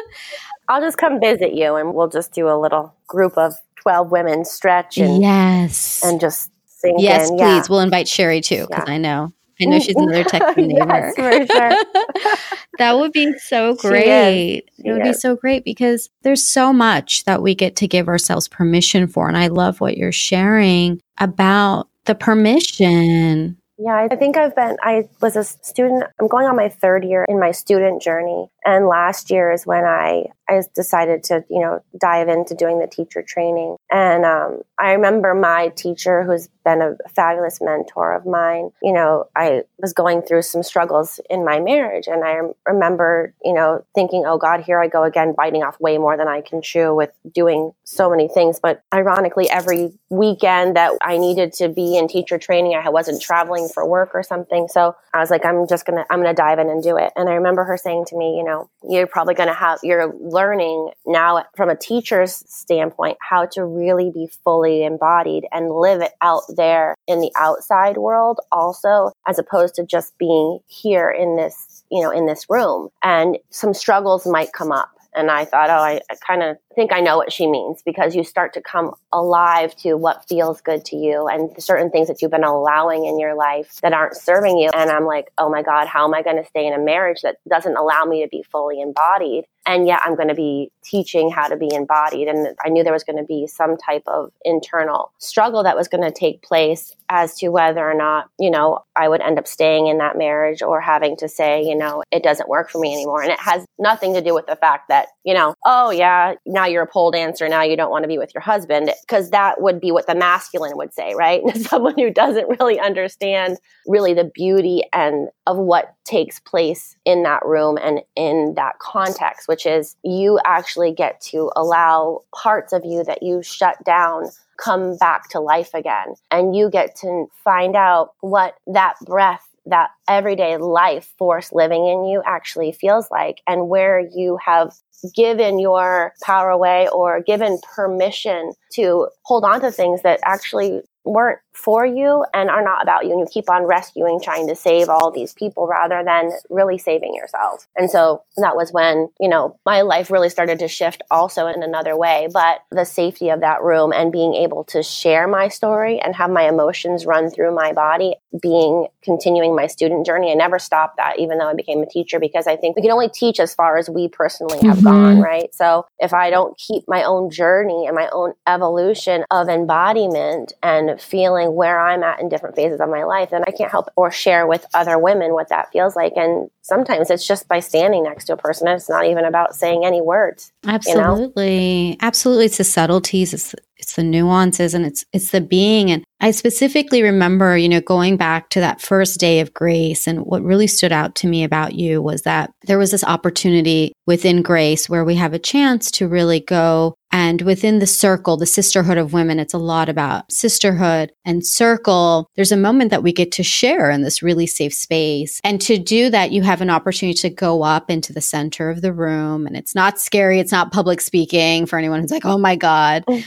I'll 0.68 0.80
just 0.80 0.98
come 0.98 1.18
visit 1.20 1.52
you 1.52 1.74
and 1.74 1.94
we'll 1.94 2.08
just 2.08 2.32
do 2.32 2.48
a 2.48 2.58
little 2.58 2.94
group 3.08 3.36
of 3.36 3.56
12 3.86 4.10
women 4.10 4.44
stretch 4.44 4.98
and 4.98 5.22
yes 5.22 6.02
and 6.04 6.20
just 6.20 6.50
sink 6.66 6.96
yes 6.98 7.30
in. 7.30 7.36
please 7.36 7.40
Yeah. 7.40 7.62
we'll 7.70 7.78
invite 7.80 8.08
sherry 8.08 8.40
too 8.40 8.66
because 8.68 8.82
Yeah. 8.88 8.94
i 8.94 8.98
know 8.98 9.32
i 9.60 9.64
know 9.64 9.78
she's 9.78 9.94
another 9.94 10.24
texting 10.32 10.66
neighbor 10.66 11.12
yes, 11.16 11.46
sure. 11.48 12.34
that 12.78 12.98
would 12.98 13.12
be 13.12 13.32
so 13.38 13.76
great. 13.76 14.64
She 14.76 14.88
It 14.88 14.92
would 14.92 15.04
be 15.04 15.12
so 15.12 15.36
great 15.36 15.64
because 15.64 16.10
there's 16.22 16.44
so 16.44 16.72
much 16.72 17.24
that 17.26 17.42
we 17.42 17.54
get 17.54 17.76
to 17.76 17.86
give 17.88 18.08
ourselves 18.08 18.48
permission 18.48 19.06
for. 19.06 19.28
And 19.28 19.36
I 19.36 19.46
love 19.46 19.80
what 19.80 19.96
you're 19.96 20.12
sharing 20.12 21.00
about 21.18 21.88
the 22.04 22.14
permission. 22.14 23.56
Yeah, 23.78 24.06
I 24.10 24.14
think 24.16 24.36
I've 24.36 24.54
been, 24.56 24.76
I 24.82 25.08
was 25.22 25.36
a 25.36 25.44
student, 25.44 26.04
I'm 26.20 26.28
going 26.28 26.46
on 26.46 26.56
my 26.56 26.68
third 26.68 27.04
year 27.04 27.24
in 27.28 27.38
my 27.38 27.52
student 27.52 28.02
journey. 28.02 28.50
And 28.64 28.86
last 28.88 29.30
year 29.30 29.52
is 29.52 29.64
when 29.66 29.84
I, 29.84 30.26
I 30.48 30.62
decided 30.74 31.24
to, 31.24 31.44
you 31.50 31.60
know, 31.60 31.82
dive 31.98 32.28
into 32.28 32.54
doing 32.54 32.78
the 32.78 32.86
teacher 32.86 33.22
training. 33.22 33.76
And 33.90 34.24
um, 34.24 34.62
I 34.78 34.92
remember 34.92 35.34
my 35.34 35.68
teacher, 35.68 36.22
who's 36.22 36.48
been 36.64 36.82
a 36.82 36.96
fabulous 37.08 37.60
mentor 37.60 38.12
of 38.12 38.26
mine, 38.26 38.70
you 38.82 38.92
know, 38.92 39.28
I 39.36 39.62
was 39.78 39.92
going 39.92 40.22
through 40.22 40.42
some 40.42 40.62
struggles 40.62 41.20
in 41.30 41.44
my 41.44 41.60
marriage. 41.60 42.06
And 42.08 42.24
I 42.24 42.40
remember, 42.66 43.34
you 43.44 43.52
know, 43.52 43.84
thinking, 43.94 44.24
oh 44.26 44.36
God, 44.36 44.60
here 44.60 44.80
I 44.80 44.88
go 44.88 45.04
again, 45.04 45.34
biting 45.36 45.62
off 45.62 45.80
way 45.80 45.96
more 45.98 46.16
than 46.16 46.28
I 46.28 46.40
can 46.40 46.62
chew 46.62 46.94
with 46.94 47.12
doing 47.32 47.72
so 47.84 48.10
many 48.10 48.28
things. 48.28 48.58
But 48.60 48.82
ironically, 48.92 49.48
every 49.48 49.92
weekend 50.10 50.76
that 50.76 50.92
I 51.02 51.18
needed 51.18 51.52
to 51.54 51.68
be 51.68 51.96
in 51.96 52.08
teacher 52.08 52.38
training, 52.38 52.74
I 52.74 52.88
wasn't 52.88 53.22
traveling 53.22 53.68
for 53.68 53.86
work 53.86 54.10
or 54.14 54.22
something. 54.22 54.68
So 54.68 54.96
I 55.14 55.20
was 55.20 55.30
like, 55.30 55.44
I'm 55.44 55.66
just 55.68 55.86
going 55.86 55.98
to, 55.98 56.12
I'm 56.12 56.20
going 56.20 56.34
to 56.34 56.40
dive 56.40 56.58
in 56.58 56.68
and 56.68 56.82
do 56.82 56.96
it. 56.96 57.12
And 57.16 57.28
I 57.28 57.34
remember 57.34 57.64
her 57.64 57.76
saying 57.76 58.06
to 58.06 58.16
me, 58.16 58.36
you 58.36 58.44
know, 58.44 58.68
you're 58.88 59.06
probably 59.06 59.34
going 59.34 59.48
to 59.48 59.54
have, 59.54 59.78
you're 59.82 60.12
learning 60.36 60.90
now 61.06 61.42
from 61.56 61.70
a 61.70 61.76
teacher's 61.76 62.44
standpoint 62.46 63.16
how 63.22 63.46
to 63.46 63.64
really 63.64 64.10
be 64.10 64.28
fully 64.44 64.84
embodied 64.84 65.46
and 65.50 65.70
live 65.70 66.02
it 66.02 66.12
out 66.20 66.42
there 66.56 66.94
in 67.06 67.20
the 67.20 67.32
outside 67.36 67.96
world 67.96 68.38
also, 68.52 69.12
as 69.26 69.38
opposed 69.38 69.74
to 69.76 69.86
just 69.86 70.16
being 70.18 70.58
here 70.66 71.10
in 71.10 71.36
this, 71.36 71.84
you 71.90 72.02
know, 72.02 72.10
in 72.10 72.26
this 72.26 72.44
room. 72.50 72.90
And 73.02 73.38
some 73.48 73.72
struggles 73.72 74.26
might 74.26 74.52
come 74.52 74.72
up. 74.72 74.90
And 75.14 75.30
I 75.30 75.46
thought, 75.46 75.70
oh, 75.70 75.72
I, 75.72 76.00
I 76.10 76.16
kind 76.26 76.42
of 76.42 76.58
think 76.76 76.92
I 76.92 77.00
know 77.00 77.16
what 77.16 77.32
she 77.32 77.48
means 77.48 77.82
because 77.82 78.14
you 78.14 78.22
start 78.22 78.52
to 78.54 78.60
come 78.60 78.94
alive 79.12 79.74
to 79.76 79.94
what 79.94 80.28
feels 80.28 80.60
good 80.60 80.84
to 80.86 80.96
you 80.96 81.26
and 81.26 81.50
certain 81.60 81.90
things 81.90 82.06
that 82.06 82.22
you've 82.22 82.30
been 82.30 82.44
allowing 82.44 83.06
in 83.06 83.18
your 83.18 83.34
life 83.34 83.80
that 83.80 83.92
aren't 83.92 84.14
serving 84.14 84.58
you. 84.58 84.70
And 84.72 84.90
I'm 84.90 85.06
like, 85.06 85.32
oh 85.38 85.50
my 85.50 85.62
God, 85.62 85.88
how 85.88 86.06
am 86.06 86.14
I 86.14 86.22
going 86.22 86.36
to 86.36 86.44
stay 86.44 86.66
in 86.66 86.74
a 86.74 86.78
marriage 86.78 87.22
that 87.22 87.36
doesn't 87.48 87.76
allow 87.76 88.04
me 88.04 88.22
to 88.22 88.28
be 88.28 88.44
fully 88.44 88.80
embodied? 88.80 89.46
And 89.66 89.86
yet 89.86 90.00
I'm 90.04 90.14
going 90.14 90.28
to 90.28 90.34
be 90.34 90.70
teaching 90.84 91.28
how 91.28 91.48
to 91.48 91.56
be 91.56 91.68
embodied. 91.74 92.28
And 92.28 92.56
I 92.64 92.68
knew 92.68 92.84
there 92.84 92.92
was 92.92 93.02
going 93.02 93.16
to 93.16 93.24
be 93.24 93.48
some 93.48 93.76
type 93.76 94.04
of 94.06 94.30
internal 94.44 95.10
struggle 95.18 95.64
that 95.64 95.76
was 95.76 95.88
going 95.88 96.04
to 96.04 96.12
take 96.12 96.42
place 96.42 96.94
as 97.08 97.36
to 97.38 97.48
whether 97.48 97.80
or 97.80 97.94
not, 97.94 98.30
you 98.38 98.50
know, 98.50 98.84
I 98.94 99.08
would 99.08 99.20
end 99.20 99.38
up 99.38 99.48
staying 99.48 99.88
in 99.88 99.98
that 99.98 100.16
marriage 100.16 100.62
or 100.62 100.80
having 100.80 101.16
to 101.18 101.28
say, 101.28 101.64
you 101.64 101.74
know, 101.74 102.04
it 102.12 102.22
doesn't 102.22 102.48
work 102.48 102.70
for 102.70 102.78
me 102.78 102.92
anymore. 102.92 103.22
And 103.22 103.32
it 103.32 103.40
has 103.40 103.64
nothing 103.78 104.14
to 104.14 104.20
do 104.20 104.34
with 104.34 104.46
the 104.46 104.56
fact 104.56 104.88
that, 104.88 105.08
you 105.24 105.34
know, 105.34 105.54
oh 105.64 105.90
yeah, 105.90 106.34
now 106.46 106.65
you're 106.66 106.82
a 106.82 106.86
pole 106.86 107.10
dancer. 107.10 107.48
Now 107.48 107.62
you 107.62 107.76
don't 107.76 107.90
want 107.90 108.04
to 108.04 108.08
be 108.08 108.18
with 108.18 108.34
your 108.34 108.42
husband 108.42 108.92
because 109.02 109.30
that 109.30 109.60
would 109.60 109.80
be 109.80 109.92
what 109.92 110.06
the 110.06 110.14
masculine 110.14 110.76
would 110.76 110.92
say, 110.92 111.14
right? 111.14 111.42
Someone 111.56 111.94
who 111.96 112.10
doesn't 112.10 112.48
really 112.60 112.78
understand 112.78 113.58
really 113.86 114.14
the 114.14 114.24
beauty 114.24 114.82
and 114.92 115.28
of 115.46 115.56
what 115.56 115.94
takes 116.04 116.40
place 116.40 116.96
in 117.04 117.22
that 117.22 117.44
room 117.44 117.78
and 117.82 118.00
in 118.14 118.54
that 118.56 118.78
context, 118.78 119.48
which 119.48 119.66
is 119.66 119.96
you 120.02 120.38
actually 120.44 120.92
get 120.92 121.20
to 121.20 121.50
allow 121.56 122.22
parts 122.34 122.72
of 122.72 122.84
you 122.84 123.04
that 123.04 123.22
you 123.22 123.42
shut 123.42 123.82
down 123.84 124.26
come 124.56 124.96
back 124.96 125.28
to 125.28 125.40
life 125.40 125.74
again. 125.74 126.14
And 126.30 126.56
you 126.56 126.70
get 126.70 126.96
to 126.96 127.26
find 127.44 127.76
out 127.76 128.14
what 128.20 128.54
that 128.66 128.96
breath 129.04 129.46
that 129.66 129.90
everyday 130.08 130.56
life 130.56 131.12
force 131.18 131.52
living 131.52 131.86
in 131.86 132.04
you 132.04 132.22
actually 132.24 132.70
feels 132.72 133.10
like 133.10 133.42
and 133.48 133.68
where 133.68 133.98
you 133.98 134.38
have 134.44 134.72
given 135.14 135.58
your 135.58 136.14
power 136.22 136.50
away 136.50 136.88
or 136.92 137.20
given 137.20 137.58
permission 137.74 138.52
to 138.72 139.08
hold 139.22 139.44
on 139.44 139.60
to 139.60 139.70
things 139.70 140.02
that 140.02 140.20
actually 140.24 140.82
weren't 141.06 141.38
for 141.56 141.86
you 141.86 142.24
and 142.34 142.50
are 142.50 142.62
not 142.62 142.82
about 142.82 143.06
you 143.06 143.12
and 143.12 143.20
you 143.20 143.26
keep 143.30 143.48
on 143.48 143.62
rescuing 143.62 144.20
trying 144.20 144.46
to 144.46 144.54
save 144.54 144.88
all 144.88 145.10
these 145.10 145.32
people 145.32 145.66
rather 145.66 146.04
than 146.04 146.30
really 146.50 146.76
saving 146.76 147.14
yourself. 147.14 147.66
And 147.76 147.90
so 147.90 148.22
that 148.36 148.56
was 148.56 148.72
when 148.72 149.08
you 149.18 149.28
know 149.28 149.58
my 149.64 149.80
life 149.80 150.10
really 150.10 150.28
started 150.28 150.58
to 150.58 150.68
shift 150.68 151.02
also 151.10 151.46
in 151.46 151.62
another 151.62 151.96
way 151.96 152.28
but 152.32 152.60
the 152.70 152.84
safety 152.84 153.30
of 153.30 153.40
that 153.40 153.62
room 153.62 153.92
and 153.92 154.12
being 154.12 154.34
able 154.34 154.64
to 154.64 154.82
share 154.82 155.26
my 155.26 155.48
story 155.48 155.98
and 156.00 156.14
have 156.14 156.30
my 156.30 156.48
emotions 156.48 157.06
run 157.06 157.30
through 157.30 157.54
my 157.54 157.72
body 157.72 158.16
being 158.42 158.88
continuing 159.02 159.54
my 159.56 159.66
student 159.66 160.04
journey. 160.04 160.30
I 160.30 160.34
never 160.34 160.58
stopped 160.58 160.98
that 160.98 161.18
even 161.18 161.38
though 161.38 161.48
i 161.48 161.54
became 161.54 161.82
a 161.82 161.86
teacher 161.86 162.18
because 162.20 162.46
i 162.46 162.56
think 162.56 162.76
we 162.76 162.82
can 162.82 162.90
only 162.90 163.08
teach 163.08 163.40
as 163.40 163.54
far 163.54 163.78
as 163.78 163.88
we 163.88 164.08
personally 164.08 164.58
have 164.66 164.78
mm-hmm. 164.78 164.85
Mhm. 164.86 164.92
gone 164.92 165.20
right 165.20 165.54
so 165.54 165.84
if 165.98 166.12
i 166.14 166.30
don't 166.30 166.56
keep 166.58 166.84
my 166.88 167.02
own 167.02 167.30
journey 167.30 167.86
and 167.86 167.94
my 167.94 168.08
own 168.12 168.32
evolution 168.46 169.24
of 169.30 169.48
embodiment 169.48 170.52
and 170.62 171.00
feeling 171.00 171.54
where 171.54 171.78
I'm 171.80 172.02
at 172.02 172.20
in 172.20 172.28
different 172.28 172.56
phases 172.56 172.80
of 172.80 172.88
my 172.88 173.04
life, 173.04 173.30
then 173.30 173.42
I 173.46 173.50
can't 173.50 173.70
help 173.70 173.88
or 173.96 174.10
share 174.10 174.46
with 174.46 174.66
other 174.74 174.98
women 174.98 175.32
what 175.32 175.48
that 175.48 175.70
feels 175.72 175.96
like. 175.96 176.12
And 176.16 176.50
sometimes 176.62 177.10
it's 177.10 177.26
just 177.26 177.48
by 177.48 177.60
standing 177.60 178.04
next 178.04 178.24
to 178.26 178.34
a 178.34 178.36
person. 178.36 178.68
It's 178.68 178.88
not 178.88 179.06
even 179.06 179.24
about 179.24 179.54
saying 179.54 179.84
any 179.84 180.00
words. 180.00 180.52
Absolutely. 180.66 181.96
Absolutely. 182.00 182.46
It's 182.46 182.58
the 182.58 182.64
subtleties, 182.64 183.34
it's 183.34 183.54
it's 183.86 183.94
the 183.94 184.02
nuances 184.02 184.74
and 184.74 184.84
it's 184.84 185.04
it's 185.12 185.30
the 185.30 185.40
being. 185.40 185.92
And 185.92 186.02
I 186.18 186.32
specifically 186.32 187.02
remember, 187.02 187.56
you 187.56 187.68
know, 187.68 187.80
going 187.80 188.16
back 188.16 188.50
to 188.50 188.60
that 188.60 188.80
first 188.80 189.20
day 189.20 189.38
of 189.38 189.54
grace 189.54 190.08
and 190.08 190.26
what 190.26 190.42
really 190.42 190.66
stood 190.66 190.90
out 190.90 191.14
to 191.16 191.28
me 191.28 191.44
about 191.44 191.74
you 191.74 192.02
was 192.02 192.22
that 192.22 192.50
there 192.64 192.78
was 192.78 192.90
this 192.90 193.04
opportunity 193.04 193.92
within 194.04 194.42
grace 194.42 194.88
where 194.88 195.04
we 195.04 195.14
have 195.14 195.34
a 195.34 195.38
chance 195.38 195.92
to 195.92 196.08
really 196.08 196.40
go 196.40 196.96
and 197.16 197.40
within 197.40 197.78
the 197.78 197.86
circle, 197.86 198.36
the 198.36 198.44
sisterhood 198.44 198.98
of 198.98 199.14
women, 199.14 199.38
it's 199.38 199.54
a 199.54 199.58
lot 199.58 199.88
about 199.88 200.30
sisterhood 200.30 201.12
and 201.24 201.46
circle. 201.46 202.28
There's 202.36 202.52
a 202.52 202.58
moment 202.58 202.90
that 202.90 203.02
we 203.02 203.10
get 203.10 203.32
to 203.32 203.42
share 203.42 203.90
in 203.90 204.02
this 204.02 204.22
really 204.22 204.46
safe 204.46 204.74
space. 204.74 205.40
And 205.42 205.58
to 205.62 205.78
do 205.78 206.10
that, 206.10 206.30
you 206.30 206.42
have 206.42 206.60
an 206.60 206.68
opportunity 206.68 207.16
to 207.20 207.30
go 207.30 207.62
up 207.62 207.90
into 207.90 208.12
the 208.12 208.20
center 208.20 208.68
of 208.68 208.82
the 208.82 208.92
room. 208.92 209.46
And 209.46 209.56
it's 209.56 209.74
not 209.74 209.98
scary. 209.98 210.40
It's 210.40 210.52
not 210.52 210.72
public 210.72 211.00
speaking 211.00 211.64
for 211.64 211.78
anyone 211.78 212.02
who's 212.02 212.10
like, 212.10 212.26
oh 212.26 212.36
my 212.36 212.54
God. 212.54 213.02
But 213.06 213.16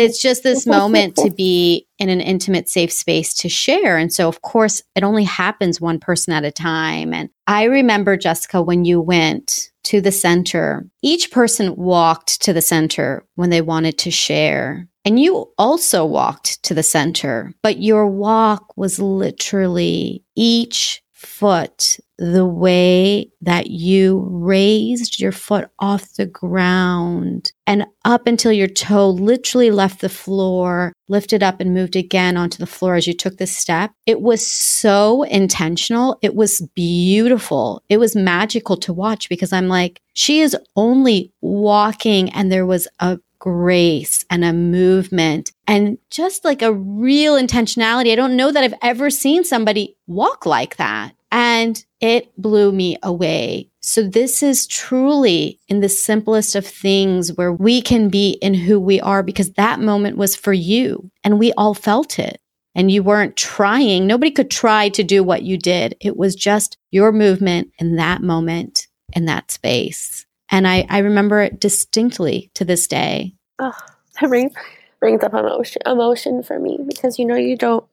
it's 0.00 0.20
just 0.20 0.42
this 0.42 0.66
moment 0.66 1.14
to 1.18 1.30
be 1.30 1.86
in 2.00 2.08
an 2.08 2.20
intimate, 2.20 2.68
safe 2.68 2.92
space 2.92 3.34
to 3.34 3.48
share. 3.48 3.98
And 3.98 4.12
so, 4.12 4.26
of 4.26 4.42
course, 4.42 4.82
it 4.96 5.04
only 5.04 5.24
happens 5.24 5.80
one 5.80 6.00
person 6.00 6.32
at 6.32 6.44
a 6.44 6.50
time. 6.50 7.14
And 7.14 7.30
I 7.46 7.64
remember, 7.64 8.16
Jessica, 8.16 8.60
when 8.60 8.84
you 8.84 9.00
went 9.00 9.70
to 9.88 10.02
the 10.02 10.12
center, 10.12 10.86
each 11.00 11.30
person 11.30 11.74
walked 11.74 12.42
to 12.42 12.52
the 12.52 12.60
center 12.60 13.24
when 13.36 13.48
they 13.48 13.62
wanted 13.62 13.96
to 13.96 14.10
share. 14.10 14.86
And 15.06 15.18
you 15.18 15.50
also 15.56 16.04
walked 16.04 16.62
to 16.64 16.74
the 16.74 16.82
center, 16.82 17.54
but 17.62 17.80
your 17.80 18.06
walk 18.06 18.76
was 18.76 18.98
literally 18.98 20.22
each 20.36 21.02
foot 21.14 21.98
the 22.18 22.46
way 22.46 23.30
that 23.40 23.68
you 23.68 24.26
raised 24.28 25.20
your 25.20 25.30
foot 25.30 25.70
off 25.78 26.14
the 26.14 26.26
ground 26.26 27.52
and 27.66 27.86
up 28.04 28.26
until 28.26 28.50
your 28.50 28.66
toe 28.66 29.10
literally 29.10 29.70
left 29.70 30.00
the 30.00 30.08
floor, 30.08 30.92
lifted 31.08 31.42
up 31.42 31.60
and 31.60 31.74
moved 31.74 31.94
again 31.94 32.36
onto 32.36 32.58
the 32.58 32.66
floor 32.66 32.96
as 32.96 33.06
you 33.06 33.14
took 33.14 33.36
this 33.36 33.56
step. 33.56 33.92
It 34.04 34.20
was 34.20 34.44
so 34.44 35.22
intentional. 35.24 36.18
It 36.20 36.34
was 36.34 36.60
beautiful. 36.74 37.82
It 37.88 37.98
was 37.98 38.16
magical 38.16 38.76
to 38.78 38.92
watch 38.92 39.28
because 39.28 39.52
I'm 39.52 39.68
like, 39.68 40.00
she 40.14 40.40
is 40.40 40.56
only 40.74 41.32
walking 41.40 42.30
and 42.30 42.50
there 42.50 42.66
was 42.66 42.88
a 42.98 43.20
grace 43.38 44.24
and 44.30 44.44
a 44.44 44.52
movement 44.52 45.52
and 45.66 45.98
just 46.10 46.44
like 46.44 46.62
a 46.62 46.72
real 46.72 47.34
intentionality. 47.34 48.10
I 48.10 48.16
don't 48.16 48.36
know 48.36 48.50
that 48.50 48.64
I've 48.64 48.74
ever 48.82 49.10
seen 49.10 49.44
somebody 49.44 49.96
walk 50.08 50.44
like 50.44 50.76
that. 50.76 51.12
And 51.30 51.84
it 52.00 52.30
blew 52.40 52.72
me 52.72 52.96
away. 53.02 53.70
So, 53.80 54.02
this 54.02 54.42
is 54.42 54.66
truly 54.66 55.60
in 55.68 55.80
the 55.80 55.88
simplest 55.88 56.54
of 56.54 56.66
things 56.66 57.32
where 57.32 57.52
we 57.52 57.82
can 57.82 58.08
be 58.08 58.32
in 58.42 58.54
who 58.54 58.78
we 58.78 59.00
are 59.00 59.22
because 59.22 59.52
that 59.52 59.80
moment 59.80 60.16
was 60.16 60.36
for 60.36 60.52
you 60.52 61.10
and 61.24 61.38
we 61.38 61.52
all 61.54 61.74
felt 61.74 62.18
it. 62.18 62.40
And 62.74 62.90
you 62.90 63.02
weren't 63.02 63.36
trying. 63.36 64.06
Nobody 64.06 64.30
could 64.30 64.50
try 64.50 64.88
to 64.90 65.02
do 65.02 65.24
what 65.24 65.42
you 65.42 65.58
did. 65.58 65.96
It 66.00 66.16
was 66.16 66.36
just 66.36 66.76
your 66.92 67.10
movement 67.10 67.72
in 67.78 67.96
that 67.96 68.22
moment, 68.22 68.86
in 69.14 69.24
that 69.24 69.50
space. 69.50 70.26
And 70.50 70.68
I, 70.68 70.86
I 70.88 70.98
remember 70.98 71.40
it 71.40 71.60
distinctly 71.60 72.50
to 72.54 72.64
this 72.64 72.86
day. 72.86 73.34
Oh, 73.58 73.72
that 74.20 74.28
brings, 74.28 74.52
brings 75.00 75.22
up 75.22 75.34
emotion, 75.34 75.82
emotion 75.86 76.42
for 76.42 76.58
me 76.58 76.78
because 76.86 77.18
you 77.18 77.24
know 77.24 77.36
you 77.36 77.56
don't 77.56 77.84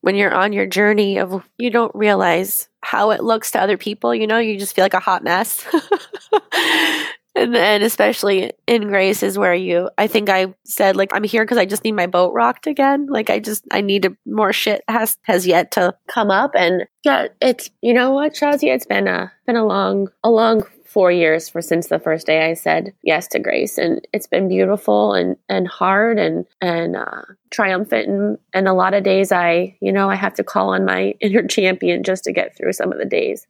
when 0.00 0.14
you're 0.14 0.34
on 0.34 0.52
your 0.52 0.66
journey 0.66 1.18
of 1.18 1.44
you 1.58 1.70
don't 1.70 1.94
realize 1.94 2.67
how 2.82 3.10
it 3.10 3.22
looks 3.22 3.50
to 3.52 3.60
other 3.60 3.76
people. 3.76 4.14
You 4.14 4.26
know, 4.26 4.38
you 4.38 4.58
just 4.58 4.74
feel 4.74 4.84
like 4.84 4.94
a 4.94 5.00
hot 5.00 5.24
mess. 5.24 5.64
and 7.38 7.54
then 7.54 7.82
especially 7.82 8.52
in 8.66 8.88
grace 8.88 9.22
is 9.22 9.38
where 9.38 9.54
you 9.54 9.88
i 9.96 10.06
think 10.06 10.28
i 10.28 10.52
said 10.64 10.96
like 10.96 11.10
i'm 11.14 11.22
here 11.22 11.44
because 11.44 11.58
i 11.58 11.64
just 11.64 11.84
need 11.84 11.92
my 11.92 12.06
boat 12.06 12.32
rocked 12.32 12.66
again 12.66 13.06
like 13.06 13.30
i 13.30 13.38
just 13.38 13.64
i 13.70 13.80
need 13.80 14.02
to, 14.02 14.16
more 14.26 14.52
shit 14.52 14.82
has 14.88 15.16
has 15.22 15.46
yet 15.46 15.70
to 15.70 15.94
come 16.08 16.30
up 16.30 16.50
and 16.54 16.84
yeah 17.04 17.28
it's 17.40 17.70
you 17.80 17.94
know 17.94 18.10
what 18.10 18.34
shazia 18.34 18.74
it's 18.74 18.86
been 18.86 19.06
a 19.06 19.30
been 19.46 19.56
a 19.56 19.64
long 19.64 20.08
a 20.24 20.30
long 20.30 20.64
four 20.98 21.12
years 21.12 21.48
for 21.48 21.62
since 21.62 21.86
the 21.86 22.00
first 22.00 22.26
day 22.26 22.50
I 22.50 22.54
said 22.54 22.92
yes 23.04 23.28
to 23.28 23.38
Grace, 23.38 23.78
and 23.78 24.04
it's 24.12 24.26
been 24.26 24.48
beautiful 24.48 25.14
and 25.14 25.36
and 25.48 25.68
hard 25.68 26.18
and 26.18 26.44
and 26.60 26.96
uh, 26.96 27.22
triumphant, 27.50 28.08
and 28.08 28.38
and 28.52 28.66
a 28.66 28.72
lot 28.72 28.94
of 28.94 29.04
days 29.04 29.30
I 29.30 29.76
you 29.80 29.92
know 29.92 30.10
I 30.10 30.16
have 30.16 30.34
to 30.34 30.42
call 30.42 30.70
on 30.70 30.84
my 30.84 31.14
inner 31.20 31.46
champion 31.46 32.02
just 32.02 32.24
to 32.24 32.32
get 32.32 32.56
through 32.56 32.72
some 32.72 32.90
of 32.90 32.98
the 32.98 33.04
days 33.04 33.46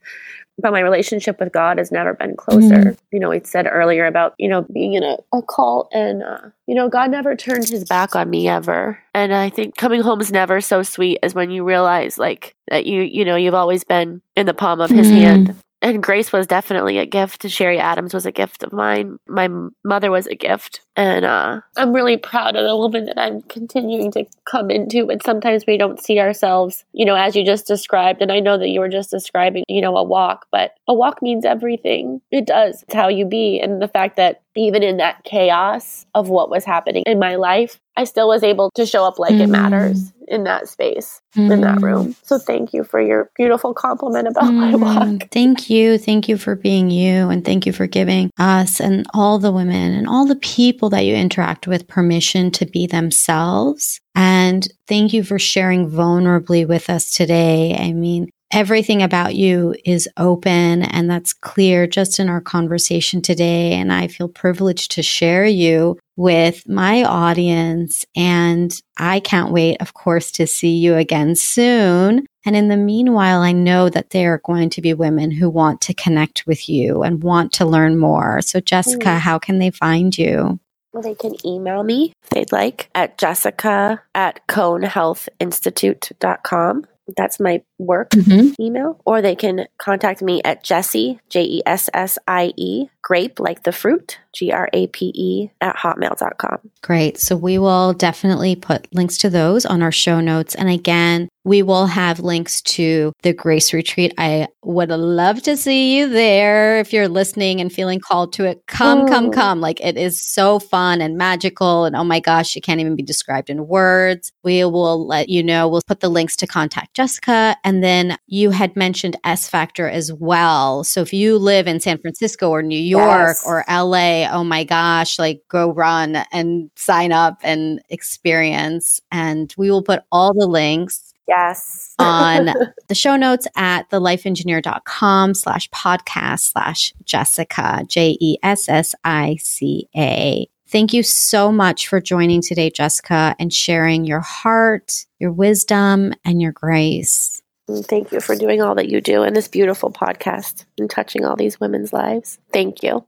but 0.61 0.73
my 0.73 0.81
relationship 0.81 1.41
with 1.41 1.53
God 1.53 1.79
has 1.79 1.93
never 1.93 2.15
been 2.15 2.37
closer. 2.37 2.75
Mm-hmm. 2.75 2.95
You 3.13 3.21
know, 3.21 3.31
he 3.31 3.41
said 3.45 3.69
earlier 3.71 4.07
about, 4.07 4.35
you 4.39 4.49
know, 4.49 4.63
being 4.63 4.95
in 4.95 5.05
a, 5.05 5.17
a 5.33 5.41
cult 5.43 5.89
and, 5.93 6.25
uh, 6.25 6.49
you 6.67 6.75
know, 6.75 6.89
God 6.89 7.13
never 7.13 7.37
turned 7.37 7.69
his 7.69 7.85
back 7.85 8.17
on 8.17 8.29
me 8.29 8.49
ever. 8.49 8.99
And 9.15 9.33
I 9.33 9.51
think 9.51 9.77
coming 9.77 10.01
home 10.01 10.21
is 10.21 10.33
never 10.33 10.61
so 10.61 10.83
sweet 10.83 11.21
as 11.23 11.33
when 11.33 11.53
you 11.53 11.63
realize 11.63 12.19
like 12.19 12.57
that 12.69 12.87
you, 12.87 13.03
you 13.03 13.25
know, 13.25 13.37
you've 13.37 13.55
always 13.55 13.85
been 13.85 14.21
in 14.35 14.47
the 14.47 14.55
palm 14.55 14.81
of 14.81 14.91
his 14.91 15.07
mm-hmm. 15.07 15.17
hand 15.17 15.57
and 15.83 16.03
grace 16.03 16.33
was 16.33 16.47
definitely 16.47 16.99
a 16.99 17.07
gift 17.07 17.49
sherry 17.49 17.79
adams 17.79 18.13
was 18.13 18.27
a 18.27 18.33
gift 18.33 18.63
of 18.63 18.73
mine. 18.73 19.19
My 19.27 19.49
mother 19.85 20.11
was 20.11 20.27
a 20.27 20.35
gift 20.35 20.81
and 20.97 21.25
uh, 21.25 21.61
i'm 21.77 21.93
really 21.93 22.17
proud 22.17 22.57
of 22.57 22.67
the 22.67 22.77
woman 22.77 23.07
that 23.07 23.19
i'm 23.19 23.43
continuing 23.43 24.11
to 24.13 24.25
come 24.45 24.71
into 24.71 25.09
and 25.09 25.23
sometimes 25.23 25.65
we 25.67 25.77
don't 25.77 26.03
see 26.03 26.19
ourselves 26.19 26.85
you 26.93 27.05
know 27.05 27.15
as 27.15 27.37
you 27.37 27.45
just 27.45 27.67
described 27.67 28.21
and 28.21 28.33
i 28.33 28.41
know 28.41 28.59
that 28.59 28.69
you 28.69 28.81
were 28.81 28.89
just 28.89 29.11
describing 29.11 29.65
you 29.69 29.81
know 29.81 29.97
a 29.97 30.03
walk 30.03 30.47
but 30.51 30.73
a 30.89 30.95
walk 30.95 31.21
means 31.23 31.45
everything. 31.45 32.21
It 32.31 32.47
does. 32.47 32.83
It's 32.83 32.95
how 32.95 33.09
you 33.09 33.27
be 33.27 33.61
and 33.61 33.81
the 33.81 33.89
fact 33.89 34.17
that 34.17 34.43
even 34.59 34.83
in 34.83 34.99
that 34.99 35.23
chaos 35.25 36.07
of 36.15 36.29
what 36.29 36.51
was 36.51 36.65
happening 36.65 37.03
in 37.07 37.19
my 37.19 37.37
life 37.37 37.81
I 37.99 38.05
still 38.05 38.29
was 38.29 38.45
able 38.45 38.71
to 38.77 38.87
show 38.87 39.05
up 39.05 39.19
like 39.19 39.35
mm. 39.35 39.41
it 39.41 39.49
matters 39.49 40.13
in 40.29 40.45
that 40.45 40.69
space, 40.69 41.21
mm. 41.37 41.51
in 41.51 41.63
that 41.63 41.83
room. 41.83 42.15
Mm. 42.15 42.17
So 42.23 42.39
thank 42.39 42.73
you 42.73 42.85
for 42.85 43.01
your 43.01 43.29
beautiful 43.35 43.75
compliment 43.75 44.29
about 44.29 44.45
mm. 44.45 44.55
my 44.55 44.77
walk. 44.77 45.29
Thank 45.33 45.69
you. 45.69 45.99
Thank 45.99 46.29
you 46.29 46.39
for 46.39 46.55
being 46.55 46.91
you. 46.91 47.29
And 47.29 47.45
thank 47.45 47.67
you 47.67 47.73
for 47.73 47.89
giving 47.89 48.31
us 48.39 48.79
and 48.79 49.05
all 49.15 49.41
the 49.41 49.51
women 49.51 49.95
and 49.95 50.07
all 50.07 50.27
the 50.27 50.37
people 50.37 50.91
that 50.91 51.07
you 51.07 51.17
interact 51.17 51.67
with 51.67 51.89
permission 51.89 52.53
to 52.53 52.67
be 52.67 52.87
themselves. 52.87 54.01
And 54.15 54.69
thank 54.87 55.13
you 55.13 55.25
for 55.25 55.41
sharing 55.41 55.91
vulnerably 55.91 56.69
with 56.69 56.89
us 56.89 57.11
today. 57.13 57.77
I 57.77 57.93
mean, 57.93 58.31
everything 58.53 59.03
about 59.03 59.35
you 59.35 59.75
is 59.85 60.09
open 60.17 60.83
and 60.83 61.11
that's 61.11 61.33
clear 61.33 61.87
just 61.87 62.19
in 62.19 62.29
our 62.29 62.41
conversation 62.41 63.21
today. 63.21 63.75
And 63.75 63.93
I 63.93 64.09
feel 64.09 64.29
privileged 64.29 64.93
to 64.93 65.03
share 65.03 65.45
you 65.45 65.99
with 66.17 66.67
my 66.69 67.05
audience. 67.05 68.05
And 68.17 68.75
I 68.97 69.21
can't 69.21 69.53
wait, 69.53 69.77
of 69.81 69.93
course, 69.95 70.31
to 70.33 70.47
see 70.47 70.77
you 70.77 70.97
again 70.97 71.37
soon. 71.37 72.27
And 72.45 72.57
in 72.57 72.69
the 72.69 72.77
meanwhile, 72.77 73.43
I 73.43 73.53
know 73.53 73.89
that 73.91 74.11
there 74.11 74.35
are 74.35 74.43
going 74.45 74.71
to 74.71 74.81
be 74.81 74.95
women 74.95 75.31
who 75.31 75.49
want 75.51 75.81
to 75.83 75.95
connect 75.95 76.45
with 76.47 76.69
you 76.69 77.03
and 77.03 77.23
want 77.23 77.53
to 77.55 77.67
learn 77.67 77.99
more. 77.99 78.41
So, 78.43 78.61
Jessica, 78.61 79.07
mm. 79.07 79.19
how 79.19 79.39
can 79.39 79.59
they 79.59 79.71
find 79.71 80.17
you? 80.17 80.61
Well, 80.93 81.03
they 81.03 81.15
can 81.15 81.35
email 81.47 81.83
me 81.83 82.13
if 82.23 82.31
they'd 82.31 82.51
like 82.51 82.89
at 82.95 83.19
jessica 83.19 84.03
at 84.15 84.41
conehealthinstitute.com. 84.49 86.87
That's 87.17 87.39
my 87.39 87.63
work 87.79 88.11
mm-hmm. 88.11 88.61
email. 88.61 89.01
Or 89.05 89.23
they 89.23 89.35
can 89.35 89.67
contact 89.79 90.23
me 90.23 90.43
at 90.45 90.63
Jessie, 90.63 91.21
J 91.29 91.45
E 91.45 91.63
S 91.67 91.89
S 91.95 92.19
I 92.27 92.53
E, 92.57 92.89
grape 93.03 93.41
like 93.41 93.63
the 93.63 93.73
fruit, 93.73 94.19
G 94.35 94.53
R 94.53 94.69
A 94.73 94.87
P 94.89 95.13
E, 95.15 95.51
at 95.61 95.77
hotmail.com. 95.77 96.59
Great. 96.83 97.19
So 97.19 97.37
we 97.37 97.59
will 97.59 97.93
definitely 97.93 98.57
put 98.57 98.93
links 98.95 99.19
to 99.19 99.31
those 99.31 99.65
on 99.65 99.83
our 99.83 99.93
show 99.93 100.21
notes. 100.21 100.55
And 100.55 100.69
again, 100.69 101.29
we 101.45 101.63
will 101.63 101.87
have 101.87 102.21
links 102.21 102.61
to 102.61 103.13
the 103.23 103.33
Grace 103.33 103.73
Retreat. 103.73 104.13
I 104.19 104.49
would 104.63 104.91
love 104.91 105.43
to 105.45 105.57
see 105.57 105.97
you 105.97 106.09
there 106.09 106.79
if 106.79 106.93
you're 106.93 107.09
listening 107.09 107.61
and 107.61 107.73
feeling 107.73 108.01
called 108.01 108.35
to 108.35 108.45
it. 108.45 108.63
Come, 108.67 109.01
oh. 109.01 109.07
come, 109.07 109.31
come. 109.33 109.61
Like 109.61 109.81
it 109.81 109.97
is 109.97 110.21
so 110.21 110.59
fun 110.59 111.01
and 111.01 111.17
magical. 111.17 111.87
And 111.87 111.97
oh 111.97 112.05
my 112.05 112.21
gosh, 112.21 112.55
it 112.55 112.61
can't 112.61 112.81
even 112.81 112.97
be 112.97 113.03
described 113.03 113.49
in 113.49 113.67
words. 113.67 114.31
We 114.45 114.63
will 114.65 115.07
let 115.07 115.31
you 115.31 115.43
know. 115.43 115.69
We'll 115.69 115.81
put 115.87 116.01
the 116.01 116.11
links 116.11 116.37
to 116.37 116.47
contact 116.47 116.95
Jessica. 116.95 117.57
And 117.69 117.85
then 117.85 118.17
you 118.27 118.49
had 118.49 118.77
mentioned 118.77 119.17
S 119.25 119.47
Factor 119.47 119.91
as 119.91 120.11
well. 120.11 120.85
So 120.85 121.03
if 121.03 121.13
you 121.13 121.37
live 121.37 121.67
in 121.67 121.81
San 121.81 121.99
Francisco 121.99 122.49
or 122.49 122.63
New 122.63 122.81
York 122.81 123.37
yes. 123.37 123.45
or 123.45 123.63
LA, 123.69 124.27
oh 124.33 124.43
my 124.43 124.65
gosh, 124.65 125.19
like 125.19 125.43
go 125.49 125.71
run 125.75 126.17
and 126.33 126.71
sign 126.77 127.13
up 127.13 127.41
and 127.43 127.83
experience. 127.91 129.03
And 129.13 129.55
we 129.59 129.71
will 129.71 129.83
put 129.83 130.01
all 130.11 130.33
the 130.33 130.47
links 130.47 131.13
Yes. 131.29 131.95
on 131.99 132.55
the 132.89 132.95
show 132.95 133.17
notes 133.17 133.47
at 133.55 133.91
thelifeengineer.com 133.91 135.35
slash 135.35 135.69
podcast 135.69 136.53
slash 136.53 136.95
Jessica, 137.05 137.85
J 137.87 138.17
E 138.19 138.39
S 138.43 138.71
S 138.71 138.95
I 139.05 139.37
C 139.37 139.91
A. 139.95 140.49
Thank 140.69 140.95
you 140.95 141.03
so 141.03 141.53
much 141.53 141.87
for 141.87 142.01
joining 142.01 142.41
today, 142.41 142.71
Jessica, 142.71 143.37
and 143.39 143.53
sharing 143.53 144.07
your 144.07 144.21
heart, 144.21 145.05
your 145.19 145.33
wisdom, 145.33 146.15
and 146.25 146.41
your 146.41 146.53
grace. 146.53 147.38
Thank 147.69 148.13
you 148.13 148.21
for 148.21 148.35
doing 148.35 148.63
all 148.63 148.75
that 148.75 148.89
you 148.89 149.01
do 149.01 149.23
in 149.23 149.35
this 149.35 149.49
beautiful 149.49 149.91
podcast 149.91 150.65
and 150.79 150.91
touching 150.91 151.25
all 151.25 151.37
these 151.37 151.61
women's 151.61 151.93
lives. 151.93 152.39
Thank 152.53 152.83
you. 152.83 153.07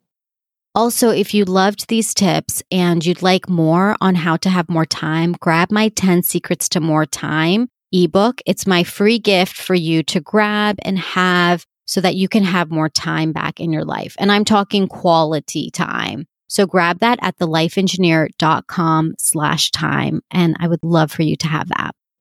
Also, 0.75 1.11
if 1.11 1.35
you 1.35 1.45
loved 1.45 1.89
these 1.89 2.15
tips 2.15 2.63
and 2.71 3.05
you'd 3.05 3.23
like 3.23 3.49
more 3.49 3.97
on 4.01 4.15
how 4.15 4.37
to 4.37 4.49
have 4.49 4.69
more 4.69 4.87
time, 4.87 5.33
grab 5.41 5.73
my 5.73 5.89
10 5.89 6.23
secrets 6.23 6.69
to 6.69 6.81
more 6.81 7.07
time 7.07 7.69
ebook. 7.93 8.41
It's 8.47 8.67
my 8.67 8.85
free 8.85 9.19
gift 9.19 9.57
for 9.57 9.75
you 9.75 10.03
to 10.05 10.21
grab 10.21 10.77
and 10.83 10.99
have 10.99 11.65
so 11.87 12.01
that 12.01 12.15
you 12.15 12.29
can 12.29 12.45
have 12.45 12.71
more 12.71 12.89
time 12.89 13.33
back 13.33 13.59
in 13.59 13.73
your 13.73 13.85
life. 13.85 14.15
And 14.19 14.31
I'm 14.31 14.45
talking 14.45 14.87
quality 14.87 15.71
time. 15.71 16.27
So 16.49 16.67
grab 16.67 17.01
that 17.01 17.19
at 17.23 17.39
thelifeengineer.com 17.39 19.15
slash 19.19 19.71
time. 19.71 20.21
And 20.31 20.57
I 20.61 20.69
would 20.69 20.83
love 20.83 21.11
for 21.11 21.23
you 21.23 21.37
to 21.37 21.49
have 21.49 21.69
that. 21.69 21.95